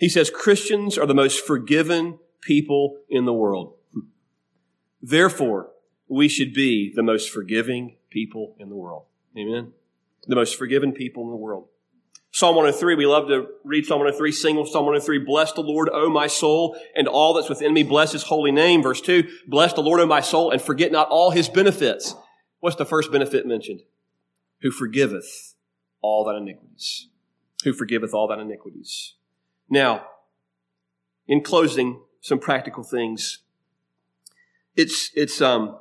He 0.00 0.08
says, 0.08 0.30
Christians 0.30 0.96
are 0.96 1.06
the 1.06 1.14
most 1.14 1.46
forgiven 1.46 2.18
people 2.40 2.96
in 3.10 3.26
the 3.26 3.34
world. 3.34 3.74
Therefore, 5.02 5.72
we 6.08 6.26
should 6.26 6.54
be 6.54 6.90
the 6.94 7.02
most 7.02 7.28
forgiving 7.28 7.96
people 8.08 8.56
in 8.58 8.70
the 8.70 8.76
world. 8.76 9.04
Amen. 9.36 9.72
The 10.26 10.36
most 10.36 10.56
forgiven 10.56 10.92
people 10.92 11.24
in 11.24 11.30
the 11.30 11.36
world. 11.36 11.68
Psalm 12.32 12.56
103, 12.56 12.94
we 12.94 13.06
love 13.06 13.28
to 13.28 13.48
read 13.62 13.84
Psalm 13.84 13.98
103, 13.98 14.32
single 14.32 14.64
Psalm 14.64 14.86
103, 14.86 15.18
bless 15.18 15.52
the 15.52 15.60
Lord, 15.60 15.90
O 15.92 16.08
my 16.08 16.28
soul, 16.28 16.78
and 16.96 17.06
all 17.06 17.34
that's 17.34 17.50
within 17.50 17.74
me, 17.74 17.82
bless 17.82 18.12
his 18.12 18.22
holy 18.22 18.52
name. 18.52 18.82
Verse 18.82 19.02
2, 19.02 19.28
bless 19.48 19.74
the 19.74 19.82
Lord, 19.82 20.00
O 20.00 20.06
my 20.06 20.20
soul, 20.20 20.50
and 20.50 20.62
forget 20.62 20.92
not 20.92 21.08
all 21.10 21.30
his 21.30 21.48
benefits. 21.50 22.14
What's 22.60 22.76
the 22.76 22.86
first 22.86 23.12
benefit 23.12 23.46
mentioned? 23.46 23.80
Who 24.62 24.70
forgiveth 24.70 25.56
all 26.00 26.24
that 26.24 26.36
iniquities. 26.36 27.08
Who 27.64 27.74
forgiveth 27.74 28.14
all 28.14 28.28
that 28.28 28.38
iniquities. 28.38 29.16
Now, 29.70 30.06
in 31.26 31.42
closing, 31.42 32.00
some 32.20 32.38
practical 32.38 32.82
things. 32.82 33.38
It's, 34.76 35.10
it's, 35.14 35.40
um, 35.40 35.78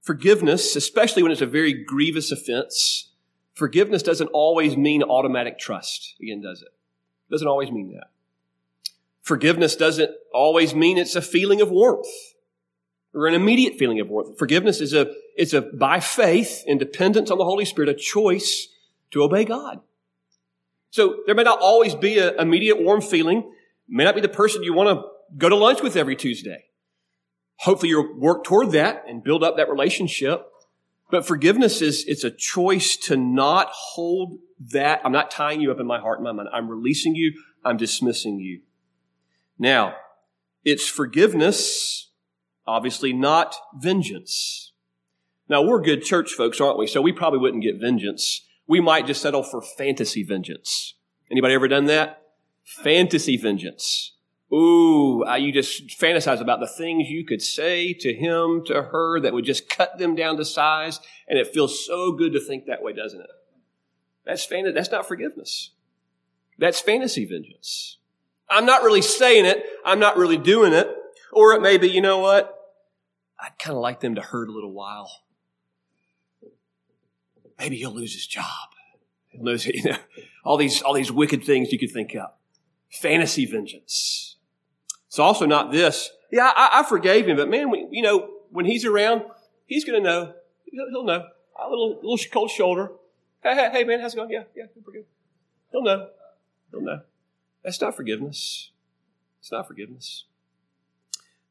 forgiveness, 0.00 0.74
especially 0.74 1.22
when 1.22 1.30
it's 1.30 1.40
a 1.40 1.46
very 1.46 1.72
grievous 1.84 2.32
offense, 2.32 3.10
Forgiveness 3.54 4.02
doesn't 4.02 4.28
always 4.28 4.76
mean 4.76 5.02
automatic 5.02 5.58
trust. 5.58 6.16
Again, 6.20 6.42
does 6.42 6.60
it? 6.60 6.68
Doesn't 7.30 7.46
always 7.46 7.70
mean 7.70 7.92
that. 7.92 8.08
Forgiveness 9.22 9.76
doesn't 9.76 10.10
always 10.32 10.74
mean 10.74 10.98
it's 10.98 11.16
a 11.16 11.22
feeling 11.22 11.60
of 11.60 11.70
warmth 11.70 12.06
or 13.14 13.26
an 13.26 13.34
immediate 13.34 13.78
feeling 13.78 14.00
of 14.00 14.08
warmth. 14.08 14.36
Forgiveness 14.38 14.80
is 14.80 14.92
a, 14.92 15.14
it's 15.36 15.52
a, 15.52 15.62
by 15.62 16.00
faith 16.00 16.64
and 16.66 16.78
dependence 16.78 17.30
on 17.30 17.38
the 17.38 17.44
Holy 17.44 17.64
Spirit, 17.64 17.88
a 17.88 17.94
choice 17.94 18.68
to 19.12 19.22
obey 19.22 19.44
God. 19.44 19.80
So 20.94 21.22
there 21.26 21.34
may 21.34 21.42
not 21.42 21.58
always 21.58 21.96
be 21.96 22.20
an 22.20 22.38
immediate 22.38 22.80
warm 22.80 23.00
feeling. 23.00 23.52
may 23.88 24.04
not 24.04 24.14
be 24.14 24.20
the 24.20 24.28
person 24.28 24.62
you 24.62 24.72
want 24.72 24.96
to 24.96 25.04
go 25.36 25.48
to 25.48 25.56
lunch 25.56 25.82
with 25.82 25.96
every 25.96 26.14
Tuesday. 26.14 26.66
Hopefully 27.56 27.88
you'll 27.88 28.16
work 28.16 28.44
toward 28.44 28.70
that 28.70 29.02
and 29.08 29.24
build 29.24 29.42
up 29.42 29.56
that 29.56 29.68
relationship. 29.68 30.46
But 31.10 31.26
forgiveness 31.26 31.82
is, 31.82 32.04
it's 32.06 32.22
a 32.22 32.30
choice 32.30 32.96
to 33.08 33.16
not 33.16 33.70
hold 33.72 34.38
that. 34.70 35.00
I'm 35.04 35.10
not 35.10 35.32
tying 35.32 35.60
you 35.60 35.72
up 35.72 35.80
in 35.80 35.86
my 35.88 35.98
heart 35.98 36.20
and 36.20 36.24
my 36.26 36.30
mind. 36.30 36.48
I'm 36.52 36.70
releasing 36.70 37.16
you. 37.16 37.32
I'm 37.64 37.76
dismissing 37.76 38.38
you. 38.38 38.60
Now, 39.58 39.96
it's 40.64 40.86
forgiveness, 40.86 42.12
obviously 42.68 43.12
not 43.12 43.56
vengeance. 43.76 44.70
Now, 45.48 45.60
we're 45.60 45.80
good 45.80 46.04
church 46.04 46.30
folks, 46.34 46.60
aren't 46.60 46.78
we? 46.78 46.86
So 46.86 47.02
we 47.02 47.10
probably 47.10 47.40
wouldn't 47.40 47.64
get 47.64 47.80
vengeance. 47.80 48.43
We 48.66 48.80
might 48.80 49.06
just 49.06 49.22
settle 49.22 49.42
for 49.42 49.60
fantasy 49.60 50.22
vengeance. 50.22 50.94
Anybody 51.30 51.54
ever 51.54 51.68
done 51.68 51.86
that? 51.86 52.22
Fantasy 52.64 53.36
vengeance. 53.36 54.12
Ooh, 54.52 55.24
uh, 55.24 55.34
you 55.34 55.52
just 55.52 55.88
fantasize 55.98 56.40
about 56.40 56.60
the 56.60 56.68
things 56.68 57.08
you 57.08 57.24
could 57.24 57.42
say 57.42 57.92
to 57.94 58.14
him, 58.14 58.62
to 58.66 58.82
her, 58.84 59.20
that 59.20 59.32
would 59.32 59.44
just 59.44 59.68
cut 59.68 59.98
them 59.98 60.14
down 60.14 60.36
to 60.36 60.44
size. 60.44 61.00
And 61.28 61.38
it 61.38 61.52
feels 61.52 61.84
so 61.84 62.12
good 62.12 62.32
to 62.34 62.40
think 62.40 62.66
that 62.66 62.82
way, 62.82 62.92
doesn't 62.92 63.20
it? 63.20 63.30
That's 64.24 64.44
fantasy. 64.44 64.74
That's 64.74 64.90
not 64.90 65.08
forgiveness. 65.08 65.70
That's 66.58 66.80
fantasy 66.80 67.24
vengeance. 67.24 67.98
I'm 68.48 68.66
not 68.66 68.82
really 68.82 69.02
saying 69.02 69.44
it. 69.44 69.64
I'm 69.84 69.98
not 69.98 70.16
really 70.16 70.38
doing 70.38 70.72
it. 70.72 70.88
Or 71.32 71.52
it 71.54 71.62
may 71.62 71.76
be, 71.76 71.88
you 71.88 72.00
know 72.00 72.18
what? 72.18 72.56
I'd 73.40 73.58
kind 73.58 73.76
of 73.76 73.82
like 73.82 74.00
them 74.00 74.14
to 74.14 74.20
hurt 74.20 74.48
a 74.48 74.52
little 74.52 74.72
while. 74.72 75.10
Maybe 77.58 77.76
he'll 77.76 77.94
lose 77.94 78.12
his 78.14 78.26
job. 78.26 78.44
He'll 79.28 79.44
lose, 79.44 79.66
you 79.66 79.82
know, 79.84 79.96
all 80.44 80.56
these, 80.56 80.82
all 80.82 80.94
these 80.94 81.12
wicked 81.12 81.44
things 81.44 81.72
you 81.72 81.78
could 81.78 81.90
think 81.90 82.14
of. 82.14 82.30
Fantasy 82.90 83.46
vengeance. 83.46 84.36
It's 85.08 85.18
also 85.18 85.46
not 85.46 85.72
this. 85.72 86.10
Yeah, 86.30 86.50
I, 86.54 86.80
I 86.80 86.82
forgave 86.82 87.28
him, 87.28 87.36
but 87.36 87.48
man, 87.48 87.70
we, 87.70 87.86
you 87.90 88.02
know, 88.02 88.30
when 88.50 88.64
he's 88.64 88.84
around, 88.84 89.22
he's 89.66 89.84
going 89.84 90.02
to 90.02 90.08
know. 90.08 90.34
He'll, 90.64 90.88
he'll, 90.90 91.04
know. 91.04 91.24
A 91.60 91.68
little, 91.68 92.00
little 92.02 92.18
cold 92.32 92.50
shoulder. 92.50 92.90
Hey, 93.42 93.54
hey, 93.54 93.70
hey, 93.70 93.84
man, 93.84 94.00
how's 94.00 94.14
it 94.14 94.16
going? 94.16 94.30
Yeah, 94.30 94.44
yeah, 94.56 94.64
pretty 94.72 95.00
good. 95.00 95.06
He'll 95.70 95.82
know. 95.82 96.08
He'll 96.70 96.80
know. 96.80 97.00
That's 97.62 97.80
not 97.80 97.94
forgiveness. 97.94 98.70
It's 99.40 99.52
not 99.52 99.66
forgiveness. 99.66 100.24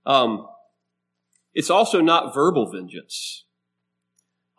Um, 0.05 0.47
it's 1.53 1.69
also 1.69 2.01
not 2.01 2.33
verbal 2.33 2.71
vengeance. 2.71 3.45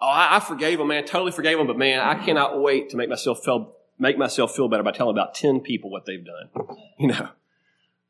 Oh, 0.05 0.09
I, 0.09 0.37
I 0.37 0.41
forgave 0.41 0.77
them, 0.79 0.89
man. 0.89 1.07
Totally 1.07 1.33
forgave 1.33 1.57
them, 1.57 1.67
but 1.67 1.79
man, 1.79 2.01
I 2.01 2.23
cannot 2.23 2.61
wait 2.61 2.91
to 2.91 2.97
make 2.99 3.09
myself 3.09 3.43
feel 3.43 3.75
make 3.99 4.19
myself 4.19 4.55
feel 4.55 4.69
better 4.69 4.83
by 4.83 4.91
telling 4.91 5.17
about 5.17 5.35
ten 5.35 5.61
people 5.61 5.91
what 5.91 6.05
they've 6.05 6.25
done. 6.25 6.51
You 6.97 7.09
know, 7.09 7.31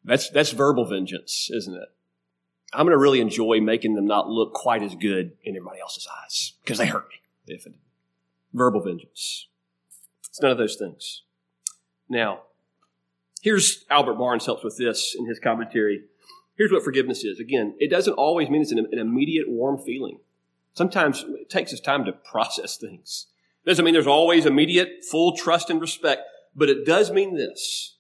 that's 0.05 0.29
that's 0.29 0.51
verbal 0.51 0.85
vengeance, 0.85 1.49
isn't 1.51 1.75
it? 1.75 1.89
I'm 2.75 2.85
going 2.85 2.93
to 2.93 2.99
really 2.99 3.21
enjoy 3.21 3.61
making 3.61 3.95
them 3.95 4.07
not 4.07 4.29
look 4.29 4.53
quite 4.53 4.83
as 4.83 4.95
good 4.95 5.33
in 5.43 5.57
everybody 5.57 5.81
else's 5.81 6.07
eyes 6.23 6.53
because 6.63 6.77
they 6.77 6.87
hurt 6.87 7.09
me. 7.09 7.55
If 7.55 7.65
it, 7.67 7.73
verbal 8.53 8.83
vengeance. 8.83 9.49
It's 10.29 10.43
none 10.43 10.51
of 10.51 10.59
those 10.59 10.77
things. 10.77 11.23
Now, 12.11 12.41
here's 13.41 13.87
Albert 13.89 14.15
Barnes 14.15 14.45
helps 14.45 14.65
with 14.65 14.77
this 14.77 15.17
in 15.19 15.27
his 15.27 15.39
commentary. 15.39 16.03
Here's 16.59 16.71
what 16.71 16.85
forgiveness 16.85 17.25
is. 17.25 17.41
Again, 17.41 17.75
it 17.79 17.91
doesn't 17.91 18.15
always 18.15 18.51
mean 18.51 18.61
it's 18.61 18.73
an, 18.73 18.87
an 18.93 18.99
immediate 18.99 19.49
warm 19.49 19.79
feeling. 19.79 20.19
Sometimes 20.75 21.25
it 21.29 21.49
takes 21.49 21.73
us 21.73 21.81
time 21.81 22.05
to 22.05 22.13
process 22.13 22.77
things. 22.77 23.27
It 23.65 23.71
doesn't 23.71 23.85
mean 23.85 23.95
there's 23.95 24.07
always 24.07 24.45
immediate 24.45 25.05
full 25.11 25.37
trust 25.37 25.71
and 25.71 25.81
respect, 25.81 26.23
but 26.55 26.69
it 26.69 26.85
does 26.85 27.11
mean 27.11 27.37
this. 27.37 27.97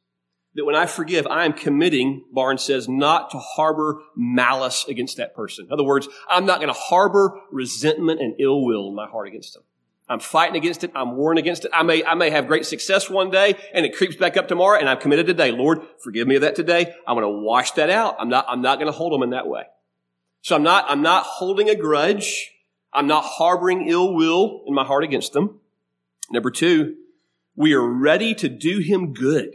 That 0.57 0.65
when 0.65 0.77
I 0.77 0.87
forgive, 0.87 1.27
I 1.27 1.45
am 1.45 1.53
committing, 1.53 2.25
Barnes 2.33 2.63
says, 2.63 2.89
not 2.89 3.31
to 3.31 3.39
harbor 3.39 4.01
malice 4.15 4.85
against 4.89 5.17
that 5.17 5.35
person. 5.35 5.67
In 5.67 5.73
other 5.73 5.83
words, 5.83 6.09
I'm 6.29 6.47
not 6.47 6.59
going 6.61 6.73
to 6.73 6.79
harbor 6.79 7.41
resentment 7.51 8.21
and 8.21 8.37
ill 8.39 8.65
will 8.65 8.89
in 8.89 8.95
my 8.95 9.07
heart 9.09 9.27
against 9.27 9.55
them. 9.55 9.65
I'm 10.09 10.21
fighting 10.21 10.57
against 10.57 10.85
it. 10.85 10.93
I'm 10.95 11.17
warring 11.17 11.39
against 11.39 11.65
it. 11.65 11.71
I 11.73 11.83
may, 11.83 12.05
I 12.05 12.15
may 12.15 12.31
have 12.31 12.47
great 12.47 12.67
success 12.67 13.09
one 13.09 13.31
day 13.31 13.57
and 13.73 13.87
it 13.87 13.97
creeps 13.97 14.17
back 14.17 14.37
up 14.37 14.49
tomorrow 14.49 14.79
and 14.79 14.89
I'm 14.89 14.99
committed 14.99 15.27
today. 15.27 15.51
Lord, 15.51 15.81
forgive 16.03 16.29
me 16.29 16.37
of 16.37 16.43
that 16.43 16.55
today. 16.55 16.95
I'm 17.07 17.17
going 17.17 17.23
to 17.23 17.41
wash 17.41 17.73
that 17.73 17.89
out. 17.89 18.17
I'm 18.19 18.29
not, 18.29 18.45
I'm 18.49 18.61
not 18.61 18.79
going 18.79 18.87
to 18.87 18.97
hold 18.97 19.13
them 19.13 19.23
in 19.23 19.31
that 19.31 19.49
way. 19.49 19.65
So 20.43 20.55
I'm 20.55 20.63
not, 20.63 20.85
I'm 20.89 21.01
not 21.01 21.25
holding 21.25 21.71
a 21.71 21.75
grudge. 21.75 22.51
I'm 22.95 23.07
not 23.07 23.25
harboring 23.25 23.89
ill 23.89 24.15
will 24.15 24.63
in 24.67 24.75
my 24.75 24.85
heart 24.85 25.05
against 25.05 25.33
them. 25.33 25.61
Number 26.31 26.51
two, 26.51 26.95
we 27.57 27.75
are 27.75 27.87
ready 27.87 28.35
to 28.37 28.49
do 28.49 28.79
him 28.79 29.13
good 29.13 29.51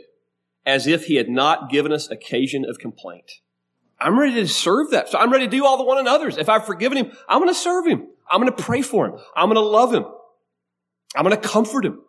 as 0.65 0.85
if 0.85 1.05
he 1.05 1.15
had 1.15 1.29
not 1.29 1.69
given 1.69 1.91
us 1.91 2.09
occasion 2.09 2.65
of 2.65 2.77
complaint. 2.79 3.31
I'm 3.99 4.19
ready 4.19 4.35
to 4.35 4.47
serve 4.47 4.91
that. 4.91 5.09
So 5.09 5.17
I'm 5.17 5.31
ready 5.31 5.45
to 5.45 5.51
do 5.51 5.65
all 5.65 5.77
the 5.77 5.83
one 5.83 5.97
another's. 5.97 6.37
If 6.37 6.49
I've 6.49 6.65
forgiven 6.65 6.97
him, 6.97 7.11
I'm 7.27 7.39
going 7.39 7.53
to 7.53 7.59
serve 7.59 7.87
him. 7.87 8.07
I'm 8.29 8.41
going 8.41 8.53
to 8.53 8.63
pray 8.63 8.81
for 8.81 9.07
him. 9.07 9.19
I'm 9.35 9.47
going 9.47 9.55
to 9.55 9.61
love 9.61 9.93
him. 9.93 10.05
I'm 11.15 11.25
going 11.25 11.35
to 11.35 11.47
comfort 11.47 11.85
him. 11.85 12.01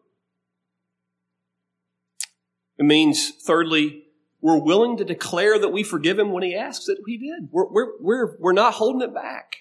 It 2.79 2.85
means, 2.85 3.31
thirdly, 3.45 4.05
we're 4.41 4.59
willing 4.59 4.97
to 4.99 5.05
declare 5.05 5.59
that 5.59 5.71
we 5.71 5.83
forgive 5.83 6.19
him 6.19 6.33
when 6.33 6.43
he 6.43 6.55
asks 6.55 6.87
that 6.87 7.03
we 7.05 7.19
did. 7.19 7.49
We're, 7.51 7.69
we're, 7.69 7.89
we're, 8.01 8.37
we're 8.39 8.53
not 8.53 8.75
holding 8.75 9.03
it 9.03 9.15
back. 9.15 9.57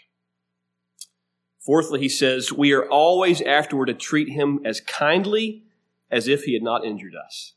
Fourthly, 1.60 2.00
he 2.00 2.10
says, 2.10 2.54
we 2.54 2.72
are 2.72 2.88
always 2.88 3.42
afterward 3.42 3.88
to 3.88 3.94
treat 3.94 4.30
him 4.30 4.62
as 4.66 4.82
kindly 4.82 5.64
as 6.10 6.28
if 6.28 6.44
he 6.44 6.54
had 6.54 6.64
not 6.64 6.86
injured 6.86 7.14
us. 7.16 7.54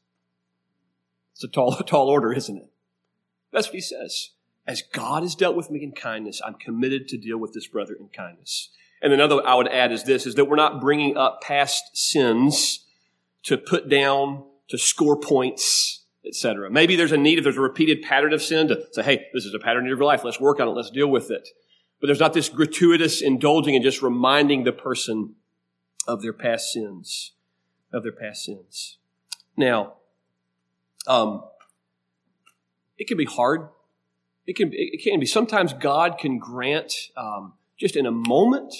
It's 1.34 1.44
a 1.44 1.48
tall, 1.48 1.72
tall 1.86 2.08
order, 2.08 2.32
isn't 2.32 2.56
it? 2.56 2.70
That's 3.52 3.68
what 3.68 3.74
he 3.74 3.80
says. 3.80 4.30
As 4.66 4.82
God 4.82 5.22
has 5.22 5.34
dealt 5.34 5.56
with 5.56 5.70
me 5.70 5.82
in 5.82 5.92
kindness, 5.92 6.40
I'm 6.44 6.54
committed 6.54 7.08
to 7.08 7.18
deal 7.18 7.38
with 7.38 7.52
this 7.52 7.66
brother 7.66 7.94
in 7.98 8.08
kindness. 8.08 8.70
And 9.00 9.12
another 9.12 9.44
I 9.44 9.54
would 9.56 9.68
add 9.68 9.90
is 9.90 10.04
this, 10.04 10.26
is 10.26 10.36
that 10.36 10.44
we're 10.44 10.56
not 10.56 10.80
bringing 10.80 11.16
up 11.16 11.40
past 11.40 11.96
sins 11.96 12.84
to 13.44 13.58
put 13.58 13.88
down, 13.88 14.44
to 14.68 14.78
score 14.78 15.18
points, 15.18 16.04
etc. 16.24 16.70
Maybe 16.70 16.94
there's 16.94 17.12
a 17.12 17.16
need, 17.16 17.38
if 17.38 17.44
there's 17.44 17.56
a 17.56 17.62
repeated 17.62 18.02
pattern 18.02 18.32
of 18.32 18.40
sin, 18.40 18.68
to 18.68 18.86
say, 18.92 19.02
hey, 19.02 19.26
this 19.34 19.44
is 19.44 19.54
a 19.54 19.58
pattern 19.58 19.82
in 19.82 19.88
your 19.88 19.96
life. 19.98 20.22
Let's 20.22 20.40
work 20.40 20.60
on 20.60 20.68
it. 20.68 20.72
Let's 20.72 20.90
deal 20.90 21.08
with 21.08 21.30
it. 21.30 21.48
But 22.02 22.08
there's 22.08 22.20
not 22.20 22.32
this 22.32 22.48
gratuitous 22.48 23.22
indulging 23.22 23.76
and 23.76 23.84
just 23.84 24.02
reminding 24.02 24.64
the 24.64 24.72
person 24.72 25.36
of 26.08 26.20
their 26.20 26.32
past 26.32 26.72
sins, 26.72 27.30
of 27.92 28.02
their 28.02 28.10
past 28.10 28.44
sins. 28.44 28.98
Now, 29.56 29.92
um, 31.06 31.44
it 32.98 33.06
can 33.06 33.16
be 33.16 33.24
hard. 33.24 33.68
It 34.48 34.56
can, 34.56 34.70
it 34.72 35.00
can 35.04 35.20
be. 35.20 35.26
Sometimes 35.26 35.74
God 35.74 36.18
can 36.18 36.40
grant, 36.40 36.92
um, 37.16 37.52
just 37.78 37.94
in 37.94 38.04
a 38.04 38.10
moment, 38.10 38.74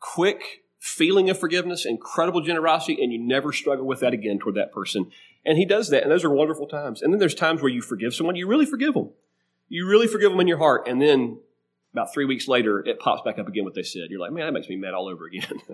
quick 0.00 0.64
feeling 0.80 1.30
of 1.30 1.38
forgiveness, 1.38 1.86
incredible 1.86 2.40
generosity, 2.40 3.00
and 3.00 3.12
you 3.12 3.18
never 3.20 3.52
struggle 3.52 3.86
with 3.86 4.00
that 4.00 4.12
again 4.12 4.40
toward 4.40 4.56
that 4.56 4.72
person. 4.72 5.08
And 5.46 5.56
he 5.56 5.64
does 5.64 5.90
that, 5.90 6.02
and 6.02 6.10
those 6.10 6.24
are 6.24 6.30
wonderful 6.30 6.66
times. 6.66 7.00
And 7.00 7.12
then 7.12 7.20
there's 7.20 7.34
times 7.36 7.62
where 7.62 7.70
you 7.70 7.80
forgive 7.80 8.12
someone, 8.12 8.34
you 8.34 8.48
really 8.48 8.66
forgive 8.66 8.94
them. 8.94 9.10
You 9.68 9.86
really 9.86 10.08
forgive 10.08 10.32
them 10.32 10.40
in 10.40 10.48
your 10.48 10.58
heart, 10.58 10.88
and 10.88 11.00
then 11.00 11.38
about 11.92 12.12
three 12.12 12.24
weeks 12.24 12.48
later, 12.48 12.80
it 12.80 12.98
pops 12.98 13.22
back 13.22 13.38
up 13.38 13.48
again 13.48 13.64
what 13.64 13.74
they 13.74 13.82
said. 13.82 14.10
You're 14.10 14.20
like, 14.20 14.32
man, 14.32 14.46
that 14.46 14.52
makes 14.52 14.68
me 14.68 14.76
mad 14.76 14.94
all 14.94 15.08
over 15.08 15.26
again. 15.26 15.60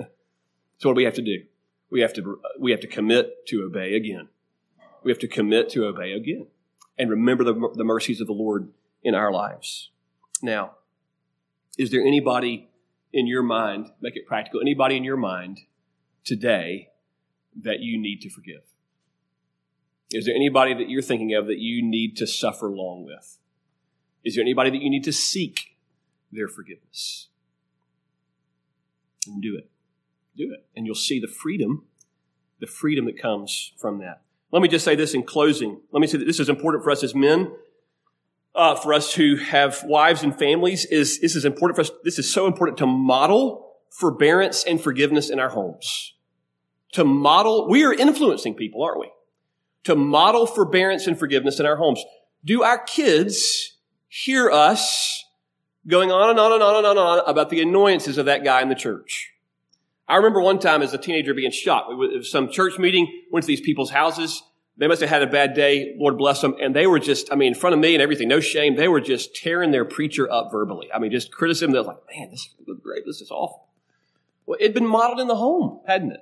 so 0.79 0.89
what 0.89 0.95
do 0.95 0.97
we 0.97 1.05
have 1.05 1.15
to 1.15 1.23
do? 1.23 1.45
We 1.91 2.01
have 2.01 2.13
to 2.15 2.41
we 2.59 2.71
have 2.73 2.81
to 2.81 2.87
commit 2.87 3.47
to 3.49 3.63
obey 3.63 3.95
again. 3.95 4.29
We 5.05 5.13
have 5.13 5.21
to 5.21 5.29
commit 5.29 5.69
to 5.71 5.87
obey 5.87 6.13
again, 6.13 6.49
and 6.99 7.11
remember 7.11 7.45
the, 7.45 7.71
the 7.75 7.85
mercies 7.85 8.21
of 8.21 8.27
the 8.27 8.33
Lord 8.33 8.71
in 9.05 9.15
our 9.15 9.31
lives. 9.31 9.91
Now, 10.43 10.73
is 11.79 11.91
there 11.91 12.01
anybody 12.01 12.69
in 13.13 13.27
your 13.27 13.43
mind, 13.43 13.93
make 14.01 14.17
it 14.17 14.27
practical, 14.27 14.61
anybody 14.61 14.97
in 14.97 15.05
your 15.05 15.17
mind 15.17 15.61
today 16.25 16.89
that 17.63 17.81
you 17.81 18.01
need 18.01 18.21
to 18.23 18.31
forgive? 18.31 18.63
Is 20.11 20.27
there 20.27 20.35
anybody 20.35 20.75
that 20.75 20.89
you're 20.89 21.03
thinking 21.03 21.35
of 21.35 21.47
that 21.47 21.59
you 21.59 21.83
need 21.83 22.17
to 22.17 22.27
suffer 22.27 22.69
long 22.69 23.05
with? 23.05 23.39
Is 24.25 24.35
there 24.35 24.43
anybody 24.43 24.71
that 24.71 24.83
you 24.83 24.91
need 24.91 25.05
to 25.05 25.13
seek 25.13 25.76
their 26.37 26.49
forgiveness? 26.49 27.29
And 29.27 29.43
do 29.43 29.57
it. 29.57 29.69
Do 30.37 30.53
it. 30.53 30.67
And 30.77 30.87
you'll 30.87 30.95
see 30.95 31.19
the 31.19 31.27
freedom, 31.27 31.87
the 32.61 32.67
freedom 32.67 33.07
that 33.07 33.21
comes 33.21 33.73
from 33.79 33.99
that. 33.99 34.23
Let 34.53 34.63
me 34.63 34.69
just 34.69 34.85
say 34.85 34.95
this 34.95 35.15
in 35.15 35.25
closing. 35.25 35.81
Let 35.91 36.01
me 36.01 36.07
say 36.07 36.19
that 36.19 36.25
this 36.25 36.39
is 36.39 36.49
important 36.49 36.85
for 36.85 36.91
us 36.91 37.03
as 37.03 37.15
men 37.15 37.51
uh, 38.57 38.75
for 38.75 38.95
us 38.95 39.15
who 39.15 39.37
have 39.37 39.85
wives 39.85 40.23
and 40.23 40.37
families 40.37 40.87
is 40.87 41.21
this 41.21 41.37
is 41.37 41.45
important 41.45 41.77
for 41.77 41.83
us. 41.83 41.91
This 42.03 42.19
is 42.19 42.33
so 42.33 42.47
important 42.47 42.79
to 42.79 42.87
model 42.87 43.75
forbearance 43.91 44.65
and 44.65 44.81
forgiveness 44.81 45.29
in 45.29 45.39
our 45.39 45.51
homes. 45.51 46.15
To 46.93 47.05
model, 47.05 47.69
we 47.69 47.85
are 47.85 47.93
influencing 47.93 48.55
people, 48.55 48.83
aren't 48.83 49.01
we? 49.01 49.11
To 49.85 49.95
model 49.95 50.47
forbearance 50.47 51.07
and 51.07 51.19
forgiveness 51.19 51.61
in 51.61 51.67
our 51.67 51.77
homes. 51.77 52.03
Do 52.45 52.63
our 52.63 52.79
kids 52.79 53.77
hear 54.09 54.51
us 54.51 55.25
going 55.87 56.11
on 56.11 56.31
and 56.31 56.39
on 56.39 56.53
and 56.53 56.63
on 56.63 56.77
and 56.77 56.87
on 56.87 56.99
and 56.99 57.07
on 57.07 57.19
about 57.27 57.51
the 57.51 57.61
annoyances 57.61 58.19
of 58.19 58.27
that 58.27 58.45
guy 58.45 58.63
in 58.63 58.69
the 58.69 58.75
church? 58.75 59.33
I 60.09 60.17
remember 60.17 60.41
one 60.41 60.59
time 60.59 60.83
as 60.83 60.95
a 60.95 60.99
teenager 60.99 61.35
being 61.35 61.51
shocked. 61.51 61.91
It 61.91 62.25
some 62.25 62.51
church 62.51 62.79
meeting, 62.79 63.25
went 63.31 63.43
to 63.45 63.49
these 63.49 63.61
people's 63.61 63.91
houses, 63.91 64.43
they 64.79 64.89
must 64.89 65.01
have 65.01 65.09
had 65.09 65.23
a 65.23 65.27
bad 65.27 65.55
day. 65.55 65.95
Lord 65.99 66.19
bless 66.19 66.43
them. 66.43 66.55
And 66.61 66.77
they 66.77 66.87
were 66.87 66.99
just, 66.99 67.33
I 67.33 67.37
mean, 67.37 67.49
in 67.49 67.55
front 67.55 67.75
of 67.75 67.81
me 67.81 67.95
and 67.95 68.03
everything, 68.03 68.29
no 68.29 68.41
shame. 68.41 68.77
They 68.77 68.89
were 68.89 69.01
just 69.01 69.35
tearing 69.35 69.71
their 69.71 69.87
preacher 69.87 70.31
up 70.31 70.51
verbally. 70.53 70.89
I 70.93 70.99
mean, 70.99 71.11
just 71.11 71.33
criticism. 71.33 71.73
They're 71.73 71.83
like, 71.83 71.99
man, 72.15 72.31
this 72.31 72.51
is 72.61 72.79
great. 72.83 73.07
This 73.07 73.23
is 73.23 73.31
awful. 73.31 73.69
Well, 74.45 74.59
it'd 74.61 74.75
been 74.75 74.87
modeled 74.87 75.21
in 75.21 75.29
the 75.29 75.37
home, 75.37 75.81
hadn't 75.87 76.13
it? 76.13 76.21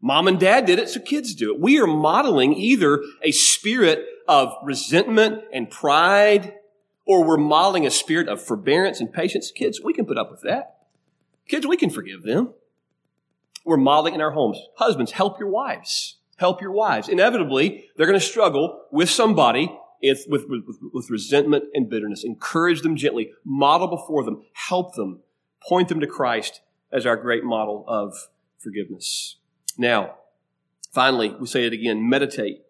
Mom 0.00 0.26
and 0.26 0.40
dad 0.40 0.64
did 0.64 0.80
it, 0.80 0.88
so 0.88 1.00
kids 1.00 1.34
do 1.34 1.54
it. 1.54 1.60
We 1.60 1.80
are 1.80 1.86
modeling 1.86 2.54
either 2.54 3.00
a 3.22 3.30
spirit 3.30 4.04
of 4.26 4.52
resentment 4.64 5.44
and 5.52 5.70
pride, 5.70 6.54
or 7.20 7.24
we're 7.24 7.36
modeling 7.36 7.86
a 7.86 7.90
spirit 7.90 8.28
of 8.28 8.42
forbearance 8.42 9.00
and 9.00 9.12
patience. 9.12 9.50
Kids, 9.50 9.80
we 9.82 9.92
can 9.92 10.06
put 10.06 10.18
up 10.18 10.30
with 10.30 10.42
that. 10.42 10.78
Kids, 11.48 11.66
we 11.66 11.76
can 11.76 11.90
forgive 11.90 12.22
them. 12.22 12.54
We're 13.64 13.76
modeling 13.76 14.14
in 14.14 14.20
our 14.20 14.32
homes. 14.32 14.58
Husbands, 14.76 15.12
help 15.12 15.38
your 15.38 15.48
wives 15.48 16.16
help 16.42 16.60
your 16.60 16.72
wives. 16.72 17.08
Inevitably, 17.08 17.84
they're 17.96 18.06
going 18.06 18.18
to 18.18 18.24
struggle 18.24 18.86
with 18.90 19.08
somebody 19.08 19.72
with, 20.02 20.26
with, 20.28 20.42
with, 20.92 21.08
resentment 21.08 21.64
and 21.72 21.88
bitterness. 21.88 22.24
Encourage 22.24 22.82
them 22.82 22.96
gently, 22.96 23.30
model 23.44 23.86
before 23.86 24.24
them, 24.24 24.42
help 24.52 24.96
them, 24.96 25.20
point 25.62 25.88
them 25.88 26.00
to 26.00 26.06
Christ 26.08 26.60
as 26.90 27.06
our 27.06 27.16
great 27.16 27.44
model 27.44 27.84
of 27.86 28.28
forgiveness. 28.58 29.36
Now, 29.78 30.16
finally, 30.90 31.30
we 31.38 31.46
say 31.46 31.64
it 31.64 31.72
again 31.72 32.08
meditate. 32.08 32.62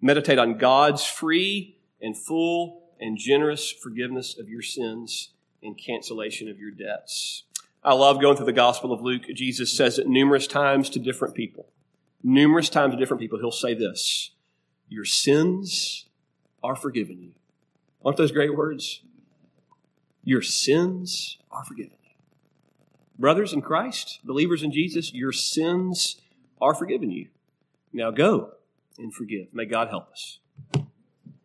Meditate 0.00 0.40
on 0.40 0.58
God's 0.58 1.04
free 1.06 1.78
and 2.00 2.18
full 2.18 2.81
and 3.02 3.18
generous 3.18 3.70
forgiveness 3.70 4.38
of 4.38 4.48
your 4.48 4.62
sins 4.62 5.30
and 5.62 5.76
cancellation 5.76 6.48
of 6.48 6.58
your 6.58 6.70
debts. 6.70 7.44
I 7.84 7.94
love 7.94 8.20
going 8.20 8.36
through 8.36 8.46
the 8.46 8.52
Gospel 8.52 8.92
of 8.92 9.02
Luke. 9.02 9.24
Jesus 9.34 9.72
says 9.76 9.98
it 9.98 10.06
numerous 10.06 10.46
times 10.46 10.88
to 10.90 10.98
different 10.98 11.34
people 11.34 11.66
numerous 12.22 12.68
times 12.68 12.94
to 12.94 12.98
different 12.98 13.20
people, 13.20 13.38
he'll 13.38 13.50
say 13.50 13.74
this 13.74 14.30
Your 14.88 15.04
sins 15.04 16.06
are 16.62 16.76
forgiven 16.76 17.20
you. 17.20 17.32
Aren't 18.04 18.16
those 18.16 18.32
great 18.32 18.56
words? 18.56 19.02
Your 20.24 20.42
sins 20.42 21.38
are 21.50 21.64
forgiven 21.64 21.96
you. 22.04 22.10
Brothers 23.18 23.52
in 23.52 23.60
Christ, 23.60 24.20
believers 24.24 24.62
in 24.62 24.72
Jesus, 24.72 25.12
your 25.12 25.32
sins 25.32 26.20
are 26.60 26.74
forgiven 26.74 27.10
you. 27.10 27.28
Now 27.92 28.10
go 28.10 28.52
and 28.98 29.12
forgive. 29.12 29.52
May 29.52 29.64
God 29.64 29.88
help 29.88 30.10
us. 30.10 30.38